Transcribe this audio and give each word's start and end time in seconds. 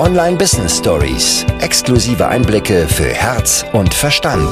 Online 0.00 0.38
Business 0.38 0.78
Stories. 0.78 1.44
Exklusive 1.60 2.26
Einblicke 2.26 2.88
für 2.88 3.10
Herz 3.10 3.66
und 3.74 3.92
Verstand. 3.92 4.50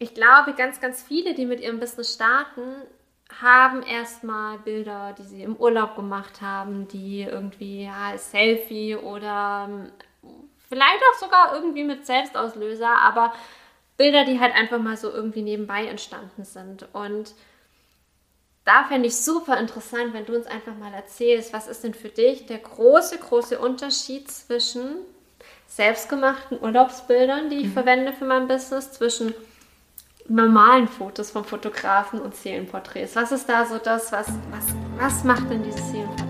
Ich 0.00 0.14
glaube, 0.14 0.54
ganz, 0.54 0.80
ganz 0.80 1.04
viele, 1.04 1.34
die 1.34 1.46
mit 1.46 1.60
ihrem 1.60 1.78
Business 1.78 2.12
starten, 2.14 2.82
haben 3.40 3.84
erstmal 3.84 4.58
Bilder, 4.58 5.14
die 5.16 5.22
sie 5.22 5.44
im 5.44 5.54
Urlaub 5.54 5.94
gemacht 5.94 6.40
haben, 6.40 6.88
die 6.88 7.22
irgendwie 7.22 7.84
ja, 7.84 8.18
Selfie 8.18 8.96
oder 8.96 9.68
ähm, 9.70 9.92
vielleicht 10.68 11.02
auch 11.08 11.18
sogar 11.20 11.54
irgendwie 11.54 11.84
mit 11.84 12.04
Selbstauslöser, 12.04 12.98
aber 12.98 13.32
Bilder, 13.96 14.24
die 14.24 14.40
halt 14.40 14.56
einfach 14.56 14.80
mal 14.80 14.96
so 14.96 15.08
irgendwie 15.08 15.42
nebenbei 15.42 15.86
entstanden 15.86 16.42
sind. 16.42 16.88
Und 16.92 17.32
da 18.70 18.84
fände 18.84 19.08
ich 19.08 19.16
super 19.16 19.58
interessant, 19.58 20.14
wenn 20.14 20.26
du 20.26 20.36
uns 20.36 20.46
einfach 20.46 20.76
mal 20.76 20.94
erzählst, 20.94 21.52
was 21.52 21.66
ist 21.66 21.82
denn 21.82 21.94
für 21.94 22.08
dich 22.08 22.46
der 22.46 22.58
große, 22.58 23.18
große 23.18 23.58
Unterschied 23.58 24.30
zwischen 24.30 24.96
selbstgemachten 25.66 26.60
Urlaubsbildern, 26.60 27.50
die 27.50 27.56
ich 27.56 27.66
mhm. 27.66 27.72
verwende 27.72 28.12
für 28.12 28.26
mein 28.26 28.46
Business, 28.46 28.92
zwischen 28.92 29.34
normalen 30.28 30.86
Fotos 30.86 31.32
vom 31.32 31.44
Fotografen 31.44 32.20
und 32.20 32.36
Seelenporträts. 32.36 33.16
Was 33.16 33.32
ist 33.32 33.48
da 33.48 33.66
so 33.66 33.78
das, 33.78 34.12
was, 34.12 34.28
was, 34.28 34.66
was 34.98 35.24
macht 35.24 35.50
denn 35.50 35.64
diese 35.64 35.82
Seelenporträts 35.82 36.29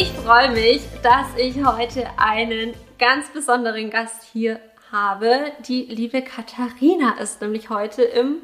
Ich 0.00 0.12
freue 0.12 0.52
mich, 0.52 0.80
dass 1.02 1.26
ich 1.36 1.56
heute 1.64 2.06
einen 2.18 2.72
ganz 3.00 3.30
besonderen 3.30 3.90
Gast 3.90 4.22
hier 4.32 4.60
habe. 4.92 5.50
Die 5.66 5.86
liebe 5.86 6.22
Katharina 6.22 7.18
ist 7.20 7.40
nämlich 7.40 7.68
heute 7.68 8.04
im 8.04 8.36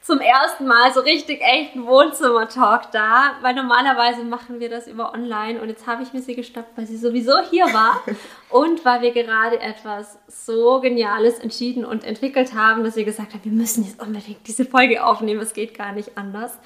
zum 0.00 0.20
ersten 0.20 0.66
Mal 0.66 0.94
so 0.94 1.00
richtig 1.00 1.42
echten 1.42 1.86
Wohnzimmer-Talk 1.86 2.90
da, 2.92 3.32
weil 3.42 3.54
normalerweise 3.54 4.24
machen 4.24 4.60
wir 4.60 4.70
das 4.70 4.86
über 4.86 5.12
online 5.12 5.60
und 5.60 5.68
jetzt 5.68 5.86
habe 5.86 6.02
ich 6.02 6.14
mir 6.14 6.22
sie 6.22 6.36
gestoppt, 6.36 6.74
weil 6.74 6.86
sie 6.86 6.96
sowieso 6.96 7.38
hier 7.50 7.66
war 7.66 8.02
und 8.48 8.82
weil 8.86 9.02
wir 9.02 9.12
gerade 9.12 9.60
etwas 9.60 10.18
so 10.26 10.80
Geniales 10.80 11.38
entschieden 11.38 11.84
und 11.84 12.04
entwickelt 12.04 12.54
haben, 12.54 12.82
dass 12.82 12.94
sie 12.94 13.04
gesagt 13.04 13.34
hat, 13.34 13.44
wir 13.44 13.52
müssen 13.52 13.84
jetzt 13.84 14.00
unbedingt 14.00 14.46
diese 14.46 14.64
Folge 14.64 15.04
aufnehmen, 15.04 15.42
es 15.42 15.52
geht 15.52 15.76
gar 15.76 15.92
nicht 15.92 16.16
anders. 16.16 16.58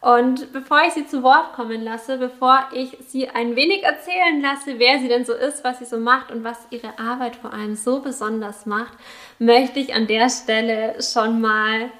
Und 0.00 0.52
bevor 0.52 0.82
ich 0.86 0.92
sie 0.92 1.06
zu 1.06 1.24
Wort 1.24 1.54
kommen 1.54 1.82
lasse, 1.82 2.18
bevor 2.18 2.68
ich 2.72 2.96
sie 3.08 3.28
ein 3.28 3.56
wenig 3.56 3.82
erzählen 3.82 4.40
lasse, 4.40 4.78
wer 4.78 5.00
sie 5.00 5.08
denn 5.08 5.24
so 5.24 5.32
ist, 5.32 5.64
was 5.64 5.80
sie 5.80 5.86
so 5.86 5.98
macht 5.98 6.30
und 6.30 6.44
was 6.44 6.68
ihre 6.70 6.98
Arbeit 6.98 7.34
vor 7.34 7.52
allem 7.52 7.74
so 7.74 8.00
besonders 8.00 8.64
macht, 8.64 8.92
möchte 9.40 9.80
ich 9.80 9.94
an 9.94 10.06
der 10.06 10.30
Stelle 10.30 11.02
schon 11.02 11.40
mal 11.40 11.90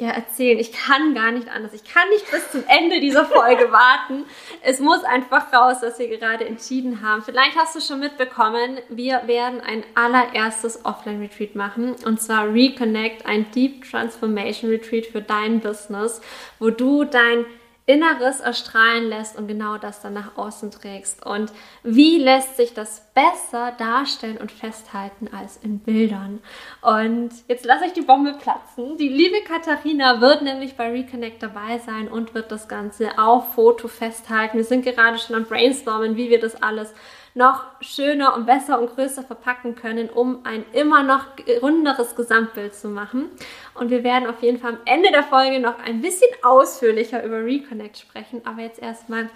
ja, 0.00 0.08
erzählen. 0.08 0.58
Ich 0.58 0.72
kann 0.72 1.14
gar 1.14 1.30
nicht 1.30 1.48
anders. 1.48 1.72
Ich 1.74 1.84
kann 1.84 2.08
nicht 2.08 2.30
bis 2.30 2.50
zum 2.50 2.64
Ende 2.66 3.00
dieser 3.00 3.26
Folge 3.26 3.70
warten. 3.72 4.24
Es 4.62 4.80
muss 4.80 5.04
einfach 5.04 5.52
raus, 5.52 5.80
dass 5.80 5.98
wir 5.98 6.08
gerade 6.08 6.46
entschieden 6.46 7.02
haben. 7.02 7.22
Vielleicht 7.22 7.56
hast 7.56 7.76
du 7.76 7.80
schon 7.80 8.00
mitbekommen, 8.00 8.78
wir 8.88 9.22
werden 9.26 9.60
ein 9.60 9.84
allererstes 9.94 10.84
Offline-Retreat 10.84 11.54
machen. 11.54 11.94
Und 12.04 12.20
zwar 12.20 12.52
Reconnect, 12.52 13.26
ein 13.26 13.50
Deep 13.52 13.90
Transformation 13.90 14.70
Retreat 14.70 15.06
für 15.06 15.20
dein 15.20 15.60
Business, 15.60 16.20
wo 16.58 16.70
du 16.70 17.04
dein 17.04 17.44
Inneres 17.86 18.40
erstrahlen 18.40 19.08
lässt 19.08 19.36
und 19.36 19.48
genau 19.48 19.76
das 19.78 20.00
dann 20.00 20.12
nach 20.12 20.36
außen 20.36 20.70
trägst. 20.70 21.24
Und 21.26 21.52
wie 21.82 22.18
lässt 22.18 22.56
sich 22.56 22.72
das 22.72 23.02
besser 23.14 23.72
darstellen 23.72 24.38
und 24.38 24.52
festhalten 24.52 25.28
als 25.36 25.56
in 25.56 25.80
Bildern? 25.80 26.40
Und 26.82 27.30
jetzt 27.48 27.64
lasse 27.64 27.86
ich 27.86 27.92
die 27.92 28.02
Bombe 28.02 28.34
platzen. 28.34 28.96
Die 28.96 29.08
liebe 29.08 29.42
Katharina 29.42 30.20
wird 30.20 30.42
nämlich 30.42 30.76
bei 30.76 30.90
Reconnect 30.90 31.42
dabei 31.42 31.78
sein 31.84 32.08
und 32.08 32.34
wird 32.34 32.52
das 32.52 32.68
Ganze 32.68 33.18
auf 33.18 33.54
Foto 33.54 33.88
festhalten. 33.88 34.58
Wir 34.58 34.64
sind 34.64 34.84
gerade 34.84 35.18
schon 35.18 35.36
am 35.36 35.44
Brainstormen, 35.44 36.16
wie 36.16 36.30
wir 36.30 36.40
das 36.40 36.62
alles 36.62 36.94
noch 37.34 37.64
schöner 37.80 38.34
und 38.34 38.46
besser 38.46 38.80
und 38.80 38.94
größer 38.94 39.22
verpacken 39.22 39.76
können, 39.76 40.08
um 40.08 40.44
ein 40.44 40.64
immer 40.72 41.02
noch 41.02 41.26
runderes 41.62 42.16
Gesamtbild 42.16 42.74
zu 42.74 42.88
machen. 42.88 43.26
Und 43.74 43.90
wir 43.90 44.02
werden 44.02 44.28
auf 44.28 44.42
jeden 44.42 44.58
Fall 44.58 44.72
am 44.72 44.78
Ende 44.84 45.10
der 45.10 45.22
Folge 45.22 45.60
noch 45.60 45.78
ein 45.78 46.00
bisschen 46.00 46.28
ausführlicher 46.42 47.22
über 47.24 47.44
Reconnect 47.44 47.98
sprechen. 47.98 48.42
Aber 48.44 48.62
jetzt 48.62 48.80
erstmal. 48.80 49.30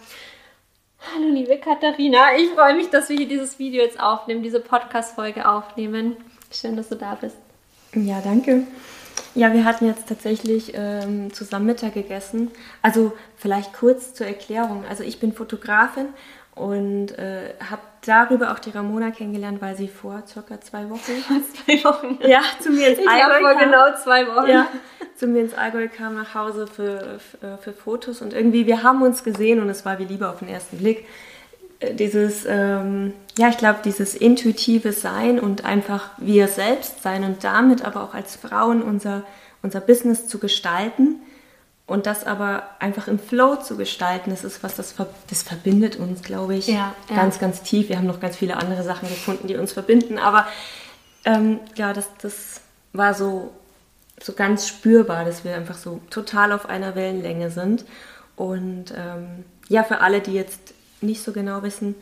Hallo 1.15 1.28
liebe 1.28 1.59
Katharina, 1.59 2.34
ich 2.38 2.49
freue 2.50 2.75
mich, 2.75 2.88
dass 2.88 3.10
wir 3.10 3.16
hier 3.16 3.28
dieses 3.28 3.59
Video 3.59 3.82
jetzt 3.82 4.00
aufnehmen, 4.00 4.43
diese 4.43 4.59
Podcast-Folge 4.59 5.47
aufnehmen. 5.47 6.16
Schön, 6.50 6.76
dass 6.76 6.88
du 6.88 6.94
da 6.94 7.15
bist. 7.15 7.37
Ja, 7.94 8.22
danke. 8.22 8.66
Ja, 9.34 9.53
wir 9.53 9.65
hatten 9.65 9.87
jetzt 9.87 10.09
tatsächlich 10.09 10.72
ähm, 10.75 11.32
zusammen 11.32 11.66
Mittag 11.66 11.94
gegessen. 11.94 12.53
Also 12.82 13.12
vielleicht 13.37 13.72
kurz 13.72 14.15
zur 14.15 14.26
Erklärung. 14.26 14.84
Also 14.88 15.03
ich 15.03 15.19
bin 15.19 15.32
Fotografin 15.32 16.06
und 16.55 17.19
äh, 17.19 17.55
habe 17.69 17.83
darüber 18.07 18.53
auch 18.53 18.59
die 18.59 18.71
Ramona 18.71 19.11
kennengelernt, 19.11 19.61
weil 19.61 19.77
sie 19.77 19.89
vor 19.89 20.23
circa 20.27 20.61
zwei 20.61 20.89
Wochen. 20.89 21.01
zwei 21.67 21.85
Wochen. 21.85 22.19
Ja, 22.23 22.43
zu 22.61 22.71
mir 22.71 22.89
ins 22.89 23.07
Allgäu 23.07 23.41
vor 23.41 23.55
kam. 23.55 23.71
genau 23.71 23.85
zwei 24.03 24.27
Wochen. 24.29 24.49
Ja, 24.49 24.69
zu 25.17 25.27
mir 25.27 25.43
ins 25.43 25.55
Allgäu 25.55 25.89
kam 25.89 26.15
nach 26.15 26.35
Hause 26.35 26.67
für, 26.67 27.19
für, 27.19 27.47
äh, 27.47 27.57
für, 27.59 27.73
Fotos 27.73 28.23
und 28.23 28.33
irgendwie, 28.33 28.67
wir 28.67 28.83
haben 28.83 29.03
uns 29.03 29.25
gesehen 29.25 29.61
und 29.61 29.69
es 29.69 29.85
war 29.85 29.99
wie 29.99 30.05
Liebe 30.05 30.29
auf 30.29 30.39
den 30.39 30.49
ersten 30.49 30.79
Blick. 30.79 31.07
Äh, 31.81 31.95
dieses, 31.95 32.45
ähm, 32.49 33.15
ja, 33.37 33.49
ich 33.49 33.59
glaube, 33.59 33.81
dieses 33.85 34.15
intuitive 34.15 34.93
Sein 34.93 35.41
und 35.41 35.65
einfach 35.65 36.11
wir 36.19 36.47
selbst 36.47 37.03
sein 37.03 37.25
und 37.25 37.43
damit 37.43 37.85
aber 37.85 38.03
auch 38.05 38.15
als 38.15 38.37
Frauen 38.37 38.81
unser, 38.81 39.25
unser 39.63 39.81
Business 39.81 40.29
zu 40.29 40.39
gestalten 40.39 41.21
und 41.87 42.06
das 42.06 42.25
aber 42.25 42.71
einfach 42.78 43.09
im 43.09 43.19
Flow 43.19 43.56
zu 43.56 43.77
gestalten, 43.77 44.31
das 44.31 44.43
ist 44.43 44.62
was, 44.62 44.77
das, 44.77 44.95
das 45.28 45.43
verbindet 45.43 45.97
uns, 45.97 46.22
glaube 46.22 46.55
ich, 46.55 46.67
ja, 46.67 46.95
ja. 47.11 47.17
ganz, 47.17 47.39
ganz 47.39 47.62
tief. 47.62 47.91
Wir 47.91 47.99
haben 47.99 48.06
noch 48.06 48.21
ganz 48.21 48.37
viele 48.37 48.56
andere 48.56 48.83
Sachen 48.83 49.09
gefunden, 49.09 49.49
die 49.49 49.56
uns 49.56 49.72
verbinden, 49.72 50.19
aber 50.19 50.47
ähm, 51.25 51.61
ja, 51.77 51.93
das, 51.93 52.09
das 52.23 52.62
war 52.93 53.12
so, 53.12 53.53
so 54.21 54.33
ganz 54.33 54.67
spürbar, 54.67 55.25
dass 55.25 55.44
wir 55.44 55.55
einfach 55.55 55.77
so 55.77 56.00
total 56.09 56.53
auf 56.53 56.67
einer 56.67 56.94
Wellenlänge 56.94 57.50
sind. 57.50 57.84
Und 58.37 58.94
ähm, 58.97 59.44
ja, 59.69 59.84
für 59.84 60.00
alle, 60.00 60.21
die 60.21 60.33
jetzt 60.33 60.75
nicht 61.00 61.23
so 61.23 61.33
genau 61.33 61.62
wissen, 61.62 61.94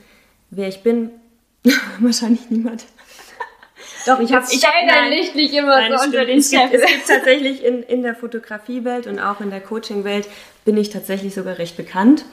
wer 0.50 0.68
ich 0.68 0.82
bin, 0.82 1.10
wahrscheinlich 2.00 2.50
niemand. 2.50 2.84
Doch, 4.06 4.20
ich 4.20 4.32
habe 4.32 4.46
ich 4.50 4.64
hab, 4.64 4.72
dein 4.88 5.10
Licht 5.10 5.34
nicht 5.34 5.54
immer 5.54 5.76
nein, 5.76 5.92
so 5.96 6.04
unter 6.04 6.24
den 6.24 6.42
Scheffel. 6.42 6.80
Es 6.80 6.86
gibt 6.86 7.06
tatsächlich 7.06 7.64
in, 7.64 7.82
in 7.82 8.02
der 8.02 8.14
Fotografiewelt 8.14 9.06
und 9.06 9.18
auch 9.18 9.40
in 9.40 9.50
der 9.50 9.60
Coachingwelt 9.60 10.28
bin 10.64 10.76
ich 10.76 10.90
tatsächlich 10.90 11.34
sogar 11.34 11.58
recht 11.58 11.76
bekannt. 11.76 12.24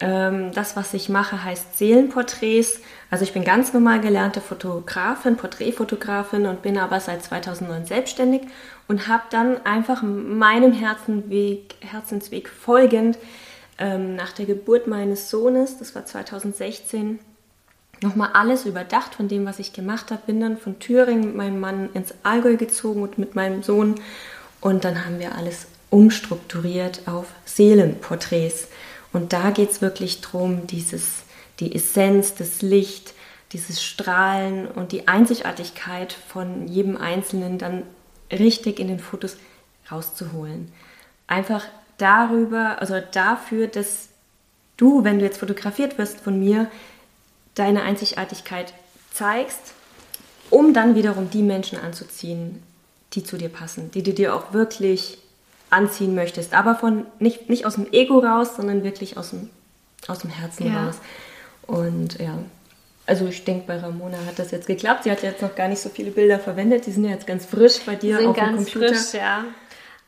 Ähm, 0.00 0.52
das, 0.52 0.76
was 0.76 0.94
ich 0.94 1.08
mache, 1.08 1.42
heißt 1.42 1.76
Seelenporträts. 1.76 2.80
Also 3.10 3.24
ich 3.24 3.32
bin 3.32 3.42
ganz 3.42 3.72
normal 3.72 4.00
gelernte 4.00 4.40
Fotografin, 4.40 5.36
Porträtfotografin 5.36 6.46
und 6.46 6.62
bin 6.62 6.78
aber 6.78 7.00
seit 7.00 7.24
2009 7.24 7.84
selbstständig 7.86 8.42
und 8.86 9.08
habe 9.08 9.24
dann 9.30 9.64
einfach 9.66 10.02
meinem 10.02 10.72
Herzenweg, 10.72 11.74
Herzensweg 11.80 12.48
folgend 12.48 13.18
ähm, 13.78 14.14
nach 14.14 14.32
der 14.32 14.46
Geburt 14.46 14.86
meines 14.86 15.30
Sohnes, 15.30 15.78
das 15.78 15.94
war 15.94 16.04
2016, 16.04 17.18
nochmal 18.02 18.30
alles 18.34 18.64
überdacht 18.64 19.14
von 19.14 19.28
dem, 19.28 19.46
was 19.46 19.58
ich 19.58 19.72
gemacht 19.72 20.10
habe. 20.10 20.22
Bin 20.26 20.40
dann 20.40 20.58
von 20.58 20.78
Thüringen 20.78 21.26
mit 21.26 21.36
meinem 21.36 21.60
Mann 21.60 21.90
ins 21.94 22.14
Allgäu 22.22 22.56
gezogen 22.56 23.02
und 23.02 23.18
mit 23.18 23.34
meinem 23.34 23.62
Sohn. 23.62 23.96
Und 24.60 24.84
dann 24.84 25.04
haben 25.04 25.18
wir 25.18 25.34
alles 25.34 25.66
umstrukturiert 25.90 27.02
auf 27.06 27.26
Seelenporträts. 27.44 28.68
Und 29.12 29.32
da 29.32 29.50
geht 29.50 29.70
es 29.70 29.80
wirklich 29.80 30.20
darum, 30.20 30.66
dieses, 30.66 31.22
die 31.60 31.74
Essenz, 31.74 32.34
das 32.34 32.62
Licht, 32.62 33.14
dieses 33.52 33.82
Strahlen 33.82 34.68
und 34.68 34.92
die 34.92 35.08
Einzigartigkeit 35.08 36.12
von 36.12 36.68
jedem 36.68 36.96
Einzelnen 36.96 37.58
dann 37.58 37.82
richtig 38.30 38.78
in 38.78 38.88
den 38.88 39.00
Fotos 39.00 39.36
rauszuholen. 39.90 40.70
Einfach 41.26 41.64
darüber, 41.96 42.80
also 42.80 43.00
dafür, 43.12 43.66
dass 43.66 44.08
du, 44.76 45.04
wenn 45.04 45.18
du 45.18 45.24
jetzt 45.24 45.38
fotografiert 45.38 45.96
wirst 45.96 46.20
von 46.20 46.38
mir, 46.38 46.70
deine 47.58 47.82
Einzigartigkeit 47.82 48.72
zeigst, 49.12 49.74
um 50.50 50.72
dann 50.72 50.94
wiederum 50.94 51.30
die 51.30 51.42
Menschen 51.42 51.78
anzuziehen, 51.78 52.62
die 53.14 53.24
zu 53.24 53.36
dir 53.36 53.48
passen, 53.48 53.90
die 53.90 54.02
du 54.02 54.12
dir 54.12 54.34
auch 54.34 54.52
wirklich 54.52 55.18
anziehen 55.70 56.14
möchtest. 56.14 56.54
Aber 56.54 56.74
von 56.74 57.06
nicht, 57.18 57.48
nicht 57.50 57.66
aus 57.66 57.74
dem 57.74 57.92
Ego 57.92 58.18
raus, 58.18 58.56
sondern 58.56 58.84
wirklich 58.84 59.16
aus 59.16 59.30
dem, 59.30 59.50
aus 60.06 60.20
dem 60.20 60.30
Herzen 60.30 60.72
ja. 60.72 60.86
raus. 60.86 60.96
Und 61.66 62.18
ja, 62.18 62.38
also 63.06 63.26
ich 63.26 63.44
denke, 63.44 63.66
bei 63.66 63.78
Ramona 63.78 64.18
hat 64.26 64.38
das 64.38 64.50
jetzt 64.50 64.66
geklappt. 64.66 65.04
Sie 65.04 65.10
hat 65.10 65.22
jetzt 65.22 65.42
noch 65.42 65.54
gar 65.54 65.68
nicht 65.68 65.80
so 65.80 65.88
viele 65.88 66.10
Bilder 66.10 66.38
verwendet. 66.38 66.86
Die 66.86 66.92
sind 66.92 67.04
ja 67.04 67.10
jetzt 67.10 67.26
ganz 67.26 67.46
frisch 67.46 67.80
bei 67.84 67.94
dir 67.94 68.18
sind 68.18 68.28
auf 68.28 68.36
dem 68.36 68.56
Computer. 68.56 68.88
Frisch, 68.88 69.14
ja. 69.14 69.44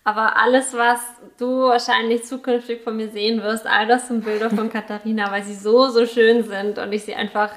Aber 0.03 0.37
alles, 0.37 0.73
was 0.75 1.01
du 1.39 1.65
wahrscheinlich 1.69 2.25
zukünftig 2.25 2.83
von 2.83 2.97
mir 2.97 3.11
sehen 3.11 3.43
wirst, 3.43 3.67
all 3.67 3.87
das 3.87 4.09
sind 4.09 4.25
Bilder 4.25 4.51
von 4.51 4.71
Katharina, 4.73 5.31
weil 5.31 5.43
sie 5.43 5.55
so, 5.55 5.89
so 5.89 6.07
schön 6.07 6.45
sind 6.45 6.79
und 6.79 6.93
ich 6.93 7.05
sie 7.05 7.15
einfach 7.15 7.51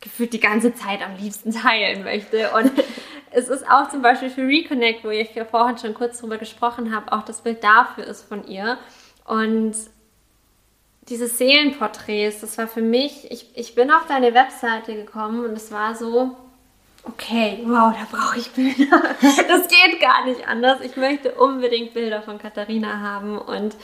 gefühlt 0.00 0.32
die 0.32 0.40
ganze 0.40 0.74
Zeit 0.74 1.02
am 1.02 1.16
liebsten 1.16 1.52
teilen 1.52 2.04
möchte. 2.04 2.50
Und 2.52 2.72
es 3.32 3.48
ist 3.48 3.68
auch 3.68 3.90
zum 3.90 4.02
Beispiel 4.02 4.30
für 4.30 4.46
Reconnect, 4.46 5.04
wo 5.04 5.10
ich 5.10 5.34
ja 5.34 5.44
vorhin 5.44 5.78
schon 5.78 5.94
kurz 5.94 6.20
drüber 6.20 6.38
gesprochen 6.38 6.94
habe, 6.94 7.12
auch 7.12 7.24
das 7.24 7.42
Bild 7.42 7.64
dafür 7.64 8.04
ist 8.04 8.22
von 8.22 8.46
ihr. 8.46 8.78
Und 9.24 9.74
diese 11.08 11.26
Seelenporträts, 11.26 12.40
das 12.40 12.58
war 12.58 12.68
für 12.68 12.82
mich, 12.82 13.30
ich, 13.30 13.50
ich 13.56 13.74
bin 13.74 13.90
auf 13.90 14.06
deine 14.06 14.34
Webseite 14.34 14.94
gekommen 14.94 15.44
und 15.44 15.52
es 15.52 15.72
war 15.72 15.94
so, 15.94 16.36
okay, 17.04 17.60
wow, 17.64 17.92
da 17.92 18.06
brauche 18.10 18.38
ich 18.38 18.50
Bilder. 18.50 19.02
Das 19.20 19.68
geht 19.68 20.00
gar 20.00 20.24
nicht 20.24 20.46
anders. 20.46 20.80
Ich 20.82 20.96
möchte 20.96 21.32
unbedingt 21.32 21.94
Bilder 21.94 22.22
von 22.22 22.38
Katharina 22.38 23.00
haben 23.00 23.38
und 23.38 23.76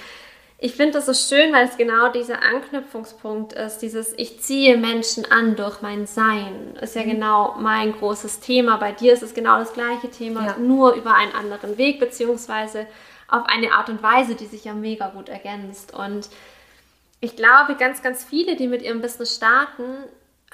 ich 0.58 0.76
finde 0.76 0.92
das 0.92 1.06
so 1.06 1.12
schön, 1.12 1.52
weil 1.52 1.66
es 1.66 1.76
genau 1.76 2.10
dieser 2.10 2.42
Anknüpfungspunkt 2.42 3.52
ist, 3.52 3.78
dieses 3.78 4.14
ich 4.16 4.40
ziehe 4.40 4.78
Menschen 4.78 5.30
an 5.30 5.56
durch 5.56 5.82
mein 5.82 6.06
Sein, 6.06 6.74
ist 6.80 6.94
ja 6.94 7.02
mhm. 7.02 7.10
genau 7.10 7.56
mein 7.58 7.92
großes 7.92 8.40
Thema. 8.40 8.78
Bei 8.78 8.92
dir 8.92 9.12
ist 9.12 9.22
es 9.22 9.34
genau 9.34 9.58
das 9.58 9.74
gleiche 9.74 10.10
Thema, 10.10 10.46
ja. 10.46 10.56
nur 10.56 10.94
über 10.94 11.14
einen 11.14 11.34
anderen 11.34 11.76
Weg, 11.76 12.00
beziehungsweise 12.00 12.86
auf 13.28 13.44
eine 13.46 13.72
Art 13.72 13.90
und 13.90 14.02
Weise, 14.02 14.36
die 14.36 14.46
sich 14.46 14.64
ja 14.64 14.72
mega 14.72 15.08
gut 15.08 15.28
ergänzt. 15.28 15.92
Und 15.92 16.28
ich 17.20 17.36
glaube, 17.36 17.74
ganz, 17.74 18.02
ganz 18.02 18.24
viele, 18.24 18.56
die 18.56 18.68
mit 18.68 18.80
ihrem 18.80 19.02
Business 19.02 19.34
starten, 19.36 20.04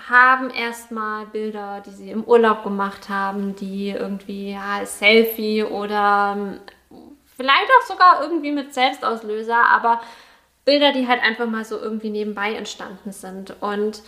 haben 0.09 0.51
erstmal 0.51 1.27
Bilder, 1.27 1.83
die 1.85 1.91
sie 1.91 2.11
im 2.11 2.25
Urlaub 2.25 2.63
gemacht 2.65 3.09
haben, 3.09 3.55
die 3.57 3.91
irgendwie 3.91 4.53
ja, 4.53 4.85
Selfie 4.85 5.63
oder 5.63 6.37
ähm, 6.37 6.61
vielleicht 7.37 7.71
auch 7.79 7.87
sogar 7.87 8.23
irgendwie 8.23 8.53
mit 8.53 8.73
Selbstauslöser, 8.75 9.57
aber 9.57 10.01
Bilder, 10.65 10.93
die 10.93 11.09
halt 11.09 11.23
einfach 11.23 11.47
mal 11.47 11.65
so 11.65 11.79
irgendwie 11.79 12.11
nebenbei 12.11 12.55
entstanden 12.55 13.13
sind. 13.13 13.55
Und 13.61 14.03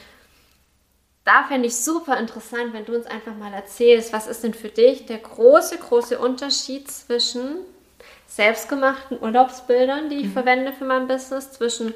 da 1.24 1.44
fände 1.44 1.68
ich 1.68 1.76
super 1.76 2.18
interessant, 2.18 2.72
wenn 2.72 2.84
du 2.84 2.94
uns 2.94 3.06
einfach 3.06 3.34
mal 3.34 3.52
erzählst, 3.52 4.12
was 4.12 4.26
ist 4.26 4.42
denn 4.42 4.54
für 4.54 4.68
dich 4.68 5.06
der 5.06 5.18
große, 5.18 5.78
große 5.78 6.18
Unterschied 6.18 6.90
zwischen 6.90 7.58
selbstgemachten 8.26 9.20
Urlaubsbildern, 9.20 10.08
die 10.08 10.16
ich 10.16 10.26
mhm. 10.26 10.32
verwende 10.32 10.72
für 10.72 10.84
mein 10.84 11.06
Business, 11.06 11.52
zwischen 11.52 11.94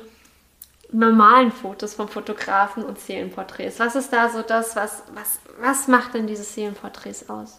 normalen 0.93 1.53
Fotos 1.53 1.95
vom 1.95 2.09
Fotografen 2.09 2.85
und 2.85 2.99
Seelenporträts? 2.99 3.79
Was 3.79 3.97
ist 3.97 4.13
da 4.13 4.29
so 4.29 4.43
das, 4.43 4.77
was, 4.77 5.03
was, 5.15 5.39
was 5.61 5.89
macht 5.89 6.15
denn 6.15 6.27
diese 6.27 6.45
Seelenporträts 6.45 7.29
aus? 7.29 7.59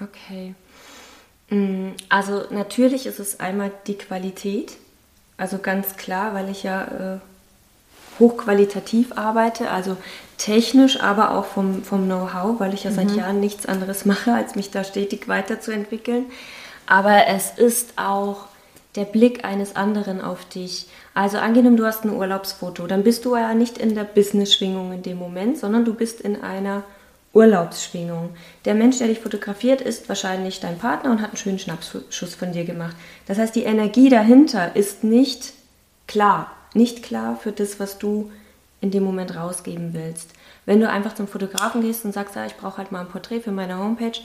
Okay. 0.00 0.54
Mm, 1.50 1.90
also 2.08 2.44
natürlich 2.50 3.06
ist 3.06 3.18
es 3.18 3.40
einmal 3.40 3.72
die 3.86 3.98
Qualität, 3.98 4.76
also 5.36 5.58
ganz 5.58 5.96
klar, 5.96 6.34
weil 6.34 6.50
ich 6.50 6.62
ja 6.62 7.16
äh, 7.16 7.18
hochqualitativ 8.18 9.12
arbeite, 9.16 9.70
also 9.70 9.96
technisch, 10.36 11.00
aber 11.00 11.32
auch 11.32 11.44
vom, 11.44 11.82
vom 11.82 12.04
Know-how, 12.04 12.60
weil 12.60 12.74
ich 12.74 12.84
ja 12.84 12.90
seit 12.90 13.10
mhm. 13.10 13.18
Jahren 13.18 13.40
nichts 13.40 13.66
anderes 13.66 14.04
mache, 14.04 14.34
als 14.34 14.54
mich 14.54 14.70
da 14.70 14.84
stetig 14.84 15.28
weiterzuentwickeln. 15.28 16.26
Aber 16.86 17.26
es 17.26 17.50
ist 17.50 17.94
auch 17.96 18.46
der 18.96 19.04
Blick 19.04 19.44
eines 19.44 19.76
anderen 19.76 20.20
auf 20.20 20.44
dich. 20.46 20.88
Also 21.18 21.38
angenommen, 21.38 21.76
du 21.76 21.84
hast 21.84 22.04
ein 22.04 22.14
Urlaubsfoto, 22.14 22.86
dann 22.86 23.02
bist 23.02 23.24
du 23.24 23.34
ja 23.34 23.52
nicht 23.52 23.76
in 23.76 23.96
der 23.96 24.04
Business-Schwingung 24.04 24.92
in 24.92 25.02
dem 25.02 25.18
Moment, 25.18 25.58
sondern 25.58 25.84
du 25.84 25.92
bist 25.92 26.20
in 26.20 26.44
einer 26.44 26.84
Urlaubsschwingung. 27.32 28.36
Der 28.64 28.76
Mensch, 28.76 28.98
der 28.98 29.08
dich 29.08 29.18
fotografiert, 29.18 29.80
ist 29.80 30.08
wahrscheinlich 30.08 30.60
dein 30.60 30.78
Partner 30.78 31.10
und 31.10 31.20
hat 31.20 31.30
einen 31.30 31.36
schönen 31.36 31.58
Schnappschuss 31.58 32.36
von 32.36 32.52
dir 32.52 32.64
gemacht. 32.64 32.94
Das 33.26 33.36
heißt, 33.36 33.56
die 33.56 33.64
Energie 33.64 34.10
dahinter 34.10 34.76
ist 34.76 35.02
nicht 35.02 35.54
klar, 36.06 36.52
nicht 36.72 37.02
klar 37.02 37.34
für 37.34 37.50
das, 37.50 37.80
was 37.80 37.98
du 37.98 38.30
in 38.80 38.92
dem 38.92 39.02
Moment 39.02 39.34
rausgeben 39.34 39.94
willst. 39.94 40.30
Wenn 40.66 40.78
du 40.78 40.88
einfach 40.88 41.16
zum 41.16 41.26
Fotografen 41.26 41.80
gehst 41.80 42.04
und 42.04 42.14
sagst, 42.14 42.36
ja, 42.36 42.46
ich 42.46 42.54
brauche 42.54 42.78
halt 42.78 42.92
mal 42.92 43.00
ein 43.00 43.08
Porträt 43.08 43.40
für 43.40 43.50
meine 43.50 43.76
Homepage, 43.76 44.20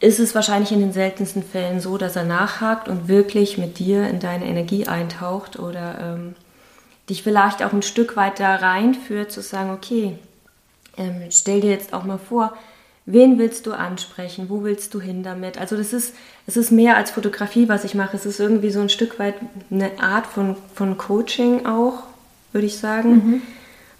ist 0.00 0.18
es 0.18 0.34
wahrscheinlich 0.34 0.72
in 0.72 0.80
den 0.80 0.92
seltensten 0.92 1.42
Fällen 1.42 1.80
so, 1.80 1.96
dass 1.96 2.16
er 2.16 2.24
nachhakt 2.24 2.88
und 2.88 3.08
wirklich 3.08 3.56
mit 3.56 3.78
dir 3.78 4.08
in 4.08 4.20
deine 4.20 4.44
Energie 4.44 4.86
eintaucht 4.86 5.58
oder 5.58 5.98
ähm, 6.00 6.34
dich 7.08 7.22
vielleicht 7.22 7.62
auch 7.62 7.72
ein 7.72 7.82
Stück 7.82 8.16
weit 8.16 8.40
da 8.40 8.56
reinführt, 8.56 9.32
zu 9.32 9.40
sagen, 9.40 9.70
okay, 9.70 10.18
ähm, 10.98 11.22
stell 11.30 11.60
dir 11.60 11.70
jetzt 11.70 11.94
auch 11.94 12.04
mal 12.04 12.18
vor, 12.18 12.56
wen 13.06 13.38
willst 13.38 13.66
du 13.66 13.72
ansprechen, 13.72 14.50
wo 14.50 14.64
willst 14.64 14.92
du 14.92 15.00
hin 15.00 15.22
damit? 15.22 15.58
Also 15.58 15.76
das 15.76 15.92
ist, 15.92 16.14
es 16.46 16.56
ist 16.56 16.72
mehr 16.72 16.96
als 16.96 17.12
Fotografie, 17.12 17.68
was 17.68 17.84
ich 17.84 17.94
mache. 17.94 18.16
Es 18.16 18.26
ist 18.26 18.40
irgendwie 18.40 18.70
so 18.70 18.80
ein 18.80 18.88
Stück 18.88 19.18
weit 19.18 19.36
eine 19.70 19.98
Art 20.00 20.26
von, 20.26 20.56
von 20.74 20.98
Coaching 20.98 21.64
auch, 21.64 22.02
würde 22.52 22.66
ich 22.66 22.78
sagen. 22.78 23.12
Mhm. 23.14 23.42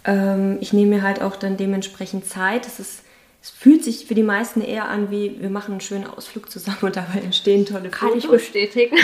Ähm, 0.04 0.58
ich 0.60 0.72
nehme 0.72 0.96
mir 0.96 1.02
halt 1.02 1.22
auch 1.22 1.36
dann 1.36 1.56
dementsprechend 1.56 2.26
Zeit. 2.26 2.66
Es 2.66 2.80
ist 2.80 3.02
es 3.46 3.50
fühlt 3.50 3.84
sich 3.84 4.06
für 4.06 4.16
die 4.16 4.24
meisten 4.24 4.60
eher 4.60 4.88
an, 4.88 5.12
wie 5.12 5.40
wir 5.40 5.50
machen 5.50 5.72
einen 5.72 5.80
schönen 5.80 6.04
Ausflug 6.04 6.50
zusammen 6.50 6.78
und 6.80 6.96
dabei 6.96 7.20
entstehen 7.20 7.64
tolle 7.64 7.90
Kann 7.90 8.08
Fotos. 8.08 8.24
ich 8.24 8.30
bestätigen. 8.30 8.96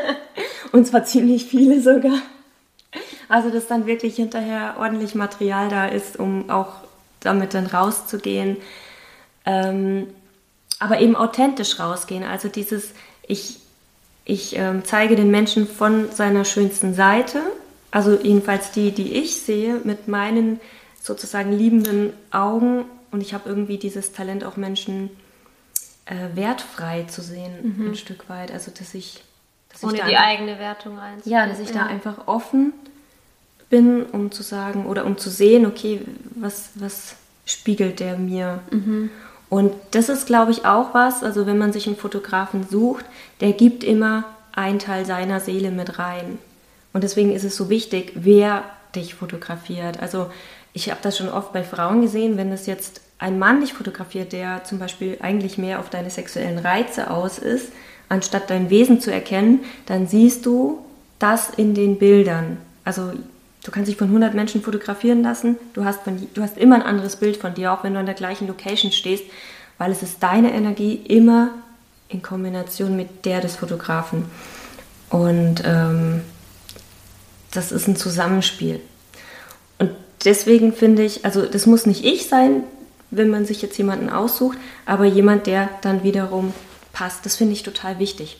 und 0.72 0.86
zwar 0.86 1.04
ziemlich 1.04 1.44
viele 1.44 1.82
sogar. 1.82 2.18
Also, 3.28 3.50
dass 3.50 3.66
dann 3.66 3.86
wirklich 3.86 4.16
hinterher 4.16 4.76
ordentlich 4.78 5.14
Material 5.14 5.68
da 5.68 5.84
ist, 5.86 6.18
um 6.18 6.48
auch 6.48 6.76
damit 7.20 7.52
dann 7.52 7.66
rauszugehen. 7.66 8.56
Ähm, 9.44 10.06
aber 10.78 11.00
eben 11.00 11.14
authentisch 11.14 11.78
rausgehen. 11.78 12.24
Also 12.24 12.48
dieses, 12.48 12.94
ich, 13.26 13.58
ich 14.24 14.56
ähm, 14.56 14.80
zeige 14.84 15.14
den 15.14 15.30
Menschen 15.30 15.68
von 15.68 16.10
seiner 16.10 16.46
schönsten 16.46 16.94
Seite, 16.94 17.42
also 17.90 18.18
jedenfalls 18.18 18.70
die, 18.70 18.92
die 18.92 19.12
ich 19.12 19.42
sehe, 19.42 19.82
mit 19.84 20.08
meinen 20.08 20.58
sozusagen 21.02 21.52
liebenden 21.52 22.14
Augen 22.30 22.86
und 23.14 23.20
ich 23.20 23.32
habe 23.32 23.48
irgendwie 23.48 23.78
dieses 23.78 24.12
Talent, 24.12 24.42
auch 24.42 24.56
Menschen 24.56 25.08
äh, 26.04 26.34
wertfrei 26.34 27.04
zu 27.04 27.22
sehen, 27.22 27.76
mhm. 27.78 27.90
ein 27.90 27.94
Stück 27.94 28.28
weit. 28.28 28.50
Also, 28.50 28.72
dass 28.76 28.92
ich. 28.92 29.22
Dass 29.70 29.84
Ohne 29.84 29.98
ich 29.98 30.04
die 30.04 30.16
eigene 30.16 30.58
Wertung 30.58 30.98
einzunehmen. 30.98 31.22
Ja, 31.24 31.46
dass 31.46 31.60
ich 31.60 31.68
ja. 31.68 31.84
da 31.84 31.86
einfach 31.86 32.26
offen 32.26 32.72
bin, 33.70 34.02
um 34.02 34.32
zu 34.32 34.42
sagen 34.42 34.86
oder 34.86 35.06
um 35.06 35.16
zu 35.16 35.30
sehen, 35.30 35.64
okay, 35.64 36.00
was, 36.34 36.70
was 36.74 37.14
spiegelt 37.46 38.00
der 38.00 38.18
mir? 38.18 38.58
Mhm. 38.72 39.10
Und 39.48 39.72
das 39.92 40.08
ist, 40.08 40.26
glaube 40.26 40.50
ich, 40.50 40.64
auch 40.64 40.92
was, 40.92 41.22
also 41.22 41.46
wenn 41.46 41.58
man 41.58 41.72
sich 41.72 41.86
einen 41.86 41.96
Fotografen 41.96 42.66
sucht, 42.68 43.04
der 43.40 43.52
gibt 43.52 43.84
immer 43.84 44.24
einen 44.50 44.80
Teil 44.80 45.06
seiner 45.06 45.38
Seele 45.38 45.70
mit 45.70 46.00
rein. 46.00 46.40
Und 46.92 47.04
deswegen 47.04 47.32
ist 47.32 47.44
es 47.44 47.54
so 47.54 47.70
wichtig, 47.70 48.10
wer 48.16 48.64
dich 48.96 49.14
fotografiert. 49.14 50.00
Also 50.00 50.30
ich 50.72 50.90
habe 50.90 51.00
das 51.02 51.16
schon 51.16 51.28
oft 51.28 51.52
bei 51.52 51.62
Frauen 51.62 52.02
gesehen, 52.02 52.36
wenn 52.36 52.50
es 52.50 52.66
jetzt 52.66 53.00
ein 53.18 53.38
Mann 53.38 53.60
dich 53.60 53.72
fotografiert, 53.72 54.32
der 54.32 54.64
zum 54.64 54.78
Beispiel 54.78 55.18
eigentlich 55.20 55.58
mehr 55.58 55.80
auf 55.80 55.90
deine 55.90 56.10
sexuellen 56.10 56.58
Reize 56.58 57.10
aus 57.10 57.38
ist, 57.38 57.72
anstatt 58.08 58.50
dein 58.50 58.70
Wesen 58.70 59.00
zu 59.00 59.12
erkennen, 59.12 59.60
dann 59.86 60.06
siehst 60.06 60.46
du 60.46 60.84
das 61.18 61.50
in 61.50 61.74
den 61.74 61.98
Bildern. 61.98 62.58
Also 62.84 63.12
du 63.64 63.70
kannst 63.70 63.88
dich 63.88 63.96
von 63.96 64.08
100 64.08 64.34
Menschen 64.34 64.62
fotografieren 64.62 65.22
lassen, 65.22 65.56
du 65.72 65.84
hast, 65.84 66.02
von, 66.02 66.26
du 66.34 66.42
hast 66.42 66.58
immer 66.58 66.76
ein 66.76 66.82
anderes 66.82 67.16
Bild 67.16 67.36
von 67.36 67.54
dir, 67.54 67.72
auch 67.72 67.82
wenn 67.82 67.94
du 67.94 68.00
an 68.00 68.06
der 68.06 68.14
gleichen 68.14 68.46
Location 68.46 68.92
stehst, 68.92 69.24
weil 69.78 69.90
es 69.90 70.02
ist 70.02 70.22
deine 70.22 70.52
Energie 70.52 70.94
immer 70.94 71.50
in 72.08 72.22
Kombination 72.22 72.96
mit 72.96 73.24
der 73.24 73.40
des 73.40 73.56
Fotografen. 73.56 74.26
Und 75.10 75.62
ähm, 75.64 76.22
das 77.52 77.72
ist 77.72 77.88
ein 77.88 77.96
Zusammenspiel. 77.96 78.80
Und 79.78 79.90
deswegen 80.24 80.72
finde 80.72 81.04
ich, 81.04 81.24
also 81.24 81.46
das 81.46 81.66
muss 81.66 81.86
nicht 81.86 82.04
ich 82.04 82.28
sein, 82.28 82.64
wenn 83.16 83.30
man 83.30 83.44
sich 83.44 83.62
jetzt 83.62 83.78
jemanden 83.78 84.10
aussucht, 84.10 84.58
aber 84.86 85.04
jemand, 85.04 85.46
der 85.46 85.70
dann 85.82 86.02
wiederum 86.02 86.52
passt. 86.92 87.26
Das 87.26 87.36
finde 87.36 87.52
ich 87.52 87.62
total 87.62 87.98
wichtig. 87.98 88.38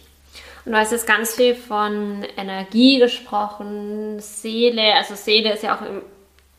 Und 0.64 0.73
du 0.73 0.78
hast 0.78 0.93
jetzt 0.93 1.07
ganz 1.07 1.35
viel 1.35 1.54
von 1.54 2.25
Energie 2.37 2.99
gesprochen, 2.99 4.19
Seele. 4.21 4.95
Also 4.95 5.14
Seele 5.14 5.52
ist 5.52 5.62
ja 5.62 5.76
auch 5.76 5.83
im, 5.83 6.00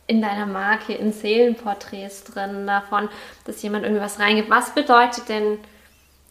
in 0.07 0.21
deiner 0.21 0.45
Marke, 0.45 0.93
in 0.93 1.11
Seelenporträts 1.11 2.23
drin, 2.25 2.67
davon, 2.67 3.09
dass 3.45 3.63
jemand 3.63 3.83
irgendwie 3.83 4.03
was 4.03 4.19
reingibt. 4.19 4.49
Was 4.49 4.75
bedeutet 4.75 5.29
denn 5.29 5.57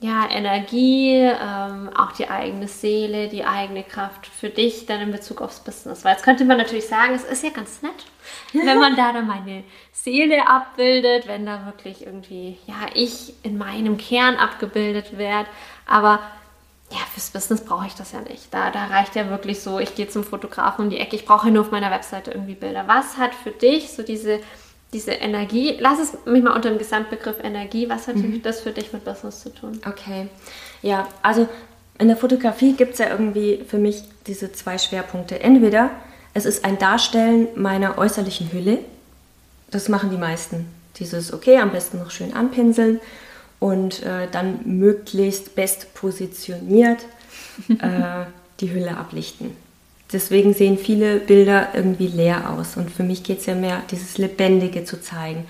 ja, 0.04 0.28
Energie, 0.28 1.16
ähm, 1.16 1.88
auch 1.96 2.12
die 2.12 2.28
eigene 2.28 2.68
Seele, 2.68 3.28
die 3.28 3.46
eigene 3.46 3.82
Kraft 3.82 4.26
für 4.26 4.50
dich 4.50 4.84
dann 4.84 5.00
in 5.00 5.10
Bezug 5.10 5.40
aufs 5.40 5.60
Business. 5.60 6.04
Weil 6.04 6.12
jetzt 6.12 6.24
könnte 6.24 6.44
man 6.44 6.58
natürlich 6.58 6.86
sagen, 6.86 7.14
es 7.14 7.24
ist 7.24 7.42
ja 7.42 7.48
ganz 7.48 7.80
nett, 7.80 8.04
wenn 8.52 8.78
man 8.78 8.96
da 8.96 9.14
dann 9.14 9.26
meine 9.26 9.64
Seele 9.92 10.46
abbildet, 10.46 11.26
wenn 11.26 11.46
da 11.46 11.64
wirklich 11.64 12.04
irgendwie, 12.04 12.58
ja, 12.66 12.74
ich 12.92 13.32
in 13.44 13.56
meinem 13.56 13.96
Kern 13.96 14.36
abgebildet 14.36 15.16
werde. 15.16 15.48
Aber 15.86 16.20
ja, 16.90 16.98
fürs 17.14 17.30
Business 17.30 17.64
brauche 17.64 17.86
ich 17.86 17.94
das 17.94 18.12
ja 18.12 18.20
nicht. 18.20 18.52
Da, 18.52 18.70
da 18.70 18.84
reicht 18.88 19.16
ja 19.16 19.30
wirklich 19.30 19.62
so, 19.62 19.78
ich 19.78 19.94
gehe 19.94 20.08
zum 20.08 20.22
Fotografen 20.22 20.84
um 20.84 20.90
die 20.90 20.98
Ecke, 20.98 21.16
ich 21.16 21.24
brauche 21.24 21.50
nur 21.50 21.62
auf 21.62 21.70
meiner 21.70 21.90
Webseite 21.90 22.30
irgendwie 22.30 22.56
Bilder. 22.56 22.84
Was 22.86 23.16
hat 23.16 23.34
für 23.34 23.52
dich 23.52 23.94
so 23.94 24.02
diese 24.02 24.40
diese 24.94 25.10
Energie, 25.10 25.76
lass 25.80 25.98
es 25.98 26.12
mich 26.24 26.42
mal 26.42 26.54
unter 26.54 26.70
dem 26.70 26.78
Gesamtbegriff 26.78 27.36
Energie, 27.42 27.88
was 27.88 28.06
hat 28.06 28.16
mhm. 28.16 28.40
das 28.42 28.60
für 28.60 28.70
dich 28.70 28.92
mit 28.92 29.04
Business 29.04 29.42
zu 29.42 29.50
tun? 29.50 29.80
Okay, 29.86 30.28
ja, 30.82 31.08
also 31.20 31.48
in 31.98 32.08
der 32.08 32.16
Fotografie 32.16 32.72
gibt 32.72 32.94
es 32.94 33.00
ja 33.00 33.10
irgendwie 33.10 33.64
für 33.68 33.78
mich 33.78 34.04
diese 34.26 34.52
zwei 34.52 34.78
Schwerpunkte. 34.78 35.40
Entweder 35.40 35.90
es 36.32 36.46
ist 36.46 36.64
ein 36.64 36.78
Darstellen 36.78 37.48
meiner 37.56 37.98
äußerlichen 37.98 38.52
Hülle, 38.52 38.78
das 39.70 39.88
machen 39.88 40.10
die 40.10 40.16
meisten. 40.16 40.66
Dieses, 40.96 41.32
okay, 41.32 41.58
am 41.58 41.72
besten 41.72 41.98
noch 41.98 42.12
schön 42.12 42.32
anpinseln 42.32 43.00
und 43.58 44.02
äh, 44.04 44.28
dann 44.30 44.60
möglichst 44.64 45.56
best 45.56 45.92
positioniert 45.94 47.04
äh, 47.68 48.26
die 48.60 48.72
Hülle 48.72 48.96
ablichten 48.96 49.63
deswegen 50.12 50.54
sehen 50.54 50.78
viele 50.78 51.18
Bilder 51.18 51.68
irgendwie 51.74 52.06
leer 52.06 52.50
aus. 52.50 52.76
Und 52.76 52.90
für 52.90 53.02
mich 53.02 53.22
geht 53.22 53.40
es 53.40 53.46
ja 53.46 53.54
mehr, 53.54 53.82
dieses 53.90 54.18
Lebendige 54.18 54.84
zu 54.84 55.00
zeigen. 55.00 55.46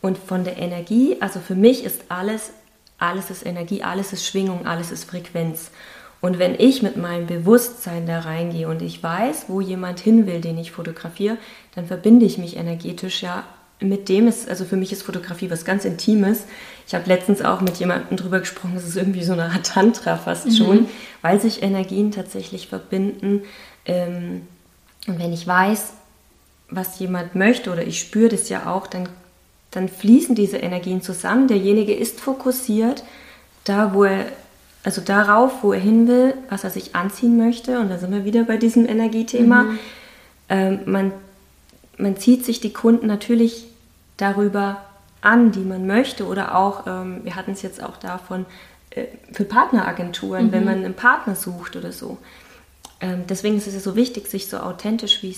Und 0.00 0.18
von 0.18 0.44
der 0.44 0.58
Energie, 0.58 1.16
also 1.20 1.40
für 1.40 1.54
mich 1.54 1.84
ist 1.84 2.04
alles, 2.08 2.50
alles 2.98 3.30
ist 3.30 3.46
Energie, 3.46 3.82
alles 3.82 4.12
ist 4.12 4.26
Schwingung, 4.26 4.66
alles 4.66 4.90
ist 4.90 5.04
Frequenz. 5.04 5.70
Und 6.20 6.38
wenn 6.38 6.54
ich 6.58 6.82
mit 6.82 6.96
meinem 6.96 7.26
Bewusstsein 7.26 8.06
da 8.06 8.20
reingehe 8.20 8.68
und 8.68 8.80
ich 8.80 9.02
weiß, 9.02 9.46
wo 9.48 9.60
jemand 9.60 10.00
hin 10.00 10.26
will, 10.26 10.40
den 10.40 10.56
ich 10.58 10.72
fotografiere, 10.72 11.36
dann 11.74 11.86
verbinde 11.86 12.24
ich 12.24 12.38
mich 12.38 12.56
energetisch 12.56 13.22
ja 13.22 13.44
mit 13.80 14.08
dem 14.08 14.28
ist, 14.28 14.48
also 14.48 14.64
für 14.64 14.76
mich 14.76 14.92
ist 14.92 15.02
Fotografie 15.02 15.50
was 15.50 15.64
ganz 15.64 15.84
Intimes. 15.84 16.44
Ich 16.86 16.94
habe 16.94 17.08
letztens 17.08 17.42
auch 17.42 17.60
mit 17.60 17.76
jemandem 17.76 18.16
drüber 18.16 18.40
gesprochen, 18.40 18.72
das 18.74 18.86
ist 18.86 18.96
irgendwie 18.96 19.24
so 19.24 19.32
eine 19.32 19.44
Art 19.44 19.66
Tantra 19.66 20.16
fast 20.16 20.46
mhm. 20.46 20.52
schon, 20.52 20.88
weil 21.22 21.40
sich 21.40 21.62
Energien 21.62 22.10
tatsächlich 22.10 22.68
verbinden. 22.68 23.42
Ähm, 23.86 24.46
und 25.06 25.18
wenn 25.18 25.32
ich 25.32 25.46
weiß, 25.46 25.92
was 26.70 26.98
jemand 26.98 27.34
möchte 27.34 27.72
oder 27.72 27.86
ich 27.86 28.00
spüre 28.00 28.30
das 28.30 28.48
ja 28.48 28.72
auch, 28.72 28.86
dann, 28.86 29.08
dann 29.70 29.88
fließen 29.88 30.34
diese 30.34 30.56
Energien 30.58 31.02
zusammen. 31.02 31.48
Derjenige 31.48 31.94
ist 31.94 32.20
fokussiert 32.20 33.04
da, 33.64 33.94
wo 33.94 34.04
er, 34.04 34.26
also 34.82 35.00
darauf, 35.00 35.62
wo 35.62 35.72
er 35.72 35.80
hin 35.80 36.06
will, 36.06 36.34
was 36.48 36.64
er 36.64 36.70
sich 36.70 36.94
anziehen 36.94 37.36
möchte. 37.36 37.80
Und 37.80 37.88
da 37.88 37.98
sind 37.98 38.12
wir 38.12 38.24
wieder 38.24 38.44
bei 38.44 38.56
diesem 38.56 38.86
Energiethema. 38.86 39.64
Mhm. 39.64 39.78
Ähm, 40.48 40.80
man, 40.86 41.12
man 41.96 42.16
zieht 42.16 42.44
sich 42.44 42.60
die 42.60 42.72
Kunden 42.72 43.06
natürlich 43.06 43.66
darüber 44.16 44.82
an, 45.20 45.52
die 45.52 45.60
man 45.60 45.86
möchte. 45.86 46.26
Oder 46.26 46.54
auch, 46.54 46.86
ähm, 46.86 47.20
wir 47.24 47.36
hatten 47.36 47.52
es 47.52 47.62
jetzt 47.62 47.82
auch 47.82 47.96
davon, 47.96 48.46
äh, 48.90 49.06
für 49.32 49.44
Partneragenturen, 49.44 50.46
mhm. 50.46 50.52
wenn 50.52 50.64
man 50.64 50.84
einen 50.84 50.94
Partner 50.94 51.34
sucht 51.34 51.76
oder 51.76 51.92
so. 51.92 52.18
Ähm, 53.04 53.24
deswegen 53.28 53.58
ist 53.58 53.66
es 53.66 53.74
ja 53.74 53.80
so 53.80 53.96
wichtig, 53.96 54.28
sich 54.28 54.48
so 54.48 54.56
authentisch, 54.56 55.22
wie 55.22 55.36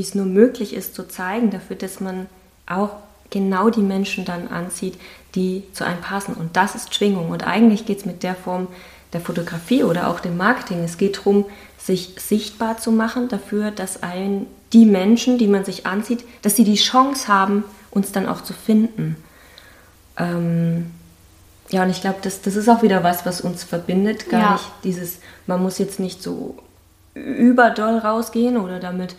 es 0.00 0.14
nur 0.14 0.26
möglich 0.26 0.74
ist, 0.74 0.94
zu 0.94 1.08
zeigen, 1.08 1.50
dafür, 1.50 1.76
dass 1.76 1.98
man 2.00 2.26
auch 2.66 2.90
genau 3.30 3.70
die 3.70 3.80
Menschen 3.80 4.26
dann 4.26 4.48
anzieht, 4.48 4.98
die 5.34 5.64
zu 5.72 5.84
einem 5.84 6.02
passen. 6.02 6.34
Und 6.34 6.56
das 6.56 6.74
ist 6.74 6.94
Schwingung. 6.94 7.30
Und 7.30 7.46
eigentlich 7.46 7.86
geht 7.86 8.00
es 8.00 8.04
mit 8.04 8.22
der 8.22 8.34
Form 8.34 8.68
der 9.14 9.22
Fotografie 9.22 9.82
oder 9.82 10.10
auch 10.10 10.20
dem 10.20 10.36
Marketing. 10.36 10.84
Es 10.84 10.98
geht 10.98 11.16
darum, 11.16 11.46
sich 11.78 12.14
sichtbar 12.18 12.76
zu 12.76 12.92
machen 12.92 13.28
dafür, 13.28 13.70
dass 13.70 14.02
ein, 14.02 14.46
die 14.74 14.84
Menschen, 14.84 15.38
die 15.38 15.46
man 15.46 15.64
sich 15.64 15.86
anzieht, 15.86 16.22
dass 16.42 16.56
sie 16.56 16.64
die 16.64 16.74
Chance 16.74 17.28
haben, 17.28 17.64
uns 17.90 18.12
dann 18.12 18.26
auch 18.26 18.42
zu 18.42 18.52
finden. 18.52 19.16
Ähm, 20.18 20.90
ja, 21.70 21.82
und 21.82 21.90
ich 21.90 22.02
glaube, 22.02 22.18
das, 22.20 22.42
das 22.42 22.56
ist 22.56 22.68
auch 22.68 22.82
wieder 22.82 23.02
was, 23.02 23.24
was 23.24 23.40
uns 23.40 23.64
verbindet. 23.64 24.28
Gar 24.28 24.40
ja. 24.40 24.52
nicht 24.52 24.70
dieses, 24.84 25.18
man 25.46 25.62
muss 25.62 25.78
jetzt 25.78 25.98
nicht 25.98 26.22
so 26.22 26.56
überdoll 27.16 27.98
rausgehen 27.98 28.56
oder 28.56 28.78
damit 28.78 29.16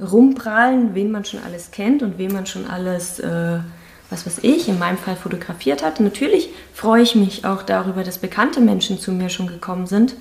rumprallen, 0.00 0.94
wen 0.94 1.10
man 1.10 1.24
schon 1.24 1.40
alles 1.42 1.70
kennt 1.70 2.02
und 2.02 2.18
wen 2.18 2.32
man 2.32 2.46
schon 2.46 2.66
alles, 2.68 3.18
äh, 3.18 3.58
was 4.10 4.26
weiß 4.26 4.38
ich, 4.42 4.68
in 4.68 4.78
meinem 4.78 4.98
Fall 4.98 5.16
fotografiert 5.16 5.82
hat. 5.82 6.00
Natürlich 6.00 6.50
freue 6.72 7.02
ich 7.02 7.14
mich 7.14 7.44
auch 7.44 7.62
darüber, 7.62 8.04
dass 8.04 8.18
bekannte 8.18 8.60
Menschen 8.60 8.98
zu 8.98 9.12
mir 9.12 9.28
schon 9.28 9.48
gekommen 9.48 9.86
sind. 9.86 10.14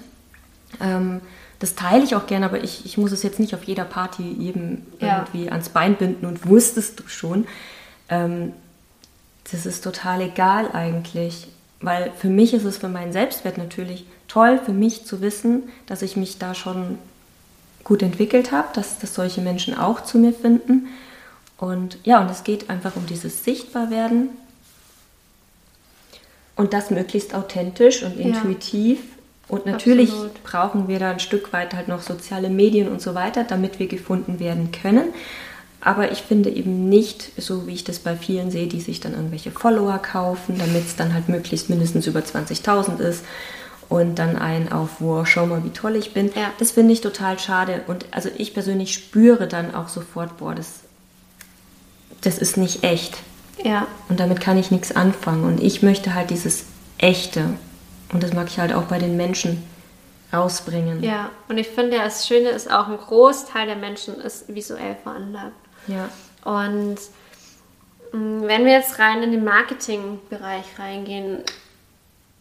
Ähm, 0.81 1.21
das 1.59 1.75
teile 1.75 2.03
ich 2.03 2.15
auch 2.15 2.27
gerne, 2.27 2.45
aber 2.45 2.63
ich, 2.63 2.85
ich 2.85 2.97
muss 2.97 3.11
es 3.11 3.23
jetzt 3.23 3.39
nicht 3.39 3.53
auf 3.55 3.63
jeder 3.63 3.83
Party 3.83 4.23
jedem 4.23 4.83
ja. 4.99 5.19
irgendwie 5.19 5.49
ans 5.49 5.69
Bein 5.69 5.95
binden 5.95 6.25
und 6.25 6.47
wusstest 6.47 6.99
du 6.99 7.07
schon. 7.07 7.45
Ähm, 8.09 8.53
das 9.51 9.65
ist 9.65 9.83
total 9.83 10.21
egal 10.21 10.71
eigentlich, 10.73 11.47
weil 11.81 12.11
für 12.17 12.29
mich 12.29 12.53
ist 12.53 12.65
es 12.65 12.77
für 12.77 12.89
meinen 12.89 13.11
Selbstwert 13.11 13.57
natürlich 13.57 14.05
toll, 14.27 14.59
für 14.63 14.73
mich 14.73 15.05
zu 15.05 15.21
wissen, 15.21 15.63
dass 15.85 16.01
ich 16.01 16.17
mich 16.17 16.37
da 16.37 16.53
schon 16.53 16.99
gut 17.87 18.03
entwickelt 18.03 18.51
habe, 18.51 18.67
dass, 18.73 18.99
dass 18.99 19.15
solche 19.15 19.39
Menschen 19.39 19.77
auch 19.77 20.03
zu 20.03 20.19
mir 20.19 20.33
finden. 20.33 20.87
Und 21.57 21.97
ja, 22.03 22.19
und 22.21 22.29
es 22.29 22.43
geht 22.43 22.69
einfach 22.69 22.97
um 22.97 23.05
dieses 23.05 23.45
Sichtbarwerden 23.45 24.29
und 26.57 26.73
das 26.73 26.91
möglichst 26.91 27.33
authentisch 27.33 28.03
und 28.03 28.19
intuitiv. 28.19 28.99
Ja, 28.99 29.55
und 29.55 29.65
natürlich 29.65 30.11
absolut. 30.11 30.43
brauchen 30.43 30.87
wir 30.89 30.99
da 30.99 31.11
ein 31.11 31.21
Stück 31.21 31.53
weit 31.53 31.73
halt 31.73 31.87
noch 31.87 32.01
soziale 32.01 32.49
Medien 32.49 32.89
und 32.89 33.01
so 33.01 33.15
weiter, 33.15 33.45
damit 33.45 33.79
wir 33.79 33.87
gefunden 33.87 34.41
werden 34.41 34.73
können. 34.73 35.13
Aber 35.79 36.11
ich 36.11 36.23
finde 36.23 36.49
eben 36.49 36.89
nicht, 36.89 37.31
so 37.41 37.67
wie 37.67 37.73
ich 37.73 37.85
das 37.85 37.99
bei 37.99 38.17
vielen 38.17 38.51
sehe, 38.51 38.67
die 38.67 38.81
sich 38.81 38.99
dann 38.99 39.13
irgendwelche 39.13 39.51
Follower 39.51 39.99
kaufen, 39.99 40.57
damit 40.57 40.85
es 40.85 40.97
dann 40.97 41.13
halt 41.13 41.29
möglichst 41.29 41.69
mindestens 41.69 42.05
über 42.05 42.19
20.000 42.19 42.99
ist 42.99 43.23
und 43.89 44.15
dann 44.15 44.35
ein 44.35 44.71
auf, 44.71 44.99
wow, 44.99 45.25
schau 45.25 45.45
mal, 45.45 45.63
wie 45.63 45.69
toll 45.69 45.95
ich 45.95 46.13
bin. 46.13 46.27
Ja. 46.35 46.51
Das 46.59 46.71
finde 46.71 46.93
ich 46.93 47.01
total 47.01 47.39
schade. 47.39 47.83
Und 47.87 48.05
also 48.11 48.29
ich 48.37 48.53
persönlich 48.53 48.93
spüre 48.93 49.47
dann 49.47 49.73
auch 49.73 49.87
sofort, 49.87 50.37
boah, 50.37 50.53
das, 50.53 50.81
das 52.21 52.37
ist 52.37 52.57
nicht 52.57 52.83
echt. 52.83 53.17
Ja. 53.63 53.87
Und 54.09 54.19
damit 54.19 54.41
kann 54.41 54.57
ich 54.57 54.71
nichts 54.71 54.95
anfangen. 54.95 55.45
Und 55.45 55.63
ich 55.63 55.83
möchte 55.83 56.13
halt 56.13 56.29
dieses 56.29 56.65
Echte. 56.97 57.45
Und 58.11 58.23
das 58.23 58.33
mag 58.33 58.47
ich 58.47 58.59
halt 58.59 58.73
auch 58.73 58.83
bei 58.83 58.99
den 58.99 59.15
Menschen 59.15 59.63
rausbringen. 60.33 61.01
Ja, 61.01 61.29
und 61.47 61.57
ich 61.57 61.69
finde, 61.69 61.97
das 61.97 62.27
Schöne 62.27 62.49
ist 62.49 62.71
auch, 62.71 62.87
ein 62.87 62.97
Großteil 62.97 63.65
der 63.65 63.77
Menschen 63.77 64.15
ist 64.15 64.53
visuell 64.53 64.97
veranlagt. 65.01 65.55
Ja. 65.87 66.09
Und 66.43 66.97
mm, 68.11 68.41
wenn 68.41 68.65
wir 68.65 68.73
jetzt 68.73 68.99
rein 68.99 69.23
in 69.23 69.31
den 69.31 69.45
Marketingbereich 69.45 70.65
reingehen, 70.77 71.43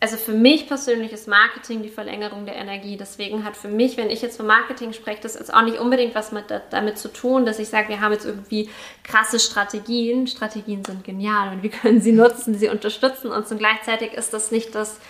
also 0.07 0.19
für 0.19 0.35
mich 0.35 0.69
persönlich 0.69 1.13
ist 1.13 1.27
Marketing 1.27 1.83
die 1.83 1.89
Verlängerung 1.89 2.47
der 2.47 2.55
Energie. 2.55 2.97
Deswegen 2.97 3.45
hat 3.45 3.57
für 3.57 3.67
mich, 3.67 3.97
wenn 3.97 4.09
ich 4.09 4.23
jetzt 4.23 4.37
von 4.37 4.47
Marketing 4.47 4.93
spreche, 4.93 5.21
das 5.21 5.35
ist 5.35 5.53
auch 5.53 5.63
nicht 5.63 5.81
unbedingt 5.81 6.15
was 6.15 6.31
mit, 6.31 6.45
damit 6.71 6.97
zu 6.97 7.09
tun, 7.09 7.45
dass 7.45 7.59
ich 7.59 7.69
sage, 7.69 7.89
wir 7.89 8.01
haben 8.01 8.13
jetzt 8.13 8.25
irgendwie 8.25 8.71
krasse 9.03 9.41
Strategien. 9.41 10.29
Strategien 10.29 10.85
sind 10.85 11.03
genial 11.03 11.53
und 11.53 11.65
wir 11.65 11.71
können 11.71 12.01
sie 12.01 12.13
nutzen, 12.13 12.55
sie 12.55 12.69
unterstützen 12.69 13.33
uns 13.33 13.51
und 13.51 13.59
gleichzeitig 13.59 14.13
ist 14.13 14.33
das 14.33 14.53
nicht 14.53 14.77
das, 14.77 15.01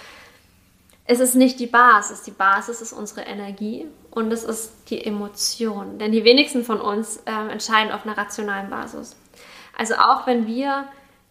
es 1.05 1.21
ist 1.21 1.35
nicht 1.35 1.61
die 1.61 1.67
Basis. 1.67 2.23
Die 2.23 2.31
Basis 2.31 2.81
ist 2.81 2.95
unsere 2.95 3.21
Energie 3.21 3.85
und 4.11 4.33
es 4.33 4.45
ist 4.45 4.73
die 4.89 5.05
Emotion. 5.05 5.99
Denn 5.99 6.11
die 6.11 6.25
wenigsten 6.25 6.65
von 6.65 6.81
uns 6.81 7.19
äh, 7.27 7.53
entscheiden 7.53 7.93
auf 7.93 8.07
einer 8.07 8.17
rationalen 8.17 8.71
Basis. 8.71 9.15
Also 9.77 9.97
auch 9.97 10.27
wenn 10.27 10.47
wir 10.47 10.87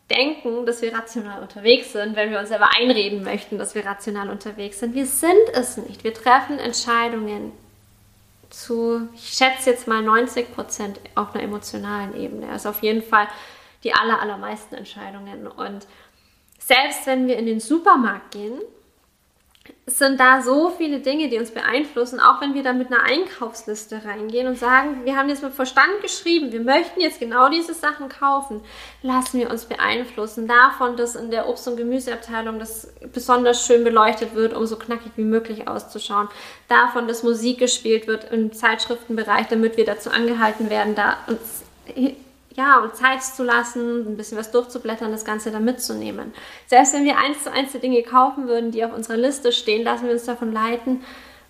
denken, 0.09 0.65
dass 0.65 0.81
wir 0.81 0.93
rational 0.93 1.41
unterwegs 1.41 1.93
sind, 1.93 2.15
wenn 2.15 2.29
wir 2.29 2.39
uns 2.39 2.49
selber 2.49 2.69
einreden 2.75 3.23
möchten, 3.23 3.57
dass 3.57 3.73
wir 3.73 3.85
rational 3.85 4.29
unterwegs 4.29 4.79
sind. 4.79 4.93
Wir 4.93 5.07
sind 5.07 5.49
es 5.53 5.77
nicht. 5.77 6.03
Wir 6.03 6.13
treffen 6.13 6.59
Entscheidungen 6.59 7.51
zu, 8.49 9.09
ich 9.15 9.29
schätze 9.29 9.71
jetzt 9.71 9.87
mal 9.87 10.03
90 10.03 10.53
Prozent 10.53 10.99
auf 11.15 11.33
einer 11.33 11.43
emotionalen 11.43 12.15
Ebene. 12.15 12.49
Also 12.49 12.69
auf 12.69 12.83
jeden 12.83 13.01
Fall 13.01 13.27
die 13.83 13.93
aller, 13.93 14.21
allermeisten 14.21 14.75
Entscheidungen. 14.75 15.47
Und 15.47 15.87
selbst 16.59 17.05
wenn 17.07 17.27
wir 17.27 17.37
in 17.37 17.45
den 17.45 17.59
Supermarkt 17.59 18.31
gehen, 18.31 18.59
es 19.87 19.99
sind 19.99 20.19
da 20.19 20.41
so 20.41 20.71
viele 20.71 20.99
Dinge, 20.99 21.29
die 21.29 21.37
uns 21.37 21.51
beeinflussen, 21.51 22.19
auch 22.19 22.41
wenn 22.41 22.55
wir 22.55 22.63
da 22.63 22.73
mit 22.73 22.91
einer 22.91 23.03
Einkaufsliste 23.03 24.01
reingehen 24.03 24.47
und 24.47 24.57
sagen, 24.57 25.05
wir 25.05 25.15
haben 25.15 25.29
jetzt 25.29 25.43
mit 25.43 25.53
Verstand 25.53 26.01
geschrieben, 26.01 26.51
wir 26.51 26.61
möchten 26.61 27.01
jetzt 27.01 27.19
genau 27.19 27.49
diese 27.49 27.75
Sachen 27.75 28.09
kaufen, 28.09 28.61
lassen 29.03 29.39
wir 29.39 29.51
uns 29.51 29.65
beeinflussen 29.65 30.47
davon, 30.47 30.97
dass 30.97 31.15
in 31.15 31.29
der 31.29 31.47
Obst- 31.47 31.67
und 31.67 31.77
Gemüseabteilung 31.77 32.57
das 32.57 32.93
besonders 33.13 33.65
schön 33.65 33.83
beleuchtet 33.83 34.33
wird, 34.33 34.55
um 34.55 34.65
so 34.65 34.75
knackig 34.75 35.11
wie 35.17 35.23
möglich 35.23 35.67
auszuschauen, 35.67 36.29
davon, 36.67 37.07
dass 37.07 37.21
Musik 37.21 37.59
gespielt 37.59 38.07
wird 38.07 38.31
im 38.31 38.53
Zeitschriftenbereich, 38.53 39.47
damit 39.47 39.77
wir 39.77 39.85
dazu 39.85 40.09
angehalten 40.09 40.71
werden, 40.71 40.95
da 40.95 41.17
uns 41.27 41.63
ja, 42.55 42.79
und 42.79 42.95
Zeit 42.95 43.21
zu 43.21 43.43
lassen, 43.43 44.07
ein 44.07 44.17
bisschen 44.17 44.37
was 44.37 44.51
durchzublättern, 44.51 45.11
das 45.11 45.25
Ganze 45.25 45.51
da 45.51 45.59
mitzunehmen. 45.59 46.33
Selbst 46.67 46.93
wenn 46.93 47.03
wir 47.03 47.17
eins 47.17 47.43
zu 47.43 47.51
eins 47.51 47.73
die 47.73 47.79
Dinge 47.79 48.01
kaufen 48.03 48.47
würden, 48.47 48.71
die 48.71 48.83
auf 48.85 48.93
unserer 48.93 49.17
Liste 49.17 49.51
stehen, 49.51 49.83
lassen 49.83 50.05
wir 50.05 50.13
uns 50.13 50.25
davon 50.25 50.53
leiten, 50.53 51.03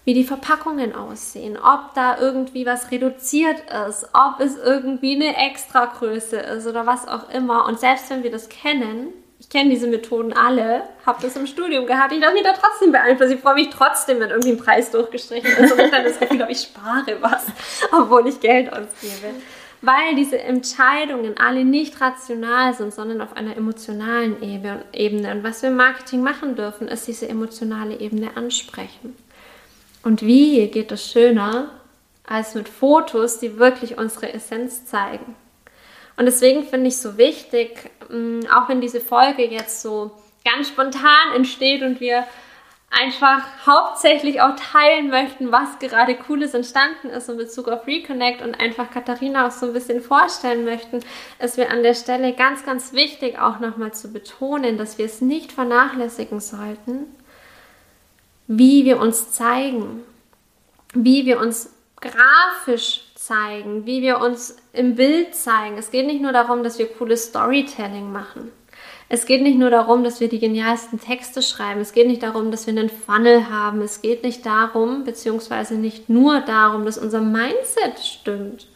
wie 0.03 0.13
die 0.13 0.23
Verpackungen 0.23 0.95
aussehen, 0.95 1.57
ob 1.57 1.93
da 1.95 2.17
irgendwie 2.19 2.65
was 2.65 2.91
reduziert 2.91 3.57
ist, 3.87 4.07
ob 4.13 4.39
es 4.39 4.57
irgendwie 4.57 5.15
eine 5.15 5.35
Extragröße 5.35 6.37
ist 6.37 6.67
oder 6.67 6.85
was 6.85 7.07
auch 7.07 7.29
immer. 7.29 7.65
Und 7.65 7.79
selbst 7.79 8.09
wenn 8.09 8.23
wir 8.23 8.31
das 8.31 8.49
kennen, 8.49 9.13
ich 9.39 9.49
kenne 9.49 9.69
diese 9.69 9.87
Methoden 9.87 10.33
alle, 10.33 10.83
habe 11.05 11.21
das 11.21 11.35
im 11.35 11.45
Studium 11.45 11.85
gehabt, 11.85 12.13
ich 12.13 12.19
lasse 12.19 12.33
mich 12.33 12.43
da 12.43 12.53
trotzdem 12.53 12.91
beeinflussen. 12.91 13.33
Ich 13.33 13.41
freue 13.41 13.55
mich 13.55 13.69
trotzdem, 13.69 14.19
wenn 14.19 14.29
irgendwie 14.29 14.51
ein 14.51 14.57
Preis 14.57 14.91
durchgestrichen 14.91 15.51
ist 15.51 15.71
und 15.71 15.79
ich 15.79 15.91
dann 15.91 16.03
das 16.03 16.19
Gefühl 16.19 16.41
habe, 16.41 16.51
ich 16.51 16.61
spare 16.61 17.17
was, 17.21 17.47
obwohl 17.91 18.27
ich 18.27 18.39
Geld 18.39 18.71
ausgebe 18.71 19.33
weil 19.85 20.15
diese 20.15 20.39
Entscheidungen 20.39 21.37
alle 21.37 21.63
nicht 21.63 22.01
rational 22.01 22.73
sind, 22.73 22.93
sondern 22.93 23.21
auf 23.21 23.35
einer 23.35 23.55
emotionalen 23.55 24.41
Ebene. 24.41 25.31
Und 25.31 25.43
was 25.43 25.61
wir 25.61 25.69
im 25.69 25.75
Marketing 25.75 26.21
machen 26.21 26.55
dürfen, 26.55 26.87
ist 26.87 27.07
diese 27.07 27.29
emotionale 27.29 27.99
Ebene 27.99 28.35
ansprechen. 28.35 29.15
Und 30.03 30.21
wie 30.21 30.67
geht 30.67 30.91
es 30.91 31.11
schöner 31.11 31.69
als 32.25 32.55
mit 32.55 32.69
Fotos, 32.69 33.39
die 33.39 33.57
wirklich 33.57 33.97
unsere 33.97 34.33
Essenz 34.33 34.85
zeigen? 34.85 35.35
Und 36.17 36.25
deswegen 36.25 36.63
finde 36.63 36.87
ich 36.87 36.97
so 36.97 37.17
wichtig, 37.17 37.89
mm, 38.09 38.41
auch 38.53 38.69
wenn 38.69 38.81
diese 38.81 39.01
Folge 39.01 39.45
jetzt 39.45 39.81
so 39.81 40.11
ganz 40.45 40.69
spontan 40.69 41.33
entsteht 41.35 41.81
und 41.81 41.99
wir 41.99 42.25
einfach 42.99 43.43
hauptsächlich 43.65 44.41
auch 44.41 44.55
teilen 44.55 45.09
möchten, 45.09 45.51
was 45.51 45.79
gerade 45.79 46.15
Cooles 46.15 46.53
entstanden 46.53 47.09
ist 47.09 47.29
in 47.29 47.37
Bezug 47.37 47.67
auf 47.67 47.85
Reconnect 47.85 48.41
und 48.41 48.59
einfach 48.59 48.89
Katharina 48.89 49.47
auch 49.47 49.51
so 49.51 49.67
ein 49.67 49.73
bisschen 49.73 50.01
vorstellen 50.01 50.65
möchten, 50.65 51.01
ist 51.39 51.57
mir 51.57 51.69
an 51.69 51.83
der 51.83 51.93
Stelle 51.93 52.33
ganz, 52.33 52.65
ganz 52.65 52.93
wichtig 52.93 53.37
auch 53.37 53.59
nochmal 53.59 53.93
zu 53.93 54.11
betonen, 54.11 54.77
dass 54.77 54.97
wir 54.97 55.05
es 55.05 55.21
nicht 55.21 55.51
vernachlässigen 55.51 56.39
sollten, 56.39 57.05
wie 58.47 58.85
wir 58.85 58.99
uns 58.99 59.31
zeigen, 59.31 60.03
wie 60.93 61.25
wir 61.25 61.39
uns 61.39 61.71
grafisch 61.99 63.03
zeigen, 63.15 63.85
wie 63.85 64.01
wir 64.01 64.19
uns 64.19 64.57
im 64.71 64.95
Bild 64.95 65.35
zeigen. 65.35 65.77
Es 65.77 65.91
geht 65.91 66.05
nicht 66.05 66.21
nur 66.21 66.31
darum, 66.31 66.63
dass 66.63 66.77
wir 66.77 66.87
cooles 66.87 67.25
Storytelling 67.25 68.11
machen. 68.11 68.51
Es 69.07 69.25
geht 69.25 69.43
nicht 69.43 69.57
nur 69.57 69.69
darum, 69.69 70.03
dass 70.03 70.19
wir 70.19 70.29
die 70.29 70.39
genialsten 70.39 70.99
Texte 70.99 71.43
schreiben. 71.43 71.79
Es 71.79 71.93
geht 71.93 72.07
nicht 72.07 72.23
darum, 72.23 72.49
dass 72.49 72.65
wir 72.65 72.71
einen 72.71 72.89
Funnel 72.89 73.49
haben. 73.49 73.81
Es 73.81 74.01
geht 74.01 74.23
nicht 74.23 74.45
darum, 74.45 75.03
beziehungsweise 75.03 75.75
nicht 75.75 76.09
nur 76.09 76.41
darum, 76.41 76.85
dass 76.85 76.97
unser 76.97 77.21
Mindset 77.21 77.99
stimmt. 78.03 78.67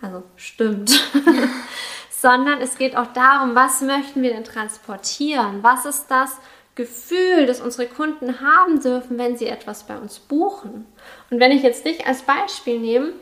Also 0.00 0.24
stimmt. 0.36 0.90
Sondern 2.10 2.60
es 2.60 2.76
geht 2.76 2.96
auch 2.96 3.12
darum, 3.12 3.54
was 3.54 3.80
möchten 3.82 4.22
wir 4.22 4.32
denn 4.32 4.44
transportieren? 4.44 5.62
Was 5.62 5.86
ist 5.86 6.06
das 6.08 6.38
Gefühl, 6.74 7.46
das 7.46 7.60
unsere 7.60 7.86
Kunden 7.86 8.40
haben 8.40 8.80
dürfen, 8.80 9.16
wenn 9.18 9.36
sie 9.36 9.46
etwas 9.46 9.84
bei 9.84 9.96
uns 9.96 10.18
buchen? 10.18 10.86
Und 11.30 11.38
wenn 11.38 11.52
ich 11.52 11.62
jetzt 11.62 11.86
dich 11.86 12.04
als 12.06 12.22
Beispiel 12.22 12.80
nehme, 12.80 13.12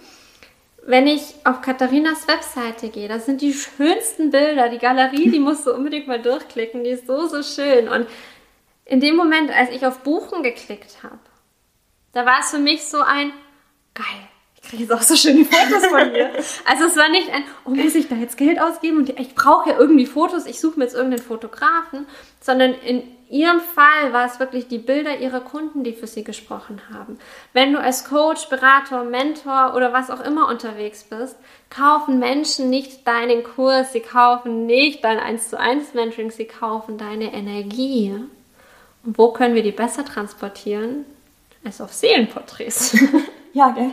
wenn 0.91 1.07
ich 1.07 1.35
auf 1.45 1.63
Katharinas 1.63 2.27
Webseite 2.27 2.89
gehe, 2.89 3.09
das 3.09 3.25
sind 3.25 3.41
die 3.41 3.53
schönsten 3.53 4.31
Bilder. 4.31 4.69
Die 4.69 4.79
Galerie, 4.79 5.31
die 5.31 5.39
musst 5.39 5.67
du 5.67 5.73
unbedingt 5.73 6.09
mal 6.09 6.21
durchklicken. 6.21 6.83
Die 6.83 6.91
ist 6.91 7.07
so, 7.07 7.29
so 7.29 7.43
schön. 7.43 7.89
Und 7.89 8.07
in 8.85 9.01
dem 9.01 9.15
Moment, 9.15 9.51
als 9.57 9.71
ich 9.71 9.87
auf 9.87 10.01
Buchen 10.01 10.43
geklickt 10.43 11.05
habe, 11.05 11.21
da 12.13 12.27
war 12.27 12.41
es 12.41 12.51
für 12.51 12.59
mich 12.59 12.83
so 12.83 13.01
ein, 13.01 13.33
geil, 13.95 14.29
ich 14.57 14.69
kriege 14.69 14.83
jetzt 14.83 14.93
auch 14.93 15.03
so 15.03 15.15
schöne 15.15 15.45
Fotos 15.45 15.87
von 15.87 16.11
mir. 16.11 16.33
Also 16.65 16.85
es 16.87 16.97
war 16.97 17.09
nicht 17.09 17.31
ein, 17.31 17.45
oh, 17.65 17.71
muss 17.71 17.95
ich 17.95 18.09
da 18.09 18.17
jetzt 18.17 18.37
Geld 18.37 18.61
ausgeben 18.61 18.99
und 18.99 19.09
ich 19.09 19.35
brauche 19.37 19.71
ja 19.71 19.79
irgendwie 19.79 20.07
Fotos, 20.07 20.47
ich 20.47 20.61
suche 20.61 20.79
mir 20.79 20.87
jetzt 20.87 20.95
irgendeinen 20.95 21.23
Fotografen, 21.23 22.07
sondern 22.41 22.75
in 22.75 23.05
ihrem 23.31 23.61
Fall 23.61 24.13
war 24.13 24.27
es 24.27 24.41
wirklich 24.41 24.69
die 24.69 24.79
Bilder 24.79 25.19
ihrer 25.19 25.41
Kunden, 25.41 25.85
die 25.85 25.93
für 25.93 26.07
sie 26.07 26.25
gesprochen 26.25 26.81
haben. 26.93 27.19
Wenn 27.53 27.73
du 27.73 27.81
als 27.81 28.05
Coach, 28.05 28.49
Berater, 28.49 29.05
Mentor 29.05 29.75
oder 29.75 29.93
was 29.93 30.11
auch 30.11 30.21
immer 30.21 30.49
unterwegs 30.49 31.05
bist, 31.05 31.37
kaufen 31.71 32.19
Menschen 32.19 32.69
nicht 32.69 33.07
deinen 33.07 33.45
Kurs, 33.45 33.93
sie 33.93 34.01
kaufen 34.01 34.67
nicht 34.67 35.05
dein 35.05 35.19
1 35.19 35.51
zu 35.51 35.59
1 35.59 35.95
Mentoring, 35.95 36.31
sie 36.31 36.45
kaufen 36.45 36.99
deine 36.99 37.33
Energie. 37.33 38.15
Und 39.05 39.17
wo 39.17 39.33
können 39.33 39.55
wir 39.55 39.63
die 39.63 39.73
besser 39.73 40.05
transportieren? 40.05 41.07
Als 41.65 41.81
auf 41.81 41.93
Seelenporträts. 41.93 42.99
ja, 43.53 43.71
gell? 43.71 43.93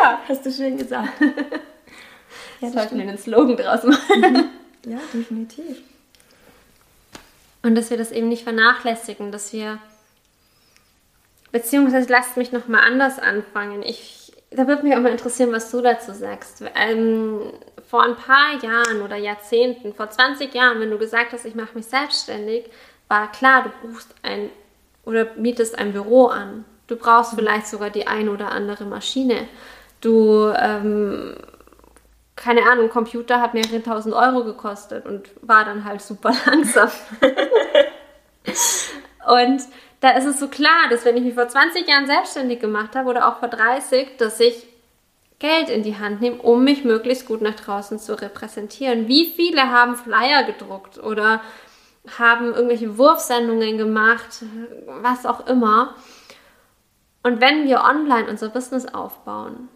Ja, 0.00 0.20
hast 0.28 0.46
du 0.46 0.50
schön 0.50 0.78
gesagt. 0.78 1.20
ja, 2.60 2.70
Sollten 2.70 2.96
wir 2.96 3.08
einen 3.08 3.18
Slogan 3.18 3.56
draus 3.56 3.84
machen. 3.84 4.50
ja, 4.86 4.98
definitiv. 5.12 5.78
Und 7.62 7.74
dass 7.74 7.90
wir 7.90 7.96
das 7.96 8.12
eben 8.12 8.28
nicht 8.28 8.44
vernachlässigen, 8.44 9.32
dass 9.32 9.52
wir, 9.52 9.78
beziehungsweise 11.50 12.10
lasst 12.10 12.36
mich 12.36 12.52
nochmal 12.52 12.82
anders 12.82 13.18
anfangen. 13.18 13.82
Ich, 13.82 14.32
da 14.50 14.66
würde 14.66 14.84
mich 14.84 14.94
auch 14.94 15.00
mal 15.00 15.12
interessieren, 15.12 15.52
was 15.52 15.70
du 15.70 15.80
dazu 15.80 16.12
sagst. 16.12 16.62
Ähm, 16.74 17.40
vor 17.88 18.04
ein 18.04 18.16
paar 18.16 18.62
Jahren 18.62 19.02
oder 19.02 19.16
Jahrzehnten, 19.16 19.94
vor 19.94 20.10
20 20.10 20.54
Jahren, 20.54 20.80
wenn 20.80 20.90
du 20.90 20.98
gesagt 20.98 21.32
hast, 21.32 21.44
ich 21.44 21.54
mache 21.54 21.74
mich 21.74 21.86
selbstständig, 21.86 22.66
war 23.08 23.32
klar, 23.32 23.64
du 23.64 23.88
buchst 23.88 24.14
ein 24.22 24.50
oder 25.04 25.28
mietest 25.36 25.78
ein 25.78 25.92
Büro 25.92 26.26
an. 26.26 26.64
Du 26.86 26.96
brauchst 26.96 27.34
vielleicht 27.34 27.66
sogar 27.66 27.90
die 27.90 28.06
ein 28.06 28.28
oder 28.28 28.50
andere 28.52 28.84
Maschine. 28.84 29.48
Du 30.00 30.52
ähm, 30.54 31.34
keine 32.38 32.62
Ahnung, 32.62 32.86
ein 32.86 32.90
Computer 32.90 33.40
hat 33.40 33.54
mehrere 33.54 33.82
tausend 33.82 34.14
Euro 34.14 34.44
gekostet 34.44 35.04
und 35.06 35.28
war 35.42 35.64
dann 35.64 35.84
halt 35.84 36.00
super 36.00 36.32
langsam. 36.46 36.90
und 39.26 39.62
da 40.00 40.10
ist 40.10 40.24
es 40.24 40.38
so 40.38 40.48
klar, 40.48 40.88
dass 40.90 41.04
wenn 41.04 41.16
ich 41.16 41.24
mich 41.24 41.34
vor 41.34 41.48
20 41.48 41.86
Jahren 41.88 42.06
selbstständig 42.06 42.60
gemacht 42.60 42.94
habe 42.94 43.10
oder 43.10 43.28
auch 43.28 43.38
vor 43.38 43.48
30, 43.48 44.16
dass 44.16 44.38
ich 44.38 44.66
Geld 45.40 45.68
in 45.68 45.82
die 45.82 45.98
Hand 45.98 46.20
nehme, 46.20 46.38
um 46.38 46.64
mich 46.64 46.84
möglichst 46.84 47.26
gut 47.26 47.42
nach 47.42 47.54
draußen 47.54 47.98
zu 47.98 48.20
repräsentieren. 48.20 49.08
Wie 49.08 49.26
viele 49.26 49.70
haben 49.70 49.96
Flyer 49.96 50.44
gedruckt 50.44 50.98
oder 50.98 51.40
haben 52.18 52.54
irgendwelche 52.54 52.98
Wurfsendungen 52.98 53.78
gemacht, 53.78 54.44
was 54.86 55.26
auch 55.26 55.46
immer. 55.46 55.94
Und 57.22 57.40
wenn 57.40 57.66
wir 57.66 57.82
online 57.82 58.28
unser 58.28 58.48
Business 58.48 58.86
aufbauen, 58.86 59.68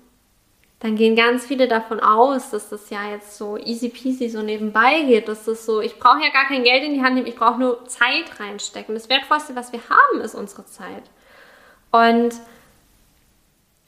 dann 0.83 0.97
gehen 0.97 1.15
ganz 1.15 1.47
viele 1.47 1.69
davon 1.69 2.01
aus, 2.01 2.51
dass 2.51 2.69
das 2.69 2.91
ja 2.91 3.09
jetzt 3.09 3.39
so 3.39 3.57
easy 3.57 3.89
peasy 3.89 4.29
so 4.29 4.43
nebenbei 4.43 5.03
geht, 5.03 5.29
dass 5.29 5.45
das 5.45 5.65
so, 5.65 5.81
ich 5.81 5.97
brauche 5.97 6.21
ja 6.21 6.31
gar 6.33 6.47
kein 6.47 6.65
Geld 6.65 6.83
in 6.83 6.95
die 6.95 7.03
Hand 7.03 7.15
nehmen, 7.15 7.29
ich 7.29 7.37
brauche 7.37 7.61
nur 7.61 7.87
Zeit 7.87 8.41
reinstecken. 8.41 8.93
Das 8.93 9.09
Wertvollste, 9.09 9.55
was 9.55 9.73
wir 9.73 9.79
haben, 9.89 10.21
ist 10.21 10.35
unsere 10.35 10.67
Zeit. 10.67 11.05
Und 11.93 12.35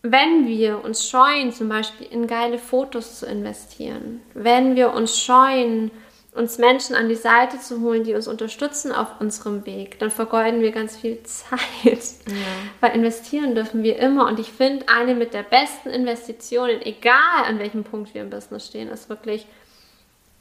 wenn 0.03 0.47
wir 0.47 0.85
uns 0.85 1.09
scheuen, 1.09 1.51
zum 1.51 1.69
Beispiel 1.69 2.07
in 2.07 2.29
geile 2.29 2.59
Fotos 2.59 3.19
zu 3.19 3.27
investieren, 3.27 4.23
wenn 4.35 4.77
wir 4.77 4.93
uns 4.93 5.19
scheuen, 5.19 5.91
uns 6.35 6.59
Menschen 6.59 6.97
an 6.97 7.09
die 7.09 7.15
Seite 7.15 7.61
zu 7.61 7.81
holen, 7.81 8.03
die 8.03 8.15
uns 8.15 8.27
unterstützen 8.27 8.91
auf 8.91 9.21
unserem 9.21 9.65
Weg, 9.67 10.01
dann 10.01 10.11
vergeuden 10.11 10.61
wir 10.61 10.73
ganz 10.73 10.97
viel 10.97 11.23
Zeit. 11.25 11.59
Ja. 11.85 12.35
Weil 12.81 12.97
investieren 12.97 13.55
dürfen 13.55 13.83
wir 13.83 13.99
immer. 13.99 14.27
Und 14.27 14.41
ich 14.41 14.51
finde, 14.51 14.89
eine 14.89 15.15
mit 15.15 15.33
der 15.33 15.45
besten 15.45 15.91
Investitionen, 15.91 16.83
egal 16.83 17.45
an 17.47 17.61
welchem 17.61 17.85
Punkt 17.85 18.15
wir 18.15 18.23
im 18.23 18.31
Business 18.31 18.67
stehen, 18.67 18.89
ist 18.89 19.09
wirklich 19.09 19.47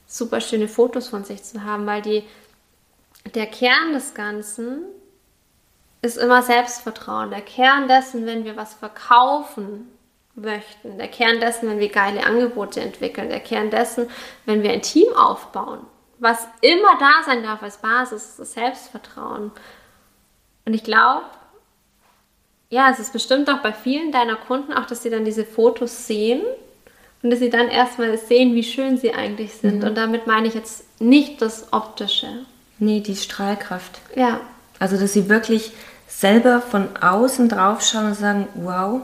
super 0.07 0.41
schöne 0.41 0.67
Fotos 0.67 1.07
von 1.07 1.23
sich 1.23 1.43
zu 1.43 1.63
haben, 1.63 1.85
weil 1.85 2.01
die, 2.01 2.23
der 3.35 3.45
Kern 3.45 3.93
des 3.93 4.15
Ganzen 4.15 4.83
ist 6.01 6.17
immer 6.17 6.41
Selbstvertrauen. 6.41 7.29
Der 7.29 7.41
Kern 7.41 7.87
dessen, 7.87 8.25
wenn 8.25 8.45
wir 8.45 8.57
was 8.57 8.73
verkaufen, 8.73 9.87
möchten. 10.35 10.97
Der 10.97 11.07
Kern 11.07 11.39
dessen, 11.39 11.69
wenn 11.69 11.79
wir 11.79 11.89
geile 11.89 12.25
Angebote 12.25 12.81
entwickeln. 12.81 13.29
Der 13.29 13.39
Kern 13.39 13.69
dessen, 13.69 14.09
wenn 14.45 14.63
wir 14.63 14.71
ein 14.71 14.81
Team 14.81 15.07
aufbauen. 15.15 15.79
Was 16.19 16.47
immer 16.61 16.97
da 16.99 17.23
sein 17.25 17.43
darf 17.43 17.61
als 17.61 17.77
Basis, 17.77 18.23
ist 18.23 18.39
das 18.39 18.53
Selbstvertrauen. 18.53 19.51
Und 20.65 20.73
ich 20.73 20.83
glaube, 20.83 21.23
ja, 22.69 22.89
es 22.89 22.99
ist 22.99 23.13
bestimmt 23.13 23.49
auch 23.49 23.59
bei 23.59 23.73
vielen 23.73 24.11
deiner 24.11 24.35
Kunden 24.35 24.73
auch, 24.73 24.85
dass 24.85 25.03
sie 25.03 25.09
dann 25.09 25.25
diese 25.25 25.45
Fotos 25.45 26.07
sehen 26.07 26.41
und 27.21 27.29
dass 27.29 27.39
sie 27.39 27.49
dann 27.49 27.67
erstmal 27.67 28.17
sehen, 28.17 28.55
wie 28.55 28.63
schön 28.63 28.97
sie 28.97 29.13
eigentlich 29.13 29.53
sind. 29.53 29.79
Mhm. 29.79 29.89
Und 29.89 29.95
damit 29.95 30.27
meine 30.27 30.47
ich 30.47 30.55
jetzt 30.55 30.85
nicht 30.99 31.41
das 31.41 31.71
Optische. 31.71 32.45
Nee, 32.79 33.01
die 33.01 33.15
Strahlkraft. 33.15 33.99
Ja. 34.15 34.39
Also, 34.79 34.97
dass 34.97 35.13
sie 35.13 35.29
wirklich 35.29 35.71
selber 36.07 36.61
von 36.61 36.97
außen 36.97 37.47
drauf 37.47 37.81
schauen 37.81 38.07
und 38.07 38.15
sagen, 38.15 38.47
wow, 38.55 39.01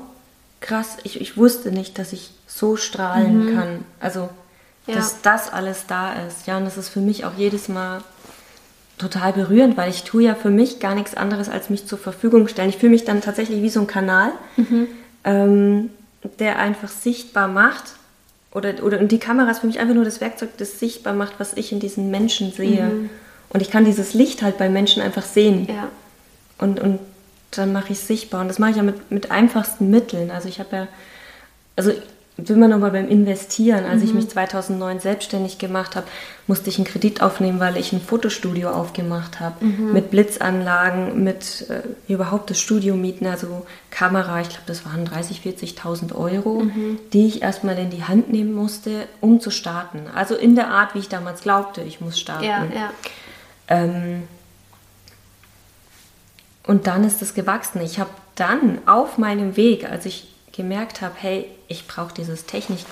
krass, 0.60 0.98
ich, 1.04 1.22
ich 1.22 1.38
wusste 1.38 1.72
nicht, 1.72 1.98
dass 2.00 2.14
ich 2.14 2.32
so 2.48 2.76
strahlen 2.76 3.46
mhm. 3.46 3.56
kann. 3.56 3.86
Also, 4.00 4.30
ja. 4.88 4.96
dass 4.96 5.22
das 5.22 5.52
alles 5.52 5.86
da 5.88 6.14
ist. 6.28 6.48
Ja, 6.48 6.58
und 6.58 6.66
das 6.66 6.78
ist 6.78 6.90
für 6.90 7.02
mich 7.02 7.26
auch 7.26 7.34
jedes 7.38 7.70
Mal 7.70 8.02
total 8.98 9.34
berührend, 9.34 9.78
weil 9.78 9.90
ich 9.90 10.04
tue 10.04 10.24
ja 10.24 10.36
für 10.36 10.50
mich 10.50 10.80
gar 10.80 10.94
nichts 10.94 11.16
anderes, 11.16 11.50
als 11.50 11.70
mich 11.70 11.88
zur 11.88 11.98
Verfügung 11.98 12.48
stellen. 12.48 12.70
Ich 12.70 12.78
fühle 12.78 12.92
mich 12.92 13.06
dann 13.06 13.22
tatsächlich 13.22 13.62
wie 13.62 13.70
so 13.70 13.80
ein 13.80 13.88
Kanal, 13.88 14.32
mhm. 14.58 14.88
ähm, 15.24 15.90
der 16.40 16.60
einfach 16.60 16.90
sichtbar 16.90 17.48
macht, 17.48 17.94
oder, 18.52 18.84
oder 18.84 19.00
und 19.00 19.12
die 19.12 19.20
Kamera 19.20 19.52
ist 19.52 19.60
für 19.60 19.68
mich 19.68 19.80
einfach 19.80 19.94
nur 19.94 20.06
das 20.06 20.22
Werkzeug, 20.22 20.50
das 20.58 20.80
sichtbar 20.80 21.14
macht, 21.14 21.34
was 21.38 21.54
ich 21.54 21.72
in 21.72 21.80
diesen 21.80 22.10
Menschen 22.10 22.52
sehe. 22.52 22.84
Mhm. 22.84 23.10
Und 23.50 23.62
ich 23.62 23.70
kann 23.70 23.86
dieses 23.86 24.14
Licht 24.14 24.42
halt 24.42 24.58
bei 24.58 24.70
Menschen 24.70 25.02
einfach 25.02 25.24
sehen. 25.24 25.68
Ja. 25.68 25.90
Und, 26.58 26.80
und 26.80 27.00
dann 27.52 27.74
mache 27.74 27.94
ich 27.94 28.00
es 28.00 28.08
sichtbar. 28.08 28.42
Und 28.42 28.48
das 28.48 28.60
mache 28.60 28.72
ich 28.72 28.78
ja 28.78 28.84
mit, 28.84 29.12
mit 29.12 29.32
einfachsten 29.32 29.90
Mitteln. 29.90 30.32
Also 30.32 30.48
ich 30.48 30.60
habe 30.60 30.76
ja, 30.76 30.88
also 31.76 31.92
sind 32.46 32.60
wir 32.60 32.68
nochmal 32.68 32.92
beim 32.92 33.08
Investieren. 33.08 33.86
Als 33.86 34.02
mhm. 34.02 34.08
ich 34.08 34.14
mich 34.14 34.30
2009 34.30 35.00
selbstständig 35.00 35.58
gemacht 35.58 35.96
habe, 35.96 36.08
musste 36.48 36.70
ich 36.70 36.78
einen 36.78 36.86
Kredit 36.86 37.22
aufnehmen, 37.22 37.60
weil 37.60 37.78
ich 37.78 37.92
ein 37.94 38.02
Fotostudio 38.02 38.70
aufgemacht 38.70 39.40
habe. 39.40 39.66
Mhm. 39.66 39.94
Mit 39.94 40.12
Blitzanlagen, 40.12 41.24
mit 41.24 41.66
äh, 41.70 41.82
überhaupt 42.12 42.50
das 42.50 42.60
Studio 42.60 42.96
mieten, 42.96 43.26
also 43.26 43.66
Kamera. 43.92 44.42
Ich 44.42 44.50
glaube, 44.50 44.64
das 44.68 44.86
waren 44.86 45.08
30.000, 45.08 45.80
40.000 45.80 46.16
Euro, 46.16 46.62
mhm. 46.62 47.00
die 47.14 47.28
ich 47.28 47.42
erstmal 47.42 47.78
in 47.78 47.90
die 47.90 48.04
Hand 48.04 48.32
nehmen 48.32 48.54
musste, 48.54 49.08
um 49.22 49.40
zu 49.40 49.52
starten. 49.52 50.04
Also 50.14 50.36
in 50.36 50.56
der 50.56 50.70
Art, 50.70 50.96
wie 50.96 51.00
ich 51.00 51.10
damals 51.10 51.42
glaubte, 51.42 51.82
ich 51.82 52.02
muss 52.02 52.20
starten. 52.20 52.46
Ja, 52.46 52.66
ja. 52.66 52.92
Ähm, 53.68 54.24
und 56.70 56.86
dann 56.86 57.04
ist 57.04 57.24
es 57.24 57.34
gewachsen. 57.34 57.82
Ich 57.82 58.00
habe 58.00 58.12
dann 58.36 58.78
auf 58.86 59.18
meinem 59.18 59.58
Weg, 59.58 59.90
als 59.90 60.06
ich 60.06 60.28
gemerkt 60.52 61.02
habe, 61.02 61.16
hey, 61.18 61.48
ich 61.68 61.88
brauche 61.88 62.14
dieses 62.14 62.46
Technik, 62.46 62.86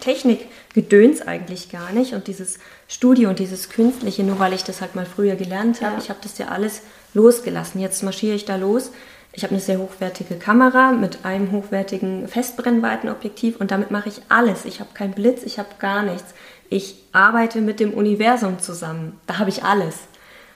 Technikgedöns 0.00 1.22
eigentlich 1.22 1.68
gar 1.68 1.90
nicht 1.90 2.12
und 2.14 2.28
dieses 2.28 2.60
Studio 2.86 3.30
und 3.30 3.40
dieses 3.40 3.70
Künstliche, 3.70 4.22
nur 4.22 4.38
weil 4.38 4.52
ich 4.52 4.62
das 4.62 4.80
halt 4.80 4.94
mal 4.94 5.04
früher 5.04 5.34
gelernt 5.34 5.82
habe. 5.82 5.94
Ja. 5.94 5.98
Ich 6.00 6.10
habe 6.10 6.20
das 6.22 6.38
ja 6.38 6.46
alles 6.46 6.82
losgelassen. 7.12 7.80
Jetzt 7.80 8.04
marschiere 8.04 8.36
ich 8.36 8.44
da 8.44 8.54
los. 8.54 8.92
Ich 9.32 9.42
habe 9.42 9.50
eine 9.50 9.60
sehr 9.60 9.80
hochwertige 9.80 10.36
Kamera 10.36 10.92
mit 10.92 11.24
einem 11.24 11.50
hochwertigen 11.50 12.28
Festbrennweitenobjektiv 12.28 13.56
und 13.56 13.72
damit 13.72 13.90
mache 13.90 14.10
ich 14.10 14.22
alles. 14.28 14.64
Ich 14.64 14.78
habe 14.78 14.90
keinen 14.94 15.14
Blitz, 15.14 15.42
ich 15.42 15.58
habe 15.58 15.70
gar 15.80 16.04
nichts. 16.04 16.34
Ich 16.70 17.02
arbeite 17.10 17.62
mit 17.62 17.80
dem 17.80 17.94
Universum 17.94 18.60
zusammen. 18.60 19.18
Da 19.26 19.38
habe 19.38 19.50
ich 19.50 19.64
alles. 19.64 19.96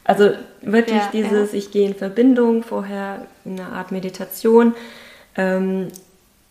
Also 0.04 0.30
wirklich 0.62 0.96
ja, 0.96 1.10
dieses, 1.12 1.52
ja. 1.52 1.58
ich 1.58 1.70
gehe 1.70 1.86
in 1.86 1.94
Verbindung, 1.94 2.62
vorher 2.62 3.26
in 3.44 3.58
einer 3.58 3.72
Art 3.72 3.92
Meditation. 3.92 4.74
Ähm, 5.36 5.88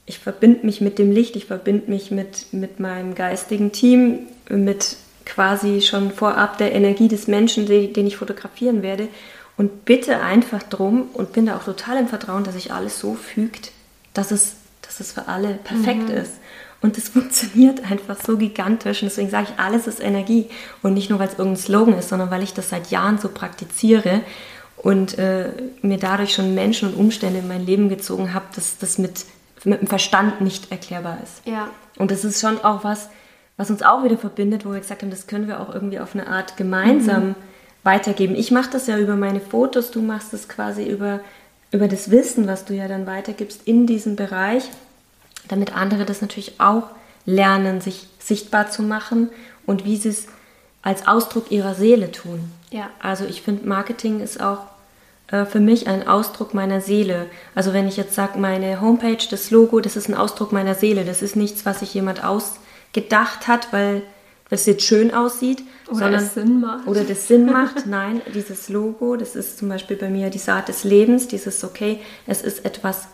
ich 0.05 0.19
verbinde 0.19 0.65
mich 0.65 0.81
mit 0.81 0.99
dem 0.99 1.11
Licht, 1.11 1.35
ich 1.35 1.45
verbinde 1.45 1.89
mich 1.89 2.11
mit, 2.11 2.53
mit 2.53 2.79
meinem 2.79 3.15
geistigen 3.15 3.71
Team, 3.71 4.27
mit 4.49 4.97
quasi 5.25 5.81
schon 5.81 6.11
vorab 6.11 6.57
der 6.57 6.73
Energie 6.73 7.07
des 7.07 7.27
Menschen, 7.27 7.65
den, 7.65 7.93
den 7.93 8.07
ich 8.07 8.17
fotografieren 8.17 8.81
werde. 8.81 9.07
Und 9.57 9.85
bitte 9.85 10.21
einfach 10.21 10.63
drum 10.63 11.09
und 11.13 11.33
bin 11.33 11.45
da 11.45 11.57
auch 11.57 11.63
total 11.63 11.97
im 11.97 12.07
Vertrauen, 12.07 12.43
dass 12.43 12.55
sich 12.55 12.73
alles 12.73 12.99
so 12.99 13.13
fügt, 13.13 13.71
dass 14.13 14.31
es, 14.31 14.55
dass 14.81 14.99
es 14.99 15.11
für 15.11 15.27
alle 15.27 15.59
perfekt 15.63 16.09
mhm. 16.09 16.15
ist. 16.15 16.33
Und 16.81 16.97
es 16.97 17.09
funktioniert 17.09 17.89
einfach 17.89 18.17
so 18.19 18.37
gigantisch. 18.37 19.01
Und 19.01 19.09
deswegen 19.09 19.29
sage 19.29 19.47
ich, 19.49 19.59
alles 19.59 19.87
ist 19.87 19.99
Energie. 19.99 20.49
Und 20.81 20.93
nicht 20.93 21.09
nur, 21.09 21.19
weil 21.19 21.27
es 21.27 21.37
irgendein 21.37 21.61
Slogan 21.61 21.97
ist, 21.97 22.09
sondern 22.09 22.31
weil 22.31 22.43
ich 22.43 22.53
das 22.53 22.69
seit 22.69 22.89
Jahren 22.89 23.19
so 23.19 23.29
praktiziere 23.29 24.21
und 24.77 25.17
äh, 25.19 25.49
mir 25.81 25.97
dadurch 25.97 26.33
schon 26.33 26.55
Menschen 26.55 26.89
und 26.89 26.95
Umstände 26.95 27.39
in 27.39 27.47
mein 27.47 27.65
Leben 27.65 27.87
gezogen 27.89 28.33
habe, 28.33 28.45
dass 28.55 28.77
das 28.79 28.97
mit, 28.97 29.25
mit 29.63 29.81
dem 29.81 29.87
Verstand 29.87 30.41
nicht 30.41 30.71
erklärbar 30.71 31.19
ist. 31.23 31.45
Ja. 31.45 31.69
Und 31.97 32.09
das 32.09 32.25
ist 32.25 32.41
schon 32.41 32.63
auch 32.63 32.83
was, 32.83 33.09
was 33.57 33.69
uns 33.69 33.83
auch 33.83 34.03
wieder 34.03 34.17
verbindet, 34.17 34.65
wo 34.65 34.71
wir 34.71 34.79
gesagt 34.79 35.03
haben, 35.03 35.11
das 35.11 35.27
können 35.27 35.47
wir 35.47 35.59
auch 35.59 35.73
irgendwie 35.73 35.99
auf 35.99 36.15
eine 36.15 36.25
Art 36.27 36.57
gemeinsam 36.57 37.29
mhm. 37.29 37.35
weitergeben. 37.83 38.35
Ich 38.35 38.49
mache 38.49 38.71
das 38.71 38.87
ja 38.87 38.97
über 38.97 39.15
meine 39.15 39.39
Fotos, 39.39 39.91
du 39.91 40.01
machst 40.01 40.33
das 40.33 40.49
quasi 40.49 40.83
über, 40.83 41.19
über 41.71 41.87
das 41.87 42.09
Wissen, 42.09 42.47
was 42.47 42.65
du 42.65 42.73
ja 42.73 42.87
dann 42.87 43.05
weitergibst 43.05 43.67
in 43.67 43.85
diesem 43.85 44.15
Bereich 44.15 44.63
damit 45.51 45.75
andere 45.75 46.05
das 46.05 46.21
natürlich 46.21 46.59
auch 46.59 46.83
lernen, 47.25 47.81
sich 47.81 48.07
sichtbar 48.19 48.69
zu 48.69 48.81
machen 48.81 49.29
und 49.65 49.85
wie 49.85 49.97
sie 49.97 50.09
es 50.09 50.27
als 50.81 51.07
Ausdruck 51.07 51.51
ihrer 51.51 51.75
Seele 51.75 52.11
tun. 52.11 52.51
Ja. 52.71 52.89
Also 52.99 53.25
ich 53.25 53.41
finde, 53.41 53.67
Marketing 53.67 54.21
ist 54.21 54.41
auch 54.41 54.59
äh, 55.27 55.45
für 55.45 55.59
mich 55.59 55.87
ein 55.87 56.07
Ausdruck 56.07 56.53
meiner 56.53 56.81
Seele. 56.81 57.27
Also 57.53 57.73
wenn 57.73 57.87
ich 57.87 57.97
jetzt 57.97 58.15
sage, 58.15 58.39
meine 58.39 58.81
Homepage, 58.81 59.23
das 59.29 59.51
Logo, 59.51 59.79
das 59.79 59.95
ist 59.95 60.09
ein 60.09 60.15
Ausdruck 60.15 60.51
meiner 60.51 60.75
Seele. 60.75 61.05
Das 61.05 61.21
ist 61.21 61.35
nichts, 61.35 61.65
was 61.65 61.79
sich 61.79 61.93
jemand 61.93 62.23
ausgedacht 62.23 63.47
hat, 63.47 63.71
weil 63.71 64.01
es 64.49 64.65
jetzt 64.65 64.83
schön 64.83 65.13
aussieht. 65.13 65.63
Oder 65.87 65.97
sondern, 65.99 66.13
das 66.21 66.33
Sinn 66.33 66.59
macht. 66.59 66.87
Oder 66.87 67.03
das 67.03 67.27
Sinn 67.27 67.45
macht. 67.45 67.85
Nein, 67.85 68.21
dieses 68.33 68.69
Logo, 68.69 69.15
das 69.15 69.35
ist 69.35 69.57
zum 69.57 69.69
Beispiel 69.69 69.97
bei 69.97 70.09
mir 70.09 70.29
die 70.29 70.39
Saat 70.39 70.67
des 70.67 70.83
Lebens, 70.83 71.27
dieses 71.27 71.63
okay, 71.63 71.99
es 72.25 72.41
ist 72.41 72.65
etwas 72.65 73.07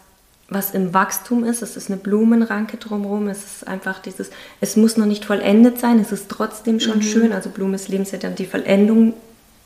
was 0.50 0.72
im 0.72 0.94
Wachstum 0.94 1.44
ist. 1.44 1.62
Es 1.62 1.76
ist 1.76 1.90
eine 1.90 1.98
Blumenranke 1.98 2.78
drumherum. 2.78 3.28
Es 3.28 3.44
ist 3.44 3.68
einfach 3.68 4.00
dieses, 4.00 4.30
es 4.62 4.76
muss 4.78 4.98
noch 4.98 5.06
nicht 5.06 5.26
vollendet 5.26 5.80
sein, 5.80 6.00
es 6.00 6.12
ist 6.12 6.30
trotzdem 6.30 6.80
schon 6.80 6.98
mhm. 6.98 7.04
schön. 7.04 7.34
Also 7.34 7.50
Blume 7.50 7.74
des 7.74 7.88
Lebens 7.88 8.12
ja 8.12 8.18
dann 8.18 8.36
die 8.36 8.46
Vollendung 8.46 9.14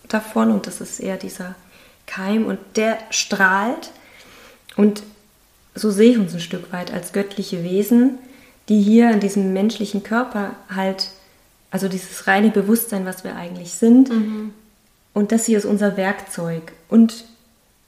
davon 0.07 0.51
und 0.51 0.67
das 0.67 0.81
ist 0.81 0.99
eher 0.99 1.17
dieser 1.17 1.55
Keim 2.07 2.45
und 2.45 2.59
der 2.75 2.97
strahlt. 3.11 3.91
Und 4.75 5.03
so 5.75 5.91
sehe 5.91 6.11
ich 6.11 6.17
uns 6.17 6.33
ein 6.33 6.39
Stück 6.39 6.73
weit 6.73 6.91
als 6.91 7.13
göttliche 7.13 7.63
Wesen, 7.63 8.17
die 8.67 8.81
hier 8.81 9.11
in 9.11 9.19
diesem 9.19 9.53
menschlichen 9.53 10.03
Körper 10.03 10.55
halt, 10.73 11.09
also 11.69 11.87
dieses 11.87 12.27
reine 12.27 12.49
Bewusstsein, 12.49 13.05
was 13.05 13.23
wir 13.23 13.35
eigentlich 13.35 13.73
sind. 13.73 14.09
Mhm. 14.09 14.53
Und 15.13 15.31
das 15.31 15.45
hier 15.45 15.57
ist 15.57 15.65
unser 15.65 15.95
Werkzeug. 15.97 16.71
Und 16.89 17.25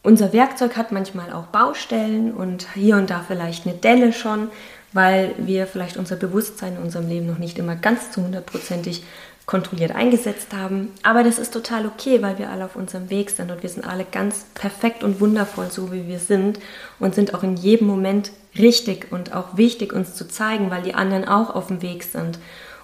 unser 0.03 0.33
Werkzeug 0.33 0.75
hat 0.75 0.91
manchmal 0.91 1.31
auch 1.31 1.45
Baustellen 1.45 2.33
und 2.33 2.67
hier 2.75 2.97
und 2.97 3.09
da 3.09 3.23
vielleicht 3.25 3.65
eine 3.65 3.75
Delle 3.75 4.13
schon, 4.13 4.49
weil 4.91 5.33
wir 5.37 5.65
vielleicht 5.65 5.97
unser 5.97 6.17
Bewusstsein 6.17 6.75
in 6.75 6.83
unserem 6.83 7.07
Leben 7.07 7.25
noch 7.25 7.39
nicht 7.39 7.57
immer 7.57 7.75
ganz 7.75 8.11
zu 8.11 8.21
hundertprozentig 8.21 9.03
kontrolliert 9.45 9.93
eingesetzt 9.93 10.53
haben. 10.53 10.91
Aber 11.03 11.23
das 11.23 11.39
ist 11.39 11.51
total 11.51 11.85
okay, 11.85 12.21
weil 12.21 12.37
wir 12.37 12.49
alle 12.49 12.65
auf 12.65 12.75
unserem 12.75 13.09
Weg 13.09 13.29
sind 13.29 13.51
und 13.51 13.63
wir 13.63 13.69
sind 13.69 13.85
alle 13.85 14.05
ganz 14.05 14.45
perfekt 14.53 15.03
und 15.03 15.19
wundervoll, 15.19 15.69
so 15.69 15.91
wie 15.91 16.07
wir 16.07 16.19
sind 16.19 16.59
und 16.99 17.15
sind 17.15 17.33
auch 17.33 17.43
in 17.43 17.57
jedem 17.57 17.87
Moment 17.87 18.31
richtig 18.57 19.11
und 19.11 19.33
auch 19.33 19.57
wichtig, 19.57 19.91
uns 19.91 20.15
zu 20.15 20.27
zeigen, 20.27 20.69
weil 20.69 20.83
die 20.83 20.93
anderen 20.93 21.27
auch 21.27 21.53
auf 21.53 21.67
dem 21.67 21.81
Weg 21.81 22.03
sind. 22.03 22.39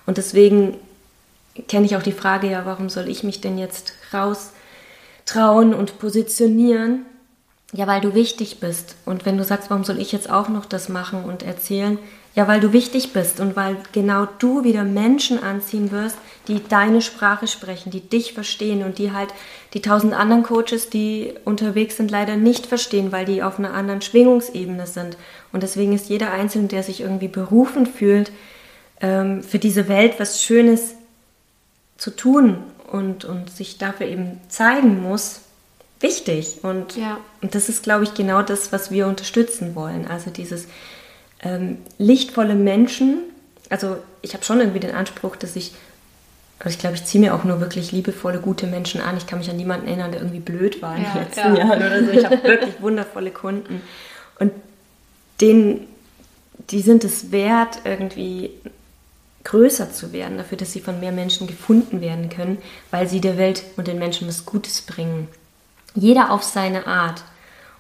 Und 0.06 0.18
deswegen 0.18 0.76
kenne 1.68 1.86
ich 1.86 1.96
auch 1.96 2.04
die 2.04 2.12
Frage, 2.12 2.50
ja, 2.50 2.66
warum 2.66 2.90
soll 2.90 3.08
ich 3.08 3.24
mich 3.24 3.42
denn 3.42 3.58
jetzt 3.58 3.94
raus 4.14 4.52
trauen 5.26 5.74
und 5.74 6.00
positionieren? 6.00 7.06
Ja, 7.72 7.86
weil 7.86 8.02
du 8.02 8.16
wichtig 8.16 8.60
bist. 8.60 8.96
Und 9.06 9.26
wenn 9.26 9.38
du 9.38 9.44
sagst, 9.44 9.70
warum 9.70 9.84
soll 9.84 10.00
ich 10.00 10.12
jetzt 10.12 10.30
auch 10.30 10.50
noch 10.50 10.66
das 10.66 10.90
machen 10.90 11.24
und 11.24 11.44
erzählen? 11.44 12.00
Ja, 12.36 12.48
weil 12.48 12.60
du 12.60 12.74
wichtig 12.74 13.12
bist 13.14 13.40
und 13.40 13.56
weil 13.56 13.78
genau 13.92 14.28
du 14.40 14.64
wieder 14.64 14.84
Menschen 14.84 15.42
anziehen 15.42 15.92
wirst, 15.92 16.18
die 16.48 16.64
deine 16.68 17.02
Sprache 17.02 17.48
sprechen, 17.48 17.92
die 17.92 18.02
dich 18.02 18.34
verstehen 18.34 18.84
und 18.84 18.98
die 18.98 19.12
halt 19.12 19.34
die 19.74 19.82
tausend 19.82 20.14
anderen 20.14 20.44
Coaches, 20.44 20.90
die 20.90 21.34
unterwegs 21.44 21.98
sind, 21.98 22.10
leider 22.12 22.38
nicht 22.38 22.66
verstehen, 22.66 23.12
weil 23.12 23.26
die 23.26 23.44
auf 23.44 23.60
einer 23.60 23.74
anderen 23.74 24.02
Schwingungsebene 24.02 24.88
sind. 24.88 25.18
Und 25.52 25.64
deswegen 25.64 25.94
ist 25.94 26.10
jeder 26.10 26.32
Einzelne, 26.32 26.68
der 26.68 26.84
sich 26.84 27.02
irgendwie 27.02 27.28
berufen 27.28 27.86
fühlt, 27.86 28.32
ähm, 29.02 29.44
für 29.44 29.60
diese 29.60 29.88
Welt 29.88 30.16
was 30.20 30.42
Schönes 30.42 30.96
zu 31.98 32.12
tun 32.12 32.58
und, 32.92 33.26
und 33.26 33.50
sich 33.50 33.78
dafür 33.78 34.08
eben 34.08 34.40
zeigen 34.50 35.02
muss, 35.02 35.42
wichtig. 36.00 36.60
Und, 36.64 36.96
ja. 36.96 37.18
und 37.42 37.56
das 37.56 37.70
ist, 37.70 37.84
glaube 37.84 38.04
ich, 38.04 38.14
genau 38.14 38.42
das, 38.42 38.72
was 38.72 38.92
wir 38.92 39.08
unterstützen 39.08 39.76
wollen. 39.76 40.08
Also 40.08 40.30
dieses 40.30 40.68
ähm, 41.42 41.78
lichtvolle 41.98 42.56
Menschen. 42.56 43.20
Also 43.70 43.98
ich 44.22 44.34
habe 44.34 44.44
schon 44.44 44.60
irgendwie 44.60 44.80
den 44.80 44.96
Anspruch, 44.96 45.36
dass 45.36 45.56
ich, 45.56 45.74
also 46.60 46.70
ich 46.70 46.80
glaube, 46.80 46.96
ich 46.96 47.06
ziehe 47.06 47.24
mir 47.24 47.36
auch 47.36 47.44
nur 47.44 47.60
wirklich 47.60 47.92
liebevolle, 47.92 48.40
gute 48.40 48.68
Menschen 48.68 49.02
an. 49.02 49.18
Ich 49.18 49.28
kann 49.28 49.40
mich 49.40 49.50
an 49.50 49.58
niemanden 49.58 49.88
erinnern, 49.88 50.12
der 50.12 50.22
irgendwie 50.22 50.40
blöd 50.40 50.82
war 50.82 50.96
in 50.96 51.04
ja, 51.04 51.14
den 51.14 51.24
letzten 51.24 51.56
ja. 51.56 51.58
Jahren 51.58 51.80
oder 51.80 52.04
so. 52.04 52.12
Ich 52.12 52.26
habe 52.26 52.44
wirklich 52.44 52.76
wundervolle 52.82 53.32
Kunden. 53.32 53.82
Und 54.40 54.52
denen, 55.42 55.88
die 56.70 56.82
sind 56.82 57.04
es 57.04 57.32
wert, 57.32 57.80
irgendwie 57.84 58.52
größer 59.46 59.92
zu 59.92 60.12
werden, 60.12 60.38
dafür, 60.38 60.58
dass 60.58 60.74
sie 60.74 60.82
von 60.82 61.00
mehr 61.00 61.12
Menschen 61.12 61.48
gefunden 61.48 62.02
werden 62.02 62.30
können, 62.30 62.58
weil 62.92 63.08
sie 63.08 63.22
der 63.22 63.38
Welt 63.38 63.64
und 63.78 63.88
den 63.88 63.98
Menschen 63.98 64.28
was 64.28 64.46
Gutes 64.46 64.82
bringen. 64.82 65.30
Jeder 66.00 66.32
auf 66.32 66.44
seine 66.44 66.88
Art. 66.88 67.24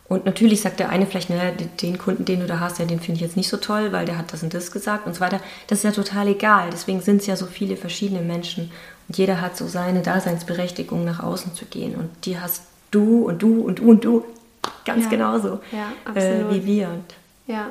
Und 0.07 0.25
natürlich 0.25 0.61
sagt 0.61 0.79
der 0.79 0.89
eine 0.89 1.05
vielleicht, 1.05 1.29
naja, 1.29 1.51
den 1.51 1.99
Kunden, 1.99 2.25
den 2.25 2.39
du 2.39 2.47
da 2.47 2.59
hast, 2.59 2.79
ja, 2.79 2.85
den 2.85 2.99
finde 2.99 3.17
ich 3.17 3.21
jetzt 3.21 3.37
nicht 3.37 3.47
so 3.47 3.57
toll, 3.57 3.91
weil 3.91 4.05
der 4.05 4.17
hat 4.17 4.33
das 4.33 4.41
und 4.41 4.53
das 4.55 4.71
gesagt 4.71 5.05
und 5.05 5.13
so 5.13 5.21
weiter. 5.21 5.39
Das 5.67 5.79
ist 5.79 5.83
ja 5.83 5.91
total 5.91 6.27
egal. 6.27 6.69
Deswegen 6.71 7.01
sind 7.01 7.21
es 7.21 7.27
ja 7.27 7.35
so 7.35 7.45
viele 7.45 7.77
verschiedene 7.77 8.21
Menschen. 8.21 8.71
Und 9.07 9.17
jeder 9.17 9.39
hat 9.39 9.55
so 9.55 9.67
seine 9.67 10.01
Daseinsberechtigung, 10.01 11.05
nach 11.05 11.21
außen 11.21 11.53
zu 11.53 11.65
gehen. 11.65 11.95
Und 11.95 12.09
die 12.25 12.39
hast 12.39 12.63
du 12.89 13.27
und 13.27 13.41
du 13.41 13.61
und 13.61 13.79
du 13.79 13.89
und 13.89 14.03
du 14.03 14.25
ganz 14.83 15.05
ja. 15.05 15.09
genauso 15.11 15.59
ja, 15.71 16.13
äh, 16.15 16.49
wie 16.49 16.65
wir. 16.65 16.87
Und 16.89 17.05
ja. 17.45 17.67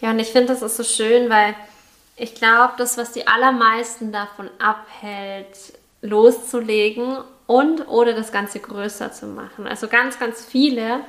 ja, 0.00 0.10
und 0.10 0.18
ich 0.18 0.28
finde, 0.28 0.48
das 0.48 0.60
ist 0.60 0.76
so 0.76 0.84
schön, 0.84 1.30
weil 1.30 1.54
ich 2.16 2.34
glaube, 2.34 2.74
das, 2.76 2.98
was 2.98 3.12
die 3.12 3.26
allermeisten 3.26 4.12
davon 4.12 4.50
abhält, 4.58 5.56
loszulegen 6.02 7.18
und 7.46 7.88
oder 7.88 8.14
das 8.14 8.32
Ganze 8.32 8.58
größer 8.60 9.12
zu 9.12 9.26
machen. 9.26 9.66
Also 9.66 9.88
ganz, 9.88 10.18
ganz 10.18 10.44
viele 10.44 11.00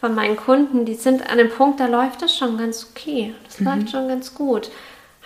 von 0.00 0.14
meinen 0.14 0.36
Kunden, 0.36 0.84
die 0.84 0.94
sind 0.94 1.28
an 1.28 1.38
dem 1.38 1.50
Punkt, 1.50 1.80
da 1.80 1.86
läuft 1.86 2.22
das 2.22 2.36
schon 2.36 2.56
ganz 2.58 2.88
okay. 2.90 3.34
Das 3.44 3.60
mhm. 3.60 3.66
läuft 3.66 3.90
schon 3.90 4.08
ganz 4.08 4.34
gut. 4.34 4.70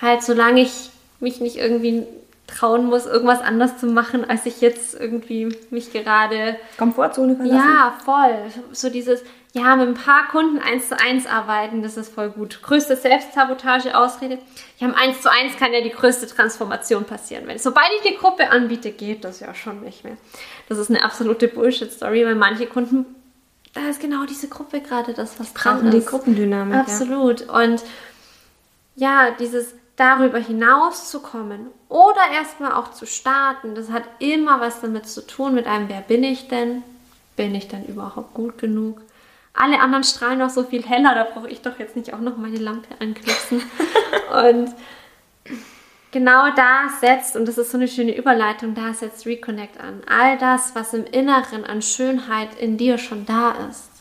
halt 0.01 0.23
solange 0.23 0.63
ich 0.63 0.91
mich 1.21 1.41
nicht 1.41 1.57
irgendwie 1.57 2.07
trauen 2.47 2.87
muss, 2.87 3.07
irgendwas 3.07 3.41
anders 3.41 3.79
zu 3.79 3.87
machen, 3.87 4.29
als 4.29 4.47
ich 4.47 4.61
jetzt 4.61 4.95
irgendwie 4.99 5.57
mich 5.71 5.93
gerade. 5.93 6.57
Komfortzone 6.77 7.37
verlassen? 7.37 7.57
Ja, 7.57 7.95
voll. 8.05 8.35
So 8.73 8.91
dieses, 8.91 9.23
ja, 9.55 9.77
mit 9.77 9.87
ein 9.87 9.95
paar 9.95 10.29
Kunden 10.29 10.59
eins 10.59 10.89
zu 10.89 10.99
eins 10.99 11.27
arbeiten, 11.27 11.83
das 11.83 11.99
ist 11.99 12.15
voll 12.15 12.31
gut. 12.31 12.63
Größte 12.63 12.97
Selbstsabotage-Ausrede. 12.97 14.39
Ja, 14.79 14.89
im 14.89 14.95
eins 14.95 15.21
zu 15.21 15.31
eins 15.31 15.57
kann 15.59 15.75
ja 15.75 15.83
die 15.83 15.91
größte 15.91 16.27
Transformation 16.27 17.05
passieren. 17.05 17.47
Wenn, 17.47 17.59
sobald 17.59 17.89
ich 17.97 18.11
die 18.11 18.17
Gruppe 18.17 18.51
anbiete, 18.51 18.93
geht 18.93 19.25
das 19.25 19.41
ja 19.41 19.55
schon 19.55 19.83
nicht 19.83 20.05
mehr. 20.05 20.17
Das 20.71 20.79
ist 20.79 20.89
eine 20.89 21.05
absolute 21.05 21.49
Bullshit-Story, 21.49 22.25
weil 22.25 22.35
manche 22.35 22.67
Kunden, 22.67 23.05
da 23.75 23.83
ist 23.91 24.01
genau 24.01 24.25
diese 24.25 24.49
Gruppe 24.49 24.81
gerade 24.81 25.13
das, 25.13 25.39
was 25.39 25.51
Brauchen 25.53 25.91
die 25.91 26.05
Gruppendynamik. 26.05 26.75
Absolut. 26.75 27.47
Ja. 27.47 27.63
Und 27.63 27.83
ja, 28.97 29.33
dieses 29.39 29.75
darüber 29.97 30.39
hinaus 30.39 31.11
zu 31.11 31.21
kommen 31.21 31.67
oder 31.91 32.23
erstmal 32.33 32.73
auch 32.73 32.93
zu 32.93 33.05
starten, 33.05 33.75
das 33.75 33.91
hat 33.91 34.05
immer 34.19 34.61
was 34.61 34.81
damit 34.81 35.07
zu 35.07 35.27
tun 35.27 35.55
mit 35.55 35.67
einem, 35.67 35.91
wer 35.91 36.01
bin 36.01 36.25
ich 36.25 36.49
denn? 36.49 36.83
Bin 37.37 37.55
ich 37.55 37.69
denn 37.69 37.85
überhaupt 37.85 38.33
gut 38.33 38.57
genug? 38.57 39.03
Alle 39.55 39.81
anderen 39.81 40.05
strahlen 40.05 40.39
noch 40.39 40.51
so 40.51 40.65
viel 40.65 40.83
heller, 40.83 41.15
da 41.15 41.25
brauche 41.25 41.49
ich 41.49 41.61
doch 41.61 41.79
jetzt 41.79 41.97
nicht 41.97 42.15
auch 42.15 42.21
noch 42.21 42.37
meine 42.37 42.57
Lampe 42.57 42.89
anknipsen. 43.01 43.63
und 44.49 44.75
genau 46.11 46.51
da 46.55 46.89
setzt, 47.01 47.37
und 47.37 47.47
das 47.47 47.59
ist 47.59 47.71
so 47.71 47.77
eine 47.77 47.89
schöne 47.89 48.17
Überleitung, 48.17 48.75
da 48.75 48.95
setzt 48.95 49.27
Reconnect 49.27 49.79
an. 49.79 50.03
All 50.07 50.39
das, 50.39 50.75
was 50.75 50.95
im 50.95 51.05
Inneren 51.05 51.65
an 51.65 51.83
Schönheit 51.83 52.55
in 52.59 52.79
dir 52.79 52.99
schon 52.99 53.27
da 53.27 53.53
ist 53.69 53.93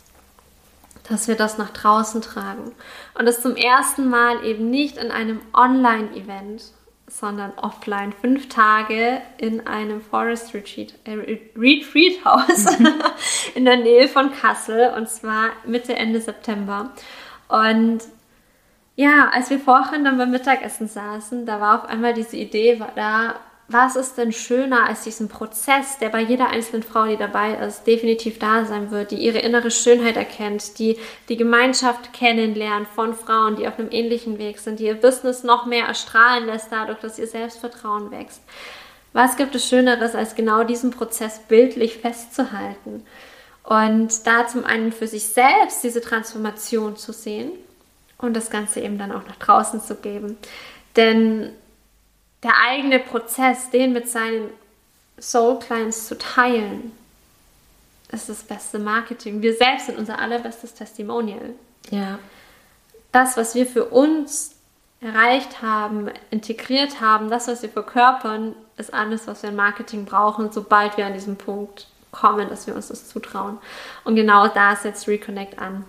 dass 1.12 1.28
wir 1.28 1.36
das 1.36 1.58
nach 1.58 1.72
draußen 1.72 2.22
tragen. 2.22 2.72
Und 3.18 3.26
das 3.26 3.42
zum 3.42 3.56
ersten 3.56 4.10
Mal 4.10 4.44
eben 4.46 4.70
nicht 4.70 4.98
in 4.98 5.12
einem 5.12 5.42
Online-Event, 5.54 6.64
sondern 7.12 7.52
offline, 7.58 8.14
fünf 8.14 8.48
Tage 8.48 9.22
in 9.38 9.68
einem 9.68 10.02
Forest 10.02 10.54
Retreat, 10.54 10.94
äh, 11.04 11.18
Retreat 11.58 12.24
House 12.24 12.78
in 13.56 13.66
der 13.66 13.78
Nähe 13.78 14.08
von 14.08 14.32
Kassel 14.32 14.94
und 14.96 15.10
zwar 15.10 15.50
Mitte, 15.66 15.96
Ende 15.96 16.22
September. 16.22 16.92
Und 17.50 18.00
ja, 18.96 19.30
als 19.34 19.50
wir 19.50 19.60
vorhin 19.60 20.06
dann 20.06 20.18
beim 20.18 20.32
Mittagessen 20.32 20.88
saßen, 20.88 21.46
da 21.46 21.60
war 21.60 21.84
auf 21.84 21.90
einmal 21.90 22.14
diese 22.14 22.38
Idee 22.38 22.80
war 22.80 22.92
da, 22.96 23.36
was 23.72 23.96
ist 23.96 24.18
denn 24.18 24.32
schöner 24.32 24.88
als 24.88 25.04
diesen 25.04 25.28
Prozess, 25.28 25.98
der 26.00 26.10
bei 26.10 26.22
jeder 26.22 26.50
einzelnen 26.50 26.84
Frau, 26.84 27.06
die 27.06 27.18
dabei 27.18 27.56
ist, 27.56 27.86
definitiv 27.86 28.40
da 28.40 28.66
sein 28.66 28.92
wird, 28.92 29.12
die 29.12 29.18
ihre 29.18 29.40
innere 29.40 29.72
Schönheit 29.72 30.16
erkennt, 30.16 30.80
die 30.80 30.98
die 31.30 31.38
Gemeinschaft 31.38 32.14
kennenlernt 32.14 32.88
von 32.88 33.14
Frauen, 33.14 33.56
die 33.56 33.68
auf 33.68 33.78
einem 33.78 33.92
ähnlichen 33.92 34.38
Weg 34.38 34.60
sind, 34.60 34.80
die 34.80 34.86
ihr 34.86 34.96
Business 34.96 35.44
noch 35.44 35.66
mehr 35.66 35.86
erstrahlen 35.86 36.46
lässt 36.46 36.72
dadurch, 36.72 37.00
dass 37.00 37.20
ihr 37.20 37.28
Selbstvertrauen 37.28 38.12
wächst. 38.12 38.42
Was 39.14 39.36
gibt 39.38 39.56
es 39.56 39.68
Schöneres, 39.68 40.16
als 40.16 40.36
genau 40.36 40.64
diesen 40.64 40.92
Prozess 40.92 41.40
bildlich 41.40 41.98
festzuhalten? 41.98 43.06
Und 43.64 44.26
da 44.26 44.48
zum 44.48 44.66
einen 44.66 44.92
für 44.92 45.08
sich 45.08 45.28
selbst 45.28 45.84
diese 45.84 46.02
Transformation 46.02 46.96
zu 46.96 47.12
sehen 47.12 47.52
und 48.18 48.36
das 48.36 48.50
Ganze 48.50 48.80
eben 48.80 48.98
dann 48.98 49.12
auch 49.12 49.26
nach 49.28 49.36
draußen 49.36 49.82
zu 49.82 49.96
geben. 49.96 50.38
Denn 50.96 51.54
der 52.44 52.54
eigene 52.68 53.00
Prozess, 53.00 53.70
den 53.70 53.94
mit 53.94 54.10
seinen 54.10 54.50
Soul 55.20 55.60
Clients 55.60 56.08
zu 56.08 56.18
teilen, 56.18 56.92
ist 58.12 58.30
das 58.30 58.44
beste 58.44 58.80
Marketing. 58.80 59.42
Wir 59.42 59.56
selbst 59.56 59.86
sind 59.86 59.98
unser 59.98 60.20
allerbestes 60.20 60.74
Testimonial. 60.74 61.52
Ja. 61.90 62.20
Das, 63.12 63.38
was 63.38 63.56
wir 63.56 63.66
für 63.66 63.86
uns 63.86 64.56
erreicht 65.02 65.62
haben, 65.62 66.10
integriert 66.30 67.02
haben, 67.02 67.30
das, 67.30 67.48
was 67.48 67.62
wir 67.62 67.70
verkörpern, 67.70 68.56
ist 68.78 68.94
alles, 68.94 69.28
was 69.28 69.44
wir 69.44 69.50
im 69.50 69.56
Marketing 69.56 70.06
brauchen, 70.06 70.52
sobald 70.52 70.98
wir 70.98 71.06
an 71.06 71.14
diesem 71.14 71.38
Punkt 71.38 71.88
kommen, 72.12 72.50
dass 72.50 72.68
wir 72.68 72.76
uns 72.76 72.90
das 72.90 73.08
zutrauen. 73.08 73.58
Und 74.04 74.16
genau 74.16 74.48
da 74.48 74.76
setzt 74.76 75.08
Reconnect 75.08 75.60
an. 75.60 75.86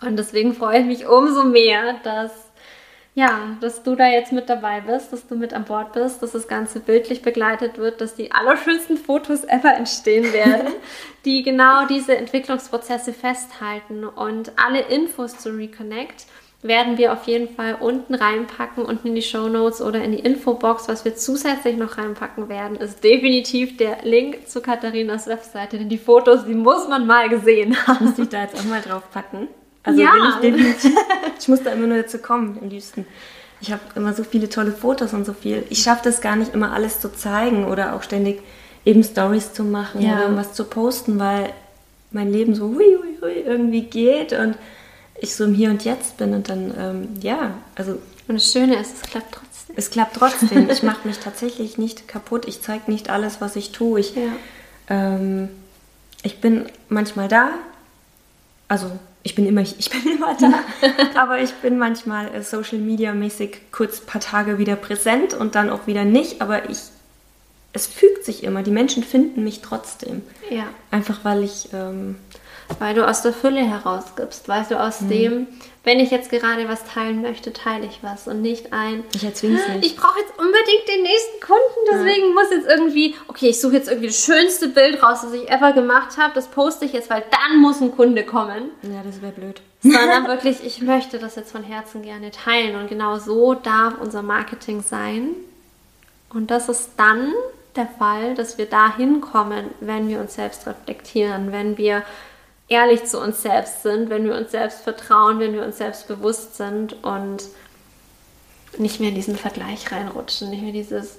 Und 0.00 0.16
deswegen 0.16 0.54
freue 0.54 0.80
ich 0.80 0.86
mich 0.86 1.06
umso 1.06 1.44
mehr, 1.44 1.94
dass 2.04 2.32
ja, 3.14 3.56
dass 3.60 3.82
du 3.82 3.94
da 3.94 4.06
jetzt 4.06 4.32
mit 4.32 4.48
dabei 4.48 4.80
bist, 4.80 5.12
dass 5.12 5.26
du 5.26 5.34
mit 5.34 5.52
an 5.52 5.64
Bord 5.64 5.92
bist, 5.92 6.22
dass 6.22 6.32
das 6.32 6.48
Ganze 6.48 6.80
bildlich 6.80 7.20
begleitet 7.20 7.76
wird, 7.76 8.00
dass 8.00 8.14
die 8.14 8.32
allerschönsten 8.32 8.96
Fotos 8.96 9.44
ever 9.48 9.74
entstehen 9.74 10.32
werden, 10.32 10.72
die 11.24 11.42
genau 11.42 11.86
diese 11.86 12.16
Entwicklungsprozesse 12.16 13.12
festhalten. 13.12 14.04
Und 14.04 14.52
alle 14.56 14.80
Infos 14.80 15.36
zu 15.36 15.50
Reconnect 15.50 16.26
werden 16.62 16.96
wir 16.96 17.12
auf 17.12 17.24
jeden 17.24 17.54
Fall 17.54 17.76
unten 17.80 18.14
reinpacken, 18.14 18.84
unten 18.84 19.08
in 19.08 19.14
die 19.16 19.22
Show 19.22 19.48
Notes 19.48 19.82
oder 19.82 20.02
in 20.02 20.12
die 20.12 20.20
Infobox. 20.20 20.88
Was 20.88 21.04
wir 21.04 21.14
zusätzlich 21.14 21.76
noch 21.76 21.98
reinpacken 21.98 22.48
werden, 22.48 22.76
ist 22.76 23.04
definitiv 23.04 23.76
der 23.76 23.98
Link 24.04 24.48
zu 24.48 24.62
Katharinas 24.62 25.26
Webseite, 25.26 25.76
denn 25.76 25.90
die 25.90 25.98
Fotos, 25.98 26.46
die 26.46 26.54
muss 26.54 26.88
man 26.88 27.06
mal 27.06 27.28
gesehen 27.28 27.76
haben. 27.86 28.06
Muss 28.06 28.18
ich 28.18 28.28
da 28.28 28.44
jetzt 28.44 28.58
auch 28.58 28.64
mal 28.64 28.80
drauf 28.80 29.10
packen? 29.10 29.48
Also 29.82 30.00
ja. 30.00 30.12
bin 30.12 30.24
ich 30.24 30.36
definitiv. 30.36 31.00
ich 31.38 31.48
muss 31.48 31.62
da 31.62 31.72
immer 31.72 31.86
nur 31.86 31.98
dazu 31.98 32.18
kommen, 32.18 32.58
am 32.60 32.68
liebsten. 32.68 33.06
Ich 33.60 33.70
habe 33.70 33.82
immer 33.94 34.12
so 34.12 34.24
viele 34.24 34.48
tolle 34.48 34.72
Fotos 34.72 35.12
und 35.12 35.24
so 35.24 35.32
viel. 35.32 35.64
Ich 35.70 35.82
schaffe 35.82 36.02
das 36.04 36.20
gar 36.20 36.36
nicht 36.36 36.52
immer 36.54 36.72
alles 36.72 37.00
zu 37.00 37.12
zeigen 37.12 37.66
oder 37.66 37.94
auch 37.94 38.02
ständig 38.02 38.42
eben 38.84 39.04
Stories 39.04 39.52
zu 39.52 39.62
machen 39.62 40.00
ja. 40.00 40.14
oder 40.14 40.22
irgendwas 40.24 40.52
zu 40.54 40.64
posten, 40.64 41.18
weil 41.18 41.52
mein 42.10 42.32
Leben 42.32 42.54
so 42.54 42.68
hui, 42.68 42.96
hui, 43.00 43.18
hui 43.20 43.40
irgendwie 43.40 43.82
geht 43.82 44.32
und 44.32 44.56
ich 45.20 45.34
so 45.36 45.44
im 45.44 45.54
Hier 45.54 45.70
und 45.70 45.84
Jetzt 45.84 46.16
bin 46.16 46.34
und 46.34 46.48
dann, 46.48 46.74
ähm, 46.76 47.08
ja, 47.20 47.54
also. 47.76 47.98
Und 48.28 48.34
das 48.34 48.50
Schöne 48.50 48.80
ist, 48.80 48.96
es 48.96 49.02
klappt 49.02 49.34
trotzdem. 49.34 49.76
Es 49.76 49.90
klappt 49.90 50.16
trotzdem. 50.16 50.68
ich 50.68 50.82
mache 50.82 51.00
mich 51.06 51.18
tatsächlich 51.18 51.78
nicht 51.78 52.08
kaputt. 52.08 52.46
Ich 52.46 52.60
zeige 52.62 52.90
nicht 52.90 53.10
alles, 53.10 53.40
was 53.40 53.56
ich 53.56 53.70
tue. 53.70 54.00
Ich, 54.00 54.14
ja. 54.16 54.22
ähm, 54.88 55.48
ich 56.24 56.40
bin 56.40 56.66
manchmal 56.88 57.28
da, 57.28 57.50
also 58.68 58.90
ich 59.22 59.34
bin 59.34 59.46
immer, 59.46 59.60
ich 59.60 59.90
bin 59.90 60.16
immer 60.16 60.36
da, 60.36 60.64
aber 61.20 61.40
ich 61.40 61.52
bin 61.54 61.78
manchmal 61.78 62.34
äh, 62.34 62.42
Social 62.42 62.78
Media 62.78 63.12
mäßig 63.12 63.58
kurz 63.70 64.00
ein 64.00 64.06
paar 64.06 64.20
Tage 64.20 64.58
wieder 64.58 64.76
präsent 64.76 65.34
und 65.34 65.54
dann 65.54 65.70
auch 65.70 65.86
wieder 65.86 66.04
nicht, 66.04 66.42
aber 66.42 66.68
ich, 66.68 66.78
es 67.72 67.86
fügt 67.86 68.24
sich 68.24 68.44
immer. 68.44 68.62
Die 68.62 68.70
Menschen 68.70 69.04
finden 69.04 69.44
mich 69.44 69.60
trotzdem. 69.60 70.22
Ja. 70.50 70.64
Einfach 70.90 71.24
weil 71.24 71.44
ich 71.44 71.68
ähm, 71.72 72.16
weil 72.78 72.94
du 72.94 73.06
aus 73.06 73.22
der 73.22 73.32
Fülle 73.32 73.60
herausgibst, 73.60 74.48
weil 74.48 74.64
du 74.68 74.80
aus 74.80 75.00
mhm. 75.00 75.08
dem, 75.08 75.46
wenn 75.84 75.98
ich 75.98 76.10
jetzt 76.10 76.30
gerade 76.30 76.68
was 76.68 76.84
teilen 76.84 77.22
möchte, 77.22 77.52
teile 77.52 77.86
ich 77.86 77.98
was 78.02 78.28
und 78.28 78.40
nicht 78.40 78.72
ein. 78.72 79.04
Ich 79.14 79.24
erzwinge 79.24 79.58
es 79.58 79.68
nicht. 79.68 79.86
Ich 79.86 79.96
brauche 79.96 80.18
jetzt 80.18 80.38
unbedingt 80.38 80.88
den 80.88 81.02
nächsten 81.02 81.40
Kunden, 81.40 81.90
deswegen 81.90 82.28
ja. 82.28 82.34
muss 82.34 82.50
jetzt 82.50 82.68
irgendwie, 82.68 83.14
okay, 83.28 83.48
ich 83.48 83.60
suche 83.60 83.74
jetzt 83.74 83.88
irgendwie 83.88 84.08
das 84.08 84.24
schönste 84.24 84.68
Bild 84.68 85.02
raus, 85.02 85.22
das 85.22 85.32
ich 85.32 85.50
ever 85.50 85.72
gemacht 85.72 86.16
habe, 86.18 86.34
das 86.34 86.48
poste 86.48 86.84
ich 86.84 86.92
jetzt, 86.92 87.10
weil 87.10 87.24
dann 87.30 87.60
muss 87.60 87.80
ein 87.80 87.94
Kunde 87.96 88.24
kommen. 88.24 88.70
Ja, 88.82 89.02
das 89.04 89.20
wäre 89.20 89.32
blöd. 89.32 89.60
Sondern 89.82 90.26
wirklich, 90.28 90.64
ich 90.64 90.82
möchte 90.82 91.18
das 91.18 91.34
jetzt 91.34 91.50
von 91.50 91.64
Herzen 91.64 92.02
gerne 92.02 92.30
teilen 92.30 92.76
und 92.76 92.88
genau 92.88 93.18
so 93.18 93.54
darf 93.54 93.94
unser 94.00 94.22
Marketing 94.22 94.82
sein. 94.82 95.30
Und 96.32 96.50
das 96.50 96.68
ist 96.68 96.90
dann 96.96 97.32
der 97.76 97.86
Fall, 97.86 98.34
dass 98.34 98.58
wir 98.58 98.66
dahin 98.66 99.20
kommen, 99.20 99.70
wenn 99.80 100.08
wir 100.08 100.20
uns 100.20 100.34
selbst 100.34 100.66
reflektieren, 100.66 101.52
wenn 101.52 101.78
wir 101.78 102.02
ehrlich 102.72 103.04
zu 103.04 103.20
uns 103.20 103.42
selbst 103.42 103.82
sind, 103.82 104.10
wenn 104.10 104.24
wir 104.24 104.34
uns 104.34 104.50
selbst 104.50 104.80
vertrauen, 104.80 105.38
wenn 105.38 105.52
wir 105.52 105.64
uns 105.64 105.78
selbst 105.78 106.08
bewusst 106.08 106.56
sind 106.56 107.04
und 107.04 107.44
nicht 108.78 109.00
mehr 109.00 109.10
in 109.10 109.14
diesen 109.14 109.36
Vergleich 109.36 109.92
reinrutschen, 109.92 110.50
nicht 110.50 110.62
mehr 110.62 110.72
dieses, 110.72 111.18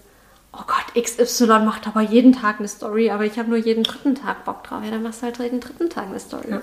oh 0.52 0.64
Gott, 0.68 1.02
XY 1.02 1.60
macht 1.60 1.88
aber 1.88 2.02
jeden 2.02 2.34
Tag 2.34 2.60
eine 2.60 2.68
Story, 2.68 3.12
aber 3.12 3.26
ich 3.26 3.38
habe 3.38 3.50
nur 3.50 3.60
jeden 3.60 3.84
dritten 3.84 4.16
Tag 4.16 4.46
Bock 4.46 4.64
drauf. 4.64 4.84
Ja, 4.84 4.92
dann 4.92 5.04
machst 5.04 5.22
du 5.22 5.28
halt 5.28 5.38
jeden 5.38 5.60
dritten 5.60 5.90
Tag 5.90 6.08
eine 6.08 6.20
Story. 6.20 6.50
Ja. 6.50 6.62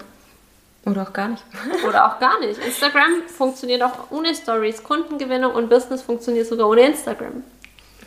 Oder 0.86 1.02
auch 1.02 1.12
gar 1.12 1.28
nicht. 1.28 1.44
Oder 1.88 2.06
auch 2.06 2.18
gar 2.18 2.40
nicht. 2.40 2.58
Instagram 2.64 3.22
funktioniert 3.28 3.82
auch 3.82 4.10
ohne 4.10 4.34
Stories. 4.34 4.82
Kundengewinnung 4.82 5.52
und 5.52 5.68
Business 5.68 6.02
funktioniert 6.02 6.46
sogar 6.46 6.68
ohne 6.68 6.86
Instagram. 6.86 7.44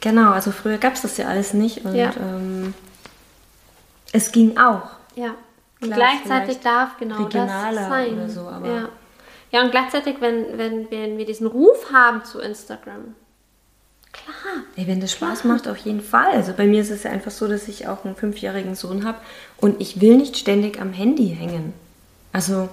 Genau, 0.02 0.32
also 0.32 0.52
früher 0.52 0.78
gab 0.80 0.96
es 0.96 1.04
das 1.04 1.16
ja 1.18 1.28
alles 1.28 1.54
nicht 1.54 1.86
und 1.86 1.96
ja. 1.96 2.12
ähm, 2.20 2.74
es 4.12 4.32
ging 4.32 4.58
auch. 4.58 4.90
Ja. 5.16 5.36
Und 5.84 5.94
gleichzeitig 5.94 6.60
darf 6.60 6.98
genau 6.98 7.26
das 7.26 7.50
sein. 7.76 8.14
Oder 8.14 8.30
so, 8.30 8.42
aber 8.42 8.68
ja. 8.68 8.90
ja, 9.52 9.62
und 9.64 9.72
gleichzeitig, 9.72 10.18
wenn, 10.20 10.58
wenn, 10.58 10.90
wenn 10.92 11.18
wir 11.18 11.26
diesen 11.26 11.48
Ruf 11.48 11.92
haben 11.92 12.24
zu 12.24 12.40
Instagram, 12.40 13.16
klar. 14.12 14.64
Ey, 14.76 14.88
wenn 14.88 15.02
das 15.02 15.12
Spaß 15.12 15.42
klar. 15.42 15.54
macht, 15.54 15.68
auf 15.68 15.78
jeden 15.78 16.02
Fall. 16.02 16.32
Also 16.32 16.54
bei 16.54 16.66
mir 16.66 16.82
ist 16.82 16.92
es 16.92 17.04
ja 17.04 17.12
einfach 17.12 17.32
so, 17.32 17.48
dass 17.48 17.68
ich 17.68 17.88
auch 17.88 18.06
einen 18.06 18.16
fünfjährigen 18.16 18.76
Sohn 18.76 19.06
habe 19.06 19.18
und 19.58 19.82
ich 19.82 20.02
will 20.02 20.18
nicht 20.18 20.38
ständig 20.38 20.80
am 20.80 20.94
Handy 20.94 21.30
hängen. 21.30 21.74
Also 22.32 22.70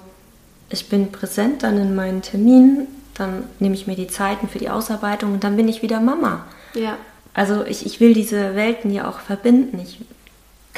ich 0.70 0.88
bin 0.88 1.11
präsent 1.12 1.62
dann 1.62 1.77
in 1.79 1.94
meinen 1.94 2.23
Terminen, 2.23 2.87
dann 3.14 3.44
nehme 3.59 3.75
ich 3.75 3.87
mir 3.87 3.96
die 3.96 4.07
Zeiten 4.07 4.49
für 4.49 4.59
die 4.59 4.70
Ausarbeitung 4.70 5.33
und 5.33 5.44
dann 5.44 5.57
bin 5.57 5.68
ich 5.68 5.83
wieder 5.83 6.01
Mama. 6.01 6.46
Ja. 6.75 6.96
Also 7.35 7.64
ich, 7.64 7.85
ich 7.87 8.01
will 8.01 8.14
diese 8.14 8.55
Welten 8.55 8.92
ja 8.92 9.09
auch 9.09 9.20
verbinden. 9.20 9.79
Ich 9.79 10.01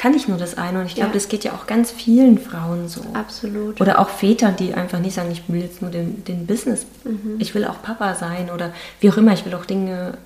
kann 0.03 0.11
nicht 0.11 0.27
nur 0.27 0.37
das 0.37 0.57
eine. 0.57 0.81
Und 0.81 0.85
ich 0.87 0.95
glaube, 0.95 1.11
Ja. 1.11 1.13
das 1.13 1.29
geht 1.29 1.45
ja 1.45 1.53
auch 1.53 1.65
ganz 1.65 1.89
vielen 1.91 2.37
Frauen 2.37 2.89
so. 2.89 3.01
Absolut. 3.13 3.79
Oder 3.79 3.99
auch 3.99 4.09
Väter, 4.09 4.51
die 4.51 4.73
einfach 4.73 4.99
nicht 4.99 5.15
sagen, 5.15 5.31
ich 5.31 5.43
will 5.47 5.61
jetzt 5.61 5.81
nur 5.81 5.91
den, 5.91 6.25
den 6.25 6.45
Business, 6.45 6.85
Mhm. 7.05 7.37
ich 7.39 7.55
will 7.55 7.63
auch 7.65 7.81
Papa 7.81 8.13
sein 8.15 8.49
oder 8.51 8.73
wie 8.99 9.09
auch 9.09 9.15
immer, 9.15 9.31
ich 9.31 9.45
will 9.45 9.55
auch 9.55 9.63
Dinge, 9.65 10.17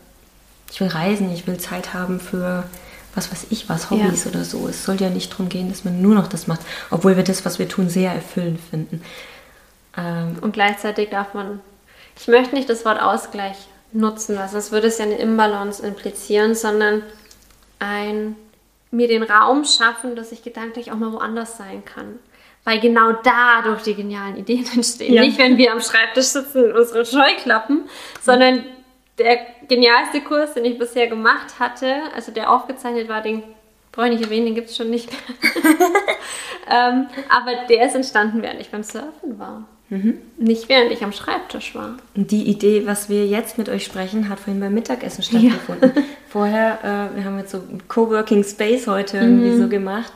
ich 0.71 0.81
will 0.81 0.87
reisen, 0.87 1.31
ich 1.31 1.45
will 1.45 1.57
Zeit 1.57 1.93
haben 1.93 2.19
für 2.19 2.63
was 3.13 3.31
weiß 3.31 3.47
ich 3.51 3.69
was, 3.69 3.91
Hobbys 3.91 4.25
Ja. 4.25 4.31
oder 4.31 4.43
so. 4.43 4.67
Es 4.67 4.83
soll 4.83 4.95
ja 4.99 5.09
nicht 5.09 5.31
darum 5.31 5.47
gehen, 5.47 5.69
dass 5.69 5.83
man 5.85 6.01
nur 6.01 6.15
noch 6.15 6.27
das 6.27 6.47
macht, 6.47 6.61
obwohl 6.89 7.15
wir 7.15 7.23
das, 7.23 7.45
was 7.45 7.59
wir 7.59 7.67
tun, 7.69 7.87
sehr 7.89 8.11
erfüllend 8.13 8.59
finden. 8.59 9.01
Ähm, 9.95 10.37
Und 10.41 10.53
gleichzeitig 10.53 11.09
darf 11.09 11.33
man, 11.35 11.59
ich 12.19 12.27
möchte 12.27 12.55
nicht 12.55 12.67
das 12.69 12.83
Wort 12.83 12.99
Ausgleich 13.01 13.57
nutzen, 13.93 14.37
also 14.39 14.55
das 14.55 14.71
würde 14.71 14.87
es 14.87 14.97
ja 14.97 15.05
eine 15.05 15.17
Imbalance 15.19 15.85
implizieren, 15.85 16.55
sondern 16.55 17.03
ein, 17.79 18.35
mir 18.91 19.07
den 19.07 19.23
Raum 19.23 19.65
schaffen, 19.65 20.15
dass 20.15 20.31
ich 20.31 20.43
gedanklich 20.43 20.91
auch 20.91 20.95
mal 20.95 21.11
woanders 21.11 21.57
sein 21.57 21.83
kann. 21.85 22.19
Weil 22.63 22.79
genau 22.79 23.13
dadurch 23.23 23.83
die 23.83 23.95
genialen 23.95 24.37
Ideen 24.37 24.65
entstehen. 24.73 25.13
Ja. 25.13 25.21
Nicht, 25.21 25.37
wenn 25.37 25.57
wir 25.57 25.71
am 25.71 25.81
Schreibtisch 25.81 26.25
sitzen 26.25 26.65
und 26.65 26.73
unsere 26.73 27.05
Scheuklappen, 27.05 27.83
sondern 28.21 28.63
der 29.17 29.39
genialste 29.67 30.21
Kurs, 30.21 30.53
den 30.53 30.65
ich 30.65 30.77
bisher 30.77 31.07
gemacht 31.07 31.59
hatte, 31.59 31.95
also 32.13 32.31
der 32.31 32.51
aufgezeichnet 32.51 33.09
war, 33.09 33.21
den 33.21 33.43
brauche 33.91 34.07
ich 34.07 34.13
nicht 34.13 34.23
erwähnen, 34.25 34.45
den 34.45 34.55
gibt 34.55 34.69
es 34.69 34.77
schon 34.77 34.91
nicht 34.91 35.09
mehr. 35.09 35.73
ähm, 36.69 37.07
aber 37.29 37.65
der 37.67 37.87
ist 37.87 37.95
entstanden, 37.95 38.43
während 38.43 38.61
ich 38.61 38.69
beim 38.69 38.83
Surfen 38.83 39.39
war. 39.39 39.65
Nicht 40.37 40.67
während 40.67 40.91
ich 40.91 41.03
am 41.03 41.13
Schreibtisch 41.13 41.73
war. 41.73 41.95
Die 42.13 42.43
Idee, 42.43 42.85
was 42.85 43.07
wir 43.07 43.25
jetzt 43.25 43.57
mit 43.57 43.69
euch 43.69 43.85
sprechen, 43.85 44.27
hat 44.27 44.39
vorhin 44.39 44.59
beim 44.59 44.73
Mittagessen 44.73 45.23
stattgefunden. 45.23 45.93
Vorher, 46.41 46.77
äh, 46.83 47.15
wir 47.17 47.25
haben 47.25 47.39
jetzt 47.39 47.49
so 47.51 47.57
einen 47.57 47.81
Coworking 47.87 48.43
Space 48.43 48.85
heute 48.85 49.17
irgendwie 49.17 49.49
Mhm. 49.49 49.61
so 49.63 49.67
gemacht, 49.67 50.13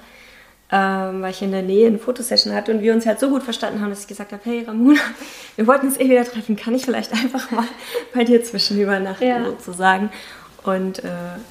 ähm, 0.72 1.24
weil 1.24 1.32
ich 1.32 1.42
in 1.42 1.52
der 1.52 1.64
Nähe 1.64 1.88
eine 1.88 1.98
Fotosession 1.98 2.54
hatte 2.54 2.72
und 2.72 2.84
wir 2.84 2.94
uns 2.94 3.08
halt 3.08 3.20
so 3.20 3.28
gut 3.30 3.42
verstanden 3.42 3.82
haben, 3.82 3.90
dass 3.90 4.02
ich 4.02 4.08
gesagt 4.08 4.32
habe, 4.32 4.42
hey 4.46 4.64
Ramona, 4.68 5.00
wir 5.56 5.66
wollten 5.66 5.88
uns 5.88 6.00
eh 6.00 6.08
wieder 6.08 6.24
treffen, 6.24 6.56
kann 6.56 6.76
ich 6.76 6.86
vielleicht 6.86 7.12
einfach 7.12 7.50
mal 7.50 7.64
bei 8.14 8.24
dir 8.24 8.44
zwischen 8.44 8.80
übernachten 8.80 9.26
Ja. 9.26 9.44
sozusagen. 9.46 10.12
Und 10.64 11.04
äh, 11.04 11.08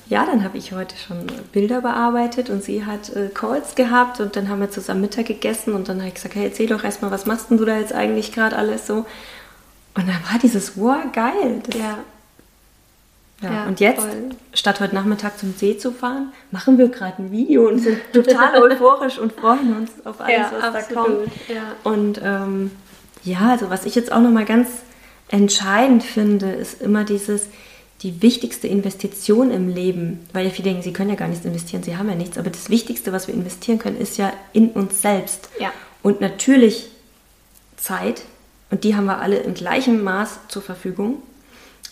ja, 0.09 0.25
dann 0.25 0.45
habe 0.45 0.57
ich 0.57 0.71
heute 0.73 0.95
schon 0.97 1.27
Bilder 1.51 1.81
bearbeitet 1.81 2.49
und 2.49 2.63
sie 2.63 2.87
hat 2.87 3.11
äh, 3.17 3.29
Calls 3.35 3.75
gehabt 3.75 4.21
und 4.21 4.37
dann 4.37 4.49
haben 4.49 4.61
wir 4.61 4.71
zusammen 4.71 5.01
Mittag 5.01 5.27
gegessen 5.27 5.75
und 5.75 5.89
dann 5.89 5.99
habe 5.99 6.07
ich 6.11 6.15
gesagt, 6.15 6.37
hey, 6.37 6.45
erzähl 6.45 6.69
doch 6.69 6.85
erstmal, 6.85 7.11
was 7.11 7.27
machst 7.27 7.51
denn 7.51 7.59
du 7.59 7.65
da 7.65 7.77
jetzt 7.77 7.93
eigentlich 7.93 8.31
gerade 8.33 8.55
alles 8.55 8.87
so? 8.87 8.99
Und 9.97 10.07
dann 10.07 10.21
war 10.31 10.39
dieses, 10.41 10.79
wow, 10.79 10.99
geil. 11.13 11.61
Das, 11.67 11.75
Ja. 11.75 11.99
Ja. 13.41 13.53
ja, 13.53 13.67
und 13.67 13.81
jetzt, 13.81 14.01
voll. 14.01 14.31
statt 14.55 14.81
heute 14.81 14.95
Nachmittag 14.95 15.39
zum 15.39 15.55
See 15.55 15.77
zu 15.79 15.93
fahren, 15.93 16.33
machen 16.51 16.79
wir 16.79 16.89
gerade 16.89 17.23
ein 17.23 17.33
Video 17.33 17.69
und 17.69 17.79
sind 17.79 17.99
total 18.13 18.63
euphorisch 18.63 19.19
und 19.19 19.33
freuen 19.33 19.77
uns 19.77 19.91
auf 20.05 20.21
alles, 20.21 20.37
Ja, 20.37 20.53
was 20.53 20.73
da 20.73 20.79
absolut, 20.79 21.25
kommt. 21.25 21.33
ja. 21.49 21.63
Und 21.85 22.21
ähm, 22.23 22.71
ja, 23.25 23.51
also 23.51 23.71
was 23.71 23.87
ich 23.87 23.95
jetzt 23.95 24.13
auch 24.13 24.21
nochmal 24.21 24.45
ganz 24.45 24.69
entscheidend 25.29 26.03
finde, 26.03 26.51
ist 26.53 26.83
immer 26.83 27.05
dieses, 27.05 27.49
die 28.03 28.23
wichtigste 28.23 28.67
Investition 28.67 29.51
im 29.51 29.69
Leben, 29.69 30.21
weil 30.33 30.45
ja 30.47 30.51
viele 30.51 30.69
denken, 30.71 30.83
sie 30.83 30.93
können 30.93 31.11
ja 31.11 31.17
gar 31.17 31.29
nichts 31.29 31.45
investieren, 31.45 31.83
sie 31.83 31.97
haben 31.97 32.09
ja 32.09 32.15
nichts, 32.15 32.39
aber 32.39 32.51
das 32.51 32.71
Wichtigste, 32.71 33.13
was 33.13 33.27
wir 33.29 33.35
investieren 33.35 33.79
können, 33.79 33.99
ist 33.99 34.17
ja 34.17 34.33
in 34.53 34.71
uns 34.71 35.03
selbst. 35.03 35.51
Und 36.03 36.21
natürlich 36.21 36.91
Zeit, 37.77 38.23
und 38.71 38.85
die 38.85 38.97
haben 38.97 39.05
wir 39.07 39.19
alle 39.19 39.39
im 39.39 39.53
gleichen 39.55 40.03
Maß 40.03 40.41
zur 40.49 40.63
Verfügung. 40.63 41.23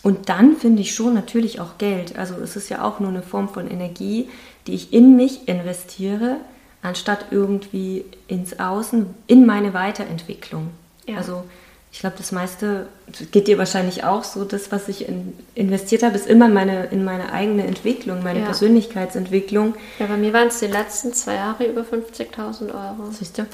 Und 0.01 0.29
dann 0.29 0.55
finde 0.55 0.81
ich 0.81 0.95
schon 0.95 1.13
natürlich 1.13 1.59
auch 1.59 1.77
Geld. 1.77 2.17
Also 2.17 2.35
es 2.35 2.55
ist 2.55 2.69
ja 2.69 2.83
auch 2.83 2.99
nur 2.99 3.09
eine 3.09 3.21
Form 3.21 3.49
von 3.49 3.69
Energie, 3.69 4.29
die 4.65 4.73
ich 4.73 4.93
in 4.93 5.15
mich 5.15 5.47
investiere, 5.47 6.37
anstatt 6.81 7.25
irgendwie 7.31 8.05
ins 8.27 8.59
Außen, 8.59 9.07
in 9.27 9.45
meine 9.45 9.73
Weiterentwicklung. 9.73 10.69
Ja. 11.05 11.17
Also 11.17 11.43
ich 11.91 11.99
glaube, 11.99 12.15
das 12.17 12.31
meiste 12.31 12.87
geht 13.31 13.47
dir 13.47 13.57
wahrscheinlich 13.57 14.03
auch 14.03 14.23
so. 14.23 14.45
Das, 14.45 14.71
was 14.71 14.87
ich 14.87 15.09
in, 15.09 15.33
investiert 15.55 16.03
habe, 16.03 16.15
ist 16.15 16.27
immer 16.27 16.45
in 16.45 16.53
meine, 16.53 16.85
in 16.85 17.03
meine 17.03 17.33
eigene 17.33 17.65
Entwicklung, 17.65 18.23
meine 18.23 18.39
Ja. 18.39 18.45
Persönlichkeitsentwicklung. 18.45 19.73
Ja, 19.97 20.05
bei 20.05 20.17
mir 20.17 20.31
waren 20.31 20.49
es 20.49 20.59
die 20.59 20.67
letzten 20.67 21.13
zwei 21.13 21.35
Jahre 21.35 21.65
über 21.65 21.81
50.000 21.81 22.67
Euro. 22.67 23.11
Siehst 23.11 23.39
du? 23.39 23.45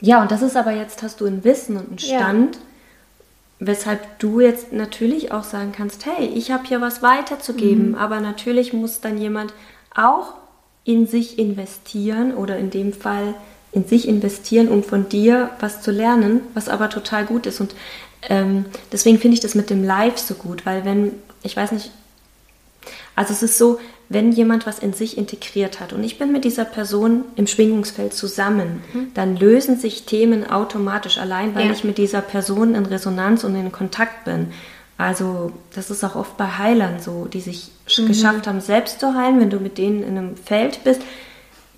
Ja, 0.00 0.22
und 0.22 0.30
das 0.30 0.42
ist 0.42 0.56
aber 0.56 0.72
jetzt, 0.72 1.02
hast 1.02 1.20
du 1.20 1.26
ein 1.26 1.42
Wissen 1.42 1.76
und 1.78 1.88
einen 1.88 1.98
Ja. 1.98 2.58
Weshalb 3.60 4.18
du 4.20 4.40
jetzt 4.40 4.72
natürlich 4.72 5.32
auch 5.32 5.42
sagen 5.42 5.72
kannst, 5.72 6.06
hey, 6.06 6.26
ich 6.26 6.52
habe 6.52 6.64
hier 6.66 6.80
was 6.80 7.02
weiterzugeben, 7.02 7.96
aber 7.96 8.20
natürlich 8.20 8.72
muss 8.72 9.00
dann 9.00 9.18
jemand 9.18 9.52
auch 9.94 10.34
in 10.84 11.06
sich 11.06 11.38
investieren 11.38 12.34
oder 12.34 12.56
in 12.56 12.70
dem 12.70 12.92
Fall 12.92 13.34
in 13.72 13.84
sich 13.84 14.08
investieren, 14.08 14.68
um 14.68 14.82
von 14.82 15.08
dir 15.08 15.50
was 15.60 15.82
zu 15.82 15.90
lernen, 15.90 16.40
was 16.54 16.68
aber 16.68 16.88
total 16.88 17.26
gut 17.26 17.46
ist. 17.46 17.60
Und 17.60 17.74
ähm, 18.28 18.64
deswegen 18.92 19.18
finde 19.18 19.34
ich 19.34 19.40
das 19.40 19.54
mit 19.54 19.70
dem 19.70 19.84
Live 19.84 20.18
so 20.18 20.34
gut, 20.34 20.64
weil 20.64 20.84
wenn, 20.84 21.12
ich 21.42 21.56
weiß 21.56 21.72
nicht, 21.72 21.90
also 23.18 23.32
es 23.32 23.42
ist 23.42 23.58
so, 23.58 23.78
wenn 24.08 24.32
jemand 24.32 24.66
was 24.66 24.78
in 24.78 24.92
sich 24.94 25.18
integriert 25.18 25.80
hat 25.80 25.92
und 25.92 26.02
ich 26.02 26.18
bin 26.18 26.32
mit 26.32 26.44
dieser 26.44 26.64
Person 26.64 27.24
im 27.36 27.46
Schwingungsfeld 27.46 28.14
zusammen, 28.14 28.82
dann 29.14 29.36
lösen 29.36 29.78
sich 29.78 30.04
Themen 30.06 30.48
automatisch 30.48 31.18
allein, 31.18 31.54
weil 31.54 31.66
Ja. 31.66 31.72
ich 31.72 31.84
mit 31.84 31.98
dieser 31.98 32.22
Person 32.22 32.74
in 32.74 32.86
Resonanz 32.86 33.44
und 33.44 33.54
in 33.54 33.70
Kontakt 33.72 34.24
bin. 34.24 34.48
Also 34.96 35.52
das 35.74 35.90
ist 35.90 36.02
auch 36.04 36.16
oft 36.16 36.36
bei 36.38 36.46
Heilern 36.46 37.00
so, 37.00 37.26
die 37.26 37.40
sich 37.40 37.70
sch- 37.86 38.06
geschafft 38.06 38.46
haben, 38.46 38.60
selbst 38.60 38.98
zu 39.00 39.14
heilen. 39.14 39.38
Wenn 39.40 39.50
du 39.50 39.60
mit 39.60 39.78
denen 39.78 40.02
in 40.02 40.16
einem 40.18 40.36
Feld 40.36 40.82
bist, 40.84 41.02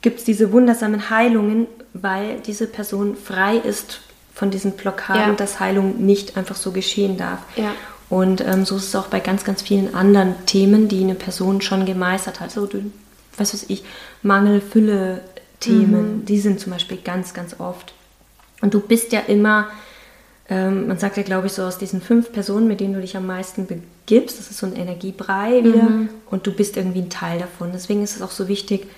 gibt 0.00 0.20
es 0.20 0.24
diese 0.24 0.52
wundersamen 0.52 1.10
Heilungen, 1.10 1.66
weil 1.92 2.38
diese 2.46 2.66
Person 2.66 3.16
frei 3.16 3.56
ist 3.56 4.00
von 4.34 4.50
diesen 4.50 4.72
Blockaden, 4.72 5.32
Ja. 5.32 5.34
dass 5.34 5.60
Heilung 5.60 6.04
nicht 6.06 6.36
einfach 6.38 6.56
so 6.56 6.70
geschehen 6.70 7.16
darf. 7.18 7.40
Ja. 7.56 7.72
Und 8.10 8.40
ähm, 8.40 8.64
so 8.64 8.76
ist 8.76 8.88
es 8.88 8.96
auch 8.96 9.06
bei 9.06 9.20
ganz, 9.20 9.44
ganz 9.44 9.62
vielen 9.62 9.94
anderen 9.94 10.34
Themen, 10.44 10.88
die 10.88 11.02
eine 11.02 11.14
Person 11.14 11.62
schon 11.62 11.86
gemeistert 11.86 12.40
hat. 12.40 12.50
So, 12.50 12.66
du, 12.66 12.90
was 13.36 13.54
weiß 13.54 13.66
ich, 13.68 13.84
Mangel, 14.22 14.60
Fülle, 14.60 15.22
Themen, 15.60 16.24
die 16.24 16.40
sind 16.40 16.58
zum 16.58 16.72
Beispiel 16.72 16.98
ganz, 16.98 17.34
ganz 17.34 17.60
oft. 17.60 17.92
Und 18.62 18.74
du 18.74 18.80
bist 18.80 19.12
ja 19.12 19.20
immer, 19.20 19.68
ähm, 20.48 20.88
man 20.88 20.98
sagt 20.98 21.18
ja, 21.18 21.22
glaube 21.22 21.46
ich, 21.46 21.52
so 21.52 21.62
aus 21.62 21.78
diesen 21.78 22.00
fünf 22.00 22.32
Personen, 22.32 22.66
mit 22.66 22.80
denen 22.80 22.94
du 22.94 23.00
dich 23.00 23.16
am 23.16 23.26
meisten 23.26 23.66
begibst, 23.66 24.38
das 24.38 24.50
ist 24.50 24.58
so 24.58 24.66
ein 24.66 24.74
Energiebrei 24.74 25.62
wieder, 25.62 25.88
und 26.30 26.46
du 26.46 26.52
bist 26.52 26.76
irgendwie 26.76 27.00
ein 27.00 27.10
Teil 27.10 27.38
davon. 27.38 27.70
Deswegen 27.72 28.02
ist 28.02 28.16
es 28.16 28.22
auch 28.22 28.30
so 28.30 28.48
wichtig, 28.48 28.88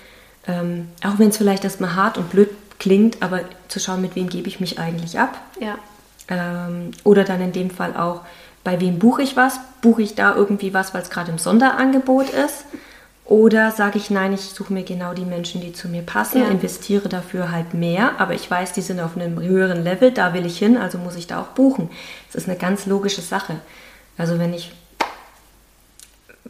ähm, 0.47 0.87
auch 1.03 1.19
wenn 1.19 1.29
es 1.29 1.37
vielleicht 1.37 1.63
erstmal 1.63 1.95
hart 1.95 2.17
und 2.17 2.29
blöd 2.29 2.49
klingt, 2.79 3.21
aber 3.21 3.41
zu 3.67 3.79
schauen, 3.79 4.01
mit 4.01 4.15
wem 4.15 4.29
gebe 4.29 4.47
ich 4.47 4.59
mich 4.59 4.79
eigentlich 4.79 5.19
ab. 5.19 5.39
Ja. 5.59 5.77
Ähm, 6.29 6.91
oder 7.03 7.25
dann 7.25 7.41
in 7.41 7.51
dem 7.51 7.69
Fall 7.69 7.95
auch, 7.95 8.21
bei 8.63 8.79
wem 8.79 8.99
buche 8.99 9.21
ich 9.21 9.35
was? 9.35 9.59
Buche 9.81 10.01
ich 10.01 10.15
da 10.15 10.35
irgendwie 10.35 10.73
was, 10.73 10.93
weil 10.93 11.01
es 11.01 11.09
gerade 11.09 11.31
im 11.31 11.37
Sonderangebot 11.37 12.29
ist? 12.29 12.65
Oder 13.25 13.71
sage 13.71 13.97
ich, 13.97 14.09
nein, 14.09 14.33
ich 14.33 14.41
suche 14.41 14.73
mir 14.73 14.83
genau 14.83 15.13
die 15.13 15.23
Menschen, 15.25 15.61
die 15.61 15.71
zu 15.71 15.87
mir 15.87 16.01
passen, 16.01 16.41
Ja. 16.41 16.47
investiere 16.49 17.07
dafür 17.07 17.51
halt 17.51 17.73
mehr, 17.73 18.19
aber 18.19 18.33
ich 18.33 18.49
weiß, 18.51 18.73
die 18.73 18.81
sind 18.81 18.99
auf 18.99 19.15
einem 19.15 19.41
höheren 19.41 19.81
Level, 19.83 20.11
da 20.11 20.33
will 20.33 20.45
ich 20.45 20.57
hin, 20.57 20.75
also 20.75 20.97
muss 20.97 21.15
ich 21.15 21.25
da 21.27 21.39
auch 21.41 21.47
buchen. 21.47 21.89
Das 22.31 22.43
ist 22.43 22.49
eine 22.49 22.57
ganz 22.57 22.85
logische 22.85 23.21
Sache. 23.21 23.55
Also 24.17 24.39
wenn 24.39 24.53
ich 24.53 24.73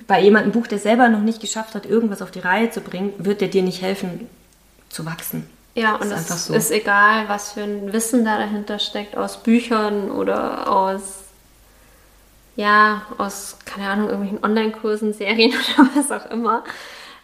bei 0.08 0.20
jemandem 0.20 0.52
buche, 0.52 0.70
der 0.70 0.80
selber 0.80 1.08
noch 1.10 1.22
nicht 1.22 1.40
geschafft 1.40 1.76
hat, 1.76 1.86
irgendwas 1.86 2.22
auf 2.22 2.32
die 2.32 2.40
Reihe 2.40 2.72
zu 2.72 2.82
bringen, 2.82 3.14
wird 3.20 3.42
der 3.42 3.48
dir 3.50 3.62
nicht 3.64 3.82
helfen 3.82 4.28
zu 4.90 5.06
wachsen. 5.06 5.48
Ja, 5.76 5.96
Ist 5.96 6.06
und 6.06 6.12
es 6.12 6.46
so. 6.48 6.54
ist 6.54 6.72
egal, 6.72 7.26
was 7.30 7.54
für 7.54 7.62
ein 7.62 7.94
Wissen 7.94 8.26
da 8.26 8.38
dahinter 8.38 8.80
steckt, 8.80 9.16
aus 9.16 9.42
Büchern 9.42 10.12
oder 10.12 10.72
aus, 10.72 11.23
ja, 12.56 13.04
aus, 13.18 13.58
keine 13.66 13.90
Ahnung, 13.90 14.10
irgendwelchen 14.10 14.44
Online-Kursen, 14.44 15.14
Serien 15.14 15.54
oder 15.78 15.90
was 15.96 16.12
auch 16.12 16.30
immer. 16.30 16.64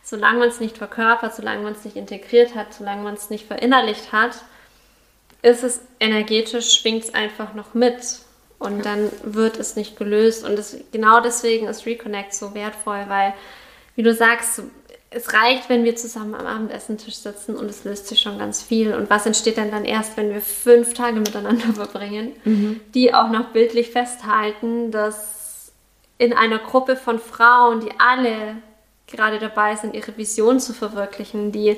Solange 0.03 0.39
man 0.39 0.49
es 0.49 0.59
nicht 0.59 0.77
verkörpert, 0.77 1.35
solange 1.35 1.61
man 1.61 1.73
es 1.73 1.85
nicht 1.85 1.95
integriert 1.95 2.55
hat, 2.55 2.73
solange 2.73 3.03
man 3.03 3.13
es 3.13 3.29
nicht 3.29 3.47
verinnerlicht 3.47 4.11
hat, 4.11 4.43
ist 5.41 5.63
es 5.63 5.81
energetisch, 5.99 6.73
schwingt 6.73 7.03
es 7.03 7.13
einfach 7.13 7.53
noch 7.53 7.73
mit. 7.73 8.19
Und 8.57 8.85
dann 8.85 9.09
wird 9.23 9.57
es 9.57 9.75
nicht 9.75 9.97
gelöst. 9.97 10.43
Und 10.43 10.57
das, 10.57 10.75
genau 10.91 11.21
deswegen 11.21 11.67
ist 11.67 11.85
Reconnect 11.85 12.33
so 12.33 12.53
wertvoll, 12.53 13.05
weil, 13.07 13.33
wie 13.95 14.03
du 14.03 14.13
sagst, 14.13 14.63
es 15.11 15.33
reicht, 15.33 15.69
wenn 15.69 15.83
wir 15.83 15.95
zusammen 15.95 16.35
am 16.35 16.45
Abendessentisch 16.45 17.15
sitzen 17.15 17.55
und 17.55 17.69
es 17.69 17.83
löst 17.83 18.07
sich 18.07 18.19
schon 18.19 18.37
ganz 18.37 18.61
viel. 18.61 18.93
Und 18.93 19.09
was 19.09 19.25
entsteht 19.25 19.57
denn 19.57 19.71
dann 19.71 19.85
erst, 19.85 20.17
wenn 20.17 20.31
wir 20.31 20.41
fünf 20.41 20.93
Tage 20.93 21.19
miteinander 21.19 21.73
verbringen, 21.73 22.33
die 22.93 23.13
auch 23.13 23.29
noch 23.29 23.49
bildlich 23.49 23.89
festhalten, 23.89 24.91
dass 24.91 25.71
in 26.19 26.33
einer 26.33 26.59
Gruppe 26.59 26.95
von 26.95 27.17
Frauen, 27.17 27.79
die 27.79 27.91
alle 27.97 28.57
gerade 29.07 29.39
dabei 29.39 29.75
sind, 29.75 29.95
ihre 29.95 30.15
Vision 30.15 30.59
zu 30.59 30.73
verwirklichen, 30.73 31.51
die 31.51 31.77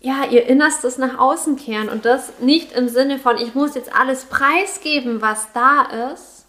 ja, 0.00 0.24
ihr 0.24 0.46
Innerstes 0.46 0.96
nach 0.96 1.18
außen 1.18 1.56
kehren 1.56 1.90
und 1.90 2.06
das 2.06 2.40
nicht 2.40 2.72
im 2.72 2.88
Sinne 2.88 3.18
von, 3.18 3.36
ich 3.36 3.54
muss 3.54 3.74
jetzt 3.74 3.94
alles 3.94 4.24
preisgeben, 4.24 5.20
was 5.20 5.52
da 5.52 6.12
ist, 6.12 6.39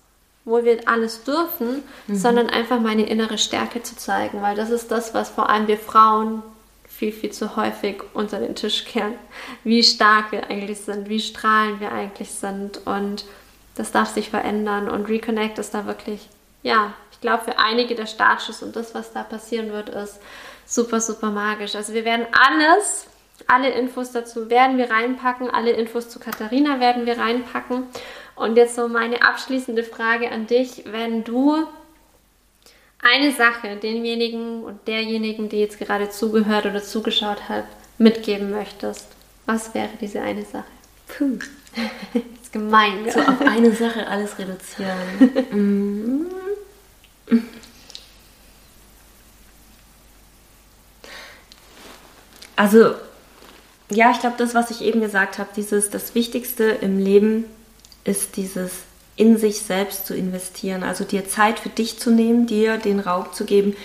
wo 0.44 0.64
wir 0.64 0.88
alles 0.88 1.24
dürfen, 1.24 1.84
sondern 2.08 2.50
einfach 2.50 2.80
meine 2.80 3.08
innere 3.08 3.38
Stärke 3.38 3.84
zu 3.84 3.96
zeigen, 3.96 4.42
weil 4.42 4.56
das 4.56 4.72
ist 4.72 4.90
das, 4.92 5.14
was 5.14 5.30
vor 5.30 5.50
allem 5.50 5.68
wir 5.68 5.78
Frauen 5.78 6.42
viel, 7.02 7.12
viel 7.12 7.32
zu 7.32 7.56
häufig 7.56 8.04
unter 8.14 8.40
den 8.40 8.54
Tisch 8.54 8.86
kehren, 8.86 9.16
wie 9.64 9.82
stark 9.82 10.32
wir 10.32 10.50
eigentlich 10.50 10.82
sind, 10.82 11.10
wie 11.10 11.20
strahlend 11.20 11.80
wir 11.80 11.92
eigentlich 11.92 12.30
sind. 12.30 12.86
Und 12.86 13.26
das 13.76 13.92
darf 13.92 14.10
sich 14.10 14.30
verändern. 14.30 14.88
Und 14.88 15.10
Reconnect 15.10 15.58
ist 15.58 15.74
da 15.74 15.88
wirklich, 15.88 16.30
ja, 16.62 16.94
ich 17.12 17.20
glaube, 17.22 17.44
für 17.44 17.58
einige 17.58 17.96
der 17.96 18.06
Startschuss 18.06 18.62
und 18.62 18.76
das, 18.76 18.94
was 18.94 19.14
da 19.14 19.24
passieren 19.24 19.72
wird, 19.72 19.90
ist 19.90 20.20
super, 20.68 21.02
super 21.02 21.32
magisch. 21.32 21.76
Also 21.76 21.94
wir 21.94 22.06
werden 22.06 22.28
alles, 22.32 23.08
alle 23.48 23.70
Infos 23.70 24.12
dazu 24.12 24.50
werden 24.50 24.78
wir 24.78 24.92
reinpacken, 24.92 25.50
alle 25.50 25.72
Infos 25.72 26.10
zu 26.10 26.20
Katharina 26.20 26.80
werden 26.80 27.06
wir 27.08 27.18
reinpacken. 27.18 27.86
Und 28.42 28.58
jetzt 28.58 28.76
so 28.76 28.88
meine 28.88 29.22
abschließende 29.22 29.84
Frage 29.84 30.32
an 30.32 30.48
dich, 30.48 30.86
wenn 30.86 31.24
du 31.24 31.68
eine 33.00 33.32
Sache 33.34 33.76
denjenigen 33.76 34.64
und 34.64 34.88
derjenigen, 34.88 35.48
die 35.48 35.60
jetzt 35.60 35.78
gerade 35.78 36.10
zugehört 36.10 36.66
oder 36.66 36.82
zugeschaut 36.82 37.50
hat, 37.50 37.66
mitgeben 38.00 38.50
möchtest, 38.50 39.06
was 39.46 39.76
wäre 39.76 39.90
diese 40.02 40.22
eine 40.22 40.44
Sache? 40.44 40.66
Puh. 41.08 41.38
ist 42.42 42.52
gemein. 42.52 43.12
So 43.12 43.20
auf 43.20 43.42
eine 43.42 43.76
Sache 43.76 44.08
alles 44.08 44.32
reduzieren. 44.40 46.26
also, 52.56 52.96
ja, 53.92 54.10
ich 54.10 54.20
glaube, 54.20 54.38
das, 54.40 54.56
was 54.56 54.72
ich 54.72 54.82
eben 54.82 55.00
gesagt 55.00 55.38
habe, 55.38 55.52
dieses, 55.56 55.92
das 55.92 56.16
Wichtigste 56.16 56.64
im 56.64 56.98
Leben 56.98 57.46
ist 58.04 58.38
dieses 58.38 58.72
in 59.16 59.38
sich 59.38 59.60
selbst 59.60 60.08
zu 60.08 60.16
investieren, 60.16 60.84
also 60.84 61.04
dir 61.04 61.28
Zeit 61.28 61.60
für 61.60 61.70
dich 61.70 62.00
zu 62.00 62.12
nehmen, 62.12 62.48
dir 62.48 62.78
den 62.78 63.00
Raum 63.00 63.26
zu 63.34 63.46
geben, 63.46 63.76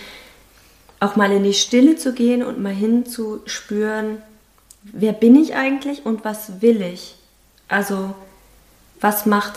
auch 0.99 1.15
mal 1.15 1.31
in 1.31 1.43
die 1.43 1.53
Stille 1.53 1.95
zu 1.95 2.13
gehen 2.13 2.43
und 2.43 2.59
mal 2.59 2.73
hinzuspüren, 2.73 4.17
wer 4.83 5.13
bin 5.13 5.35
ich 5.35 5.55
eigentlich 5.55 6.05
und 6.05 6.25
was 6.25 6.61
will 6.61 6.81
ich? 6.81 7.15
Also, 7.67 8.15
was 8.99 9.25
macht, 9.25 9.53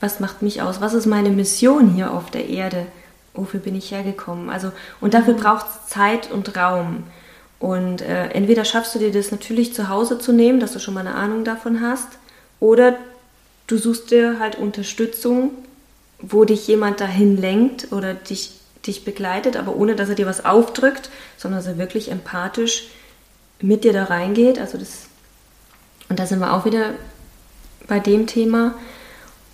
was 0.00 0.20
macht 0.20 0.42
mich 0.42 0.62
aus? 0.62 0.80
Was 0.80 0.94
ist 0.94 1.06
meine 1.06 1.30
Mission 1.30 1.90
hier 1.90 2.12
auf 2.12 2.30
der 2.30 2.48
Erde? 2.48 2.86
Wofür 3.34 3.60
bin 3.60 3.76
ich 3.76 3.90
hergekommen? 3.90 4.48
Also, 4.48 4.72
und 5.00 5.12
dafür 5.12 5.34
mhm. 5.34 5.40
braucht 5.40 5.66
es 5.66 5.88
Zeit 5.90 6.30
und 6.30 6.56
Raum. 6.56 7.04
Und 7.58 8.00
äh, 8.00 8.28
entweder 8.28 8.64
schaffst 8.64 8.94
du 8.94 8.98
dir 8.98 9.12
das 9.12 9.30
natürlich 9.30 9.74
zu 9.74 9.88
Hause 9.88 10.18
zu 10.18 10.32
nehmen, 10.32 10.60
dass 10.60 10.72
du 10.72 10.78
schon 10.78 10.94
mal 10.94 11.00
eine 11.00 11.14
Ahnung 11.14 11.44
davon 11.44 11.82
hast, 11.82 12.08
oder 12.58 12.96
du 13.70 13.78
suchst 13.78 14.10
dir 14.10 14.38
halt 14.40 14.56
Unterstützung, 14.56 15.52
wo 16.18 16.44
dich 16.44 16.66
jemand 16.66 17.00
dahin 17.00 17.36
lenkt 17.36 17.92
oder 17.92 18.14
dich, 18.14 18.52
dich 18.86 19.04
begleitet, 19.04 19.56
aber 19.56 19.76
ohne 19.76 19.94
dass 19.94 20.08
er 20.08 20.16
dir 20.16 20.26
was 20.26 20.44
aufdrückt, 20.44 21.08
sondern 21.36 21.60
dass 21.60 21.66
er 21.66 21.78
wirklich 21.78 22.10
empathisch 22.10 22.88
mit 23.60 23.84
dir 23.84 23.92
da 23.92 24.04
reingeht. 24.04 24.58
Also 24.58 24.76
das, 24.76 25.06
und 26.08 26.18
da 26.18 26.26
sind 26.26 26.40
wir 26.40 26.52
auch 26.52 26.64
wieder 26.64 26.94
bei 27.86 28.00
dem 28.00 28.26
Thema. 28.26 28.74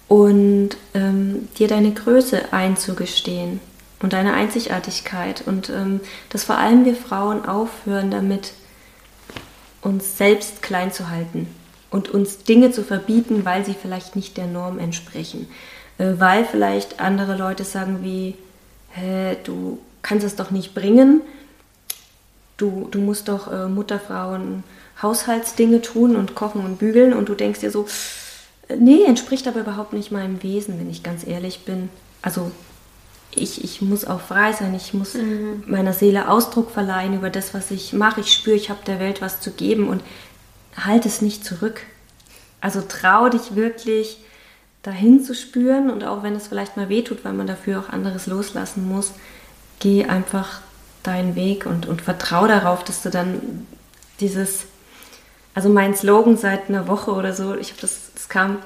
Und 0.09 0.71
ähm, 0.95 1.49
dir 1.59 1.67
deine 1.67 1.93
Größe 1.93 2.53
einzugestehen 2.53 3.59
und 4.01 4.12
deine 4.12 4.35
Einzigartigkeit. 4.35 5.43
Und 5.47 5.69
ähm, 5.69 6.01
dass 6.31 6.45
vor 6.45 6.59
allem 6.59 6.85
wir 6.85 6.95
Frauen 6.95 7.45
aufhören 7.45 8.12
damit, 8.12 8.53
uns 9.83 10.17
selbst 10.17 10.62
klein 10.62 10.93
zu 10.93 11.11
halten 11.11 11.49
und 11.91 12.11
uns 12.11 12.45
Dinge 12.45 12.70
zu 12.70 12.82
verbieten, 12.82 13.45
weil 13.45 13.64
sie 13.64 13.74
vielleicht 13.74 14.16
nicht 14.16 14.37
der 14.37 14.47
Norm 14.47 14.78
entsprechen. 14.78 15.49
Äh, 15.99 16.14
weil 16.18 16.45
vielleicht 16.45 17.01
andere 17.01 17.37
Leute 17.37 17.64
sagen 17.64 17.99
wie, 18.03 18.34
hä, 18.91 19.37
du 19.45 19.78
kannst 20.03 20.24
es 20.24 20.37
doch 20.37 20.51
nicht 20.51 20.74
bringen, 20.74 21.20
du, 22.57 22.89
du 22.91 23.01
musst 23.01 23.28
doch 23.28 23.53
äh, 23.53 23.66
Mutterfrauen 23.66 24.64
Haushaltsdinge 25.01 25.82
tun 25.82 26.16
und 26.16 26.34
kochen 26.34 26.64
und 26.64 26.78
bügeln 26.78 27.12
und 27.12 27.28
du 27.28 27.34
denkst 27.34 27.61
dir 27.61 27.70
so, 27.70 27.87
äh, 28.68 28.76
nee, 28.76 29.05
entspricht 29.05 29.47
aber 29.47 29.61
überhaupt 29.61 29.93
nicht 29.93 30.11
meinem 30.11 30.43
Wesen, 30.43 30.78
wenn 30.78 30.91
ich 30.91 31.03
ganz 31.03 31.26
ehrlich 31.26 31.64
bin. 31.64 31.89
Also 32.22 32.51
ich, 33.34 33.62
ich 33.62 33.82
muss 33.82 34.05
auch 34.07 34.20
frei 34.20 34.53
sein, 34.53 34.74
ich 34.74 34.95
muss 34.95 35.14
mhm. 35.14 35.64
meiner 35.66 35.93
Seele 35.93 36.30
Ausdruck 36.30 36.70
verleihen 36.70 37.14
über 37.14 37.28
das, 37.28 37.53
was 37.53 37.70
ich 37.70 37.93
mache. 37.93 38.20
Ich 38.20 38.32
spüre, 38.32 38.57
ich 38.57 38.70
habe 38.70 38.80
der 38.87 38.99
Welt 38.99 39.20
was 39.20 39.41
zu 39.41 39.51
geben 39.51 39.89
und 39.89 40.03
halt 40.77 41.07
es 41.07 41.22
nicht 41.22 41.45
zurück. 41.45 41.83
Also 42.61 42.83
trau 42.83 43.29
dich 43.29 43.55
wirklich 43.55 44.18
dahin 44.83 45.22
zu 45.22 45.35
spüren 45.35 45.91
und 45.91 46.05
auch 46.05 46.22
wenn 46.22 46.37
es 46.37 46.47
vielleicht 46.49 46.77
mal 46.77 46.89
wehtut, 46.89 47.24
weil 47.24 47.33
man 47.33 47.47
dafür 47.47 47.81
auch 47.81 47.89
anderes 47.89 48.27
loslassen 48.27 48.89
muss, 48.89 49.12
geh 49.81 50.05
einfach 50.05 50.61
deinen 51.03 51.35
Weg 51.35 51.66
und, 51.66 51.87
und 51.87 52.03
vertrau 52.03 52.47
darauf, 52.47 52.85
dass 52.85 53.03
du 53.03 53.11
dann 53.11 53.66
dieses, 54.20 54.64
also 55.55 55.68
mein 55.68 55.95
Slogan 55.97 56.37
seit 56.37 56.68
einer 56.68 56.89
Woche 56.89 57.12
oder 57.12 57.33
so, 57.33 57.55
ich 57.57 57.70
habe 57.70 57.81
das, 57.81 58.11
es 58.14 58.29
kam, 58.29 58.59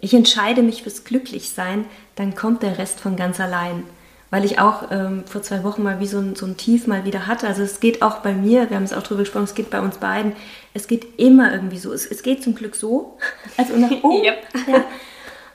ich 0.00 0.14
entscheide 0.14 0.62
mich 0.62 0.82
fürs 0.82 1.04
Glücklichsein, 1.04 1.84
dann 2.16 2.34
kommt 2.34 2.62
der 2.62 2.78
Rest 2.78 3.00
von 3.00 3.16
ganz 3.16 3.40
allein 3.40 3.84
weil 4.30 4.44
ich 4.44 4.58
auch 4.58 4.90
ähm, 4.90 5.24
vor 5.26 5.42
zwei 5.42 5.64
Wochen 5.64 5.82
mal 5.82 6.00
wie 6.00 6.06
so 6.06 6.18
ein, 6.18 6.36
so 6.36 6.46
ein 6.46 6.56
Tief 6.56 6.86
mal 6.86 7.04
wieder 7.04 7.26
hatte. 7.26 7.48
Also 7.48 7.62
es 7.62 7.80
geht 7.80 8.00
auch 8.02 8.18
bei 8.18 8.32
mir, 8.32 8.70
wir 8.70 8.76
haben 8.76 8.84
es 8.84 8.92
auch 8.92 9.02
drüber 9.02 9.20
gesprochen, 9.20 9.44
es 9.44 9.54
geht 9.54 9.70
bei 9.70 9.80
uns 9.80 9.98
beiden, 9.98 10.32
es 10.72 10.86
geht 10.86 11.18
immer 11.18 11.52
irgendwie 11.52 11.78
so. 11.78 11.92
Es, 11.92 12.06
es 12.06 12.22
geht 12.22 12.42
zum 12.42 12.54
Glück 12.54 12.76
so, 12.76 13.18
also 13.56 13.76
nach 13.76 13.90
oben. 14.02 14.24
yep. 14.24 14.38
ja. 14.68 14.84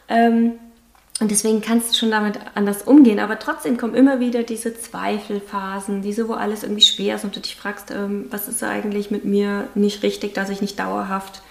ähm, 0.10 0.54
und 1.22 1.32
deswegen 1.32 1.62
kannst 1.62 1.92
du 1.94 1.98
schon 1.98 2.12
damit 2.12 2.38
anders 2.56 2.82
umgehen. 2.82 3.20
Aber 3.20 3.40
trotzdem 3.40 3.78
kommen 3.78 3.96
immer 3.96 4.20
wieder 4.20 4.44
diese 4.44 4.78
Zweifelphasen, 4.78 6.02
diese, 6.02 6.28
wo 6.28 6.34
alles 6.34 6.64
irgendwie 6.64 6.82
schwer 6.82 7.16
ist 7.16 7.24
und 7.24 7.34
du 7.34 7.40
dich 7.40 7.56
fragst, 7.56 7.92
ähm, 7.92 8.26
was 8.32 8.50
ist 8.50 8.62
eigentlich 8.64 9.12
mit 9.12 9.24
mir 9.24 9.70
nicht 9.76 10.04
richtig, 10.04 10.34
dass 10.34 10.50
ich 10.50 10.60
nicht 10.60 10.78
dauerhaft 10.78 11.42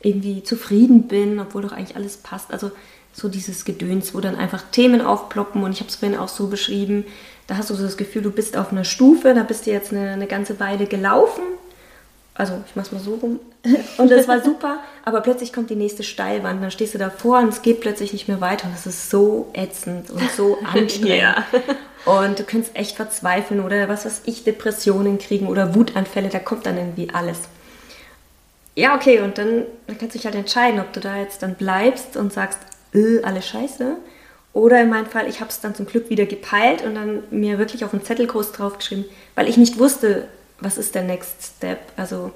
irgendwie 0.00 0.44
zufrieden 0.44 1.08
bin, 1.08 1.40
obwohl 1.40 1.62
doch 1.62 1.72
eigentlich 1.72 1.96
alles 1.96 2.18
passt. 2.18 2.52
Also 2.52 2.70
so 3.12 3.28
dieses 3.28 3.64
Gedöns, 3.64 4.14
wo 4.14 4.20
dann 4.20 4.36
einfach 4.36 4.62
Themen 4.70 5.00
aufploppen 5.00 5.62
und 5.62 5.72
ich 5.72 5.80
habe 5.80 5.88
es 5.88 5.96
vorhin 5.96 6.18
auch 6.18 6.28
so 6.28 6.46
beschrieben, 6.46 7.04
da 7.46 7.56
hast 7.56 7.70
du 7.70 7.74
so 7.74 7.82
das 7.82 7.96
Gefühl, 7.96 8.22
du 8.22 8.30
bist 8.30 8.56
auf 8.56 8.70
einer 8.70 8.84
Stufe, 8.84 9.34
da 9.34 9.42
bist 9.42 9.66
du 9.66 9.70
jetzt 9.70 9.92
eine, 9.92 10.10
eine 10.10 10.26
ganze 10.26 10.60
Weile 10.60 10.86
gelaufen, 10.86 11.42
also 12.34 12.54
ich 12.66 12.76
mach's 12.76 12.92
mal 12.92 13.00
so 13.00 13.14
rum 13.14 13.40
und 13.98 14.10
das 14.10 14.28
war 14.28 14.42
super, 14.42 14.78
aber 15.04 15.20
plötzlich 15.20 15.52
kommt 15.52 15.68
die 15.70 15.76
nächste 15.76 16.02
Steilwand, 16.02 16.62
dann 16.62 16.70
stehst 16.70 16.94
du 16.94 16.98
davor 16.98 17.40
und 17.40 17.48
es 17.48 17.62
geht 17.62 17.80
plötzlich 17.80 18.12
nicht 18.12 18.28
mehr 18.28 18.40
weiter 18.40 18.66
und 18.68 18.74
es 18.74 18.86
ist 18.86 19.10
so 19.10 19.50
ätzend 19.52 20.10
und 20.10 20.30
so 20.30 20.58
anstrengend. 20.64 21.08
ja. 21.08 21.44
Und 22.06 22.38
du 22.38 22.44
kannst 22.44 22.74
echt 22.74 22.96
verzweifeln 22.96 23.60
oder 23.60 23.88
was 23.88 24.06
weiß 24.06 24.22
ich, 24.24 24.44
Depressionen 24.44 25.18
kriegen 25.18 25.46
oder 25.46 25.74
Wutanfälle, 25.74 26.30
da 26.30 26.38
kommt 26.38 26.64
dann 26.64 26.78
irgendwie 26.78 27.10
alles. 27.12 27.40
Ja, 28.74 28.94
okay, 28.94 29.20
und 29.20 29.36
dann, 29.36 29.64
dann 29.86 29.98
kannst 29.98 30.14
du 30.14 30.18
dich 30.18 30.24
halt 30.24 30.36
entscheiden, 30.36 30.80
ob 30.80 30.92
du 30.92 31.00
da 31.00 31.16
jetzt 31.16 31.42
dann 31.42 31.54
bleibst 31.56 32.16
und 32.16 32.32
sagst, 32.32 32.58
äh, 32.94 33.22
alles 33.22 33.46
scheiße. 33.48 33.96
Oder 34.52 34.80
in 34.82 34.88
meinem 34.88 35.06
Fall, 35.06 35.28
ich 35.28 35.40
habe 35.40 35.50
es 35.50 35.60
dann 35.60 35.74
zum 35.74 35.86
Glück 35.86 36.10
wieder 36.10 36.26
gepeilt 36.26 36.82
und 36.84 36.94
dann 36.96 37.22
mir 37.30 37.58
wirklich 37.58 37.84
auf 37.84 37.92
einen 37.92 38.04
Zettel 38.04 38.26
groß 38.26 38.52
draufgeschrieben, 38.52 39.04
weil 39.36 39.48
ich 39.48 39.56
nicht 39.56 39.78
wusste, 39.78 40.26
was 40.58 40.76
ist 40.76 40.94
der 40.94 41.02
Next 41.02 41.54
Step. 41.56 41.78
Also 41.96 42.32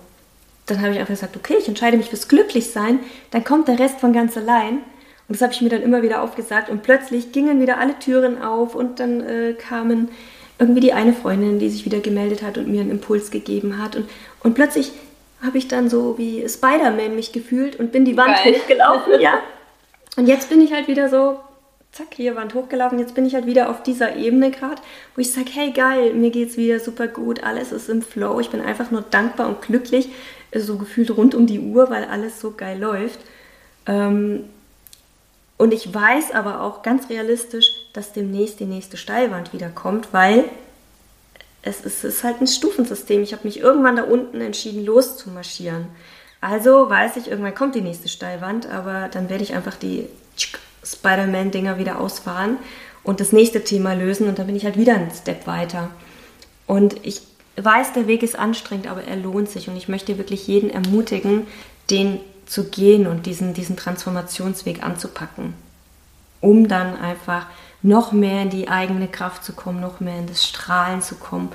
dann 0.67 0.81
habe 0.81 0.93
ich 0.93 0.99
einfach 0.99 1.13
gesagt, 1.15 1.37
okay, 1.37 1.57
ich 1.59 1.69
entscheide 1.69 1.97
mich 1.97 2.11
fürs 2.11 2.29
Glücklichsein, 2.29 3.01
dann 3.33 3.45
kommt 3.45 3.69
der 3.69 3.79
Rest 3.79 4.01
von 4.01 4.13
ganz 4.13 4.37
allein. 4.37 4.79
Und 5.27 5.37
das 5.37 5.43
habe 5.43 5.53
ich 5.53 5.61
mir 5.61 5.71
dann 5.71 5.83
immer 5.83 6.03
wieder 6.03 6.23
aufgesagt 6.23 6.69
und 6.69 6.83
plötzlich 6.83 7.33
gingen 7.33 7.61
wieder 7.61 7.79
alle 7.79 7.99
Türen 7.99 8.43
auf 8.43 8.75
und 8.75 9.01
dann 9.01 9.21
äh, 9.23 9.55
kamen 9.55 10.09
irgendwie 10.59 10.81
die 10.81 10.93
eine 10.93 11.15
Freundin, 11.15 11.59
die 11.59 11.69
sich 11.69 11.85
wieder 11.85 11.99
gemeldet 11.99 12.43
hat 12.43 12.59
und 12.59 12.69
mir 12.69 12.81
einen 12.81 12.91
Impuls 12.91 13.31
gegeben 13.31 13.83
hat. 13.83 13.97
Und, 13.97 14.09
und 14.43 14.55
plötzlich 14.55 14.93
habe 15.43 15.59
ich 15.59 15.67
dann 15.67 15.91
so 15.91 16.17
wie 16.17 16.49
Spider-Man 16.49 17.17
mich 17.17 17.33
gefühlt 17.33 17.77
und 17.77 17.91
bin 17.91 18.05
die 18.05 18.17
Wand 18.17 18.37
Geil. 18.37 18.55
hochgelaufen, 18.55 19.21
ja. 19.21 19.43
Und 20.17 20.27
jetzt 20.27 20.49
bin 20.49 20.61
ich 20.61 20.73
halt 20.73 20.89
wieder 20.89 21.09
so, 21.09 21.41
zack, 21.95 22.15
hier 22.15 22.35
Wand 22.37 22.55
hochgelaufen. 22.55 22.99
Jetzt 22.99 23.15
bin 23.15 23.25
ich 23.25 23.35
halt 23.35 23.47
wieder 23.47 23.71
auf 23.71 23.83
dieser 23.83 24.17
Ebene 24.17 24.51
gerade, 24.51 24.83
wo 25.15 25.21
ich 25.21 25.33
sage, 25.33 25.51
hey 25.53 25.71
geil, 25.71 26.15
mir 26.15 26.31
geht's 26.31 26.57
wieder 26.57 26.81
super 26.81 27.07
gut, 27.09 27.43
alles 27.43 27.73
ist 27.73 27.89
im 27.89 28.03
Flow. 28.03 28.41
Ich 28.41 28.51
bin 28.51 28.61
einfach 28.61 28.91
nur 28.91 29.03
dankbar 29.03 29.49
und 29.49 29.63
glücklich, 29.63 30.09
so 30.55 30.77
gefühlt 30.77 31.11
rund 31.17 31.35
um 31.35 31.47
die 31.47 31.61
Uhr, 31.61 31.91
weil 31.91 32.05
alles 32.05 32.41
so 32.41 32.53
geil 32.53 32.81
läuft. 32.81 33.21
Ähm, 33.87 34.45
und 35.57 35.73
ich 35.73 35.93
weiß 35.93 36.33
aber 36.33 36.63
auch 36.63 36.83
ganz 36.83 37.09
realistisch, 37.11 37.67
dass 37.93 38.13
demnächst 38.13 38.59
die 38.59 38.67
nächste 38.67 38.97
Steilwand 38.97 39.53
wieder 39.53 39.69
kommt, 39.69 40.13
weil 40.13 40.45
es 41.63 41.81
ist, 41.81 42.05
es 42.05 42.17
ist 42.17 42.25
halt 42.25 42.41
ein 42.41 42.47
Stufensystem. 42.47 43.23
Ich 43.23 43.33
habe 43.33 43.47
mich 43.47 43.61
irgendwann 43.61 43.97
da 43.97 44.03
unten 44.03 44.41
entschieden, 44.41 44.85
loszumarschieren. 44.85 45.87
Also 46.45 46.91
weiß 46.91 47.17
ich, 47.17 47.31
irgendwann 47.31 47.55
kommt 47.55 47.75
die 47.75 47.81
nächste 47.81 48.11
Steilwand, 48.11 48.69
aber 48.69 49.09
dann 49.09 49.31
werde 49.31 49.43
ich 49.43 49.55
einfach 49.55 49.77
die 49.77 50.07
Spider-Man-Dinger 50.85 51.79
wieder 51.79 51.99
ausfahren 51.99 52.59
und 53.03 53.21
das 53.21 53.33
nächste 53.33 53.65
Thema 53.65 53.95
lösen 53.95 54.29
und 54.29 54.39
dann 54.39 54.47
bin 54.47 54.55
ich 54.55 54.67
halt 54.67 54.77
wieder 54.77 54.95
einen 54.95 55.11
Step 55.11 55.47
weiter. 55.47 55.89
Und 56.67 56.97
ich 57.03 57.23
weiß, 57.57 57.95
der 57.95 58.09
Weg 58.09 58.23
ist 58.23 58.39
anstrengend, 58.39 58.89
aber 58.89 59.05
er 59.05 59.17
lohnt 59.17 59.49
sich 59.49 59.71
und 59.71 59.77
ich 59.79 59.89
möchte 59.89 60.19
wirklich 60.19 60.47
jeden 60.47 60.69
ermutigen, 60.69 61.47
den 61.89 62.21
zu 62.45 62.65
gehen 62.65 63.07
und 63.07 63.25
diesen, 63.25 63.55
diesen 63.55 63.79
Transformationsweg 63.79 64.83
anzupacken, 64.83 65.55
um 66.43 66.69
dann 66.69 66.95
einfach 67.01 67.47
noch 67.81 68.13
mehr 68.13 68.43
in 68.43 68.51
die 68.51 68.69
eigene 68.69 69.09
Kraft 69.09 69.45
zu 69.45 69.55
kommen, 69.55 69.81
noch 69.81 70.01
mehr 70.01 70.19
in 70.19 70.27
das 70.27 70.47
Strahlen 70.47 71.01
zu 71.01 71.15
kommen, 71.15 71.49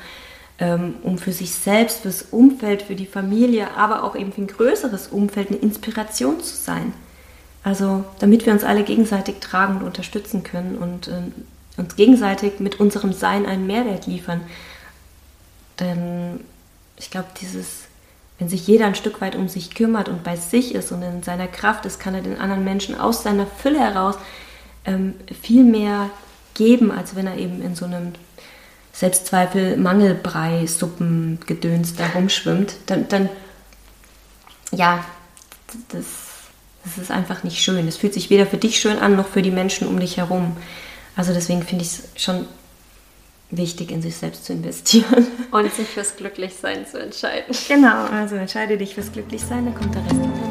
um 0.60 1.18
für 1.18 1.32
sich 1.32 1.55
selbst, 1.55 2.01
fürs 2.01 2.22
Umfeld, 2.32 2.82
für 2.82 2.95
die 2.95 3.05
Familie, 3.05 3.70
aber 3.78 4.03
auch 4.03 4.16
eben 4.16 4.34
für 4.34 4.41
ein 4.41 4.47
größeres 4.47 5.07
Umfeld 5.07 5.49
eine 5.49 5.57
Inspiration 5.57 6.41
zu 6.41 6.55
sein. 6.55 6.93
Also 7.64 8.03
damit 8.20 8.45
wir 8.45 8.53
uns 8.53 8.64
alle 8.64 8.84
gegenseitig 8.84 9.39
tragen 9.39 9.78
und 9.78 9.84
unterstützen 9.84 10.43
können 10.43 10.78
und 10.78 11.07
äh, 11.07 11.22
uns 11.78 11.95
gegenseitig 11.95 12.60
mit 12.60 12.80
unserem 12.80 13.14
Sein 13.14 13.45
einen 13.45 13.68
Mehrwert 13.68 14.05
liefern. 14.05 14.41
Denn 15.80 16.41
ich 16.97 17.10
glaube, 17.10 17.28
dieses, 17.39 17.84
wenn 18.38 18.49
sich 18.49 18.68
jeder 18.68 18.86
ein 18.86 18.95
Stück 18.95 19.22
weit 19.22 19.36
um 19.36 19.47
sich 19.47 19.74
kümmert 19.74 20.10
und 20.10 20.24
bei 20.24 20.36
sich 20.36 20.76
ist 20.76 20.91
und 20.91 21.01
in 21.01 21.24
seiner 21.24 21.47
Kraft 21.47 21.86
ist, 21.86 21.99
kann 21.99 22.16
er 22.16 22.22
den 22.22 22.38
anderen 22.38 22.66
Menschen 22.66 22.99
aus 22.99 23.24
seiner 23.24 23.45
Fülle 23.45 23.80
heraus 23.80 24.16
ähm, 24.86 25.16
viel 25.41 25.64
mehr 25.64 26.10
geben, 26.53 26.91
als 26.91 27.16
wenn 27.16 27.28
er 27.28 27.38
eben 27.38 27.62
in 27.62 27.76
so 27.76 27.86
einem 27.86 28.14
Selbstzweifel, 28.99 29.77
Mangelbrei, 29.77 30.67
Suppen, 30.67 31.39
Gedöns 31.45 31.95
da 31.95 32.05
rumschwimmt. 32.07 32.75
Dann, 32.87 33.07
dann 33.07 33.29
ja, 34.73 35.05
das, 35.87 36.03
das 36.83 36.97
ist 36.97 37.09
einfach 37.09 37.45
nicht 37.45 37.63
schön. 37.63 37.87
Es 37.87 37.95
fühlt 37.95 38.13
sich 38.13 38.29
weder 38.29 38.45
für 38.45 38.57
dich 38.57 38.77
schön 38.77 38.99
an, 38.99 39.15
noch 39.15 39.29
für 39.29 39.41
die 39.41 39.51
Menschen 39.51 39.87
um 39.87 40.01
dich 40.01 40.17
herum. 40.17 40.57
Also 41.15 41.33
deswegen 41.33 41.63
finde 41.63 41.85
ich 41.85 41.91
es 41.91 42.21
schon 42.21 42.45
wichtig, 43.51 43.89
in 43.89 44.01
sich 44.01 44.17
selbst 44.17 44.43
zu 44.43 44.51
investieren. 44.51 45.27
Und 45.51 45.73
sich 45.73 45.87
fürs 45.87 46.17
Glücklichsein 46.17 46.85
zu 46.85 46.99
entscheiden. 46.99 47.55
Genau, 47.69 48.03
also 48.07 48.35
entscheide 48.35 48.77
dich 48.77 48.95
fürs 48.95 49.13
Glücklichsein, 49.13 49.63
dann 49.63 49.75
kommt 49.75 49.95
der 49.95 50.03
Rest. 50.03 50.48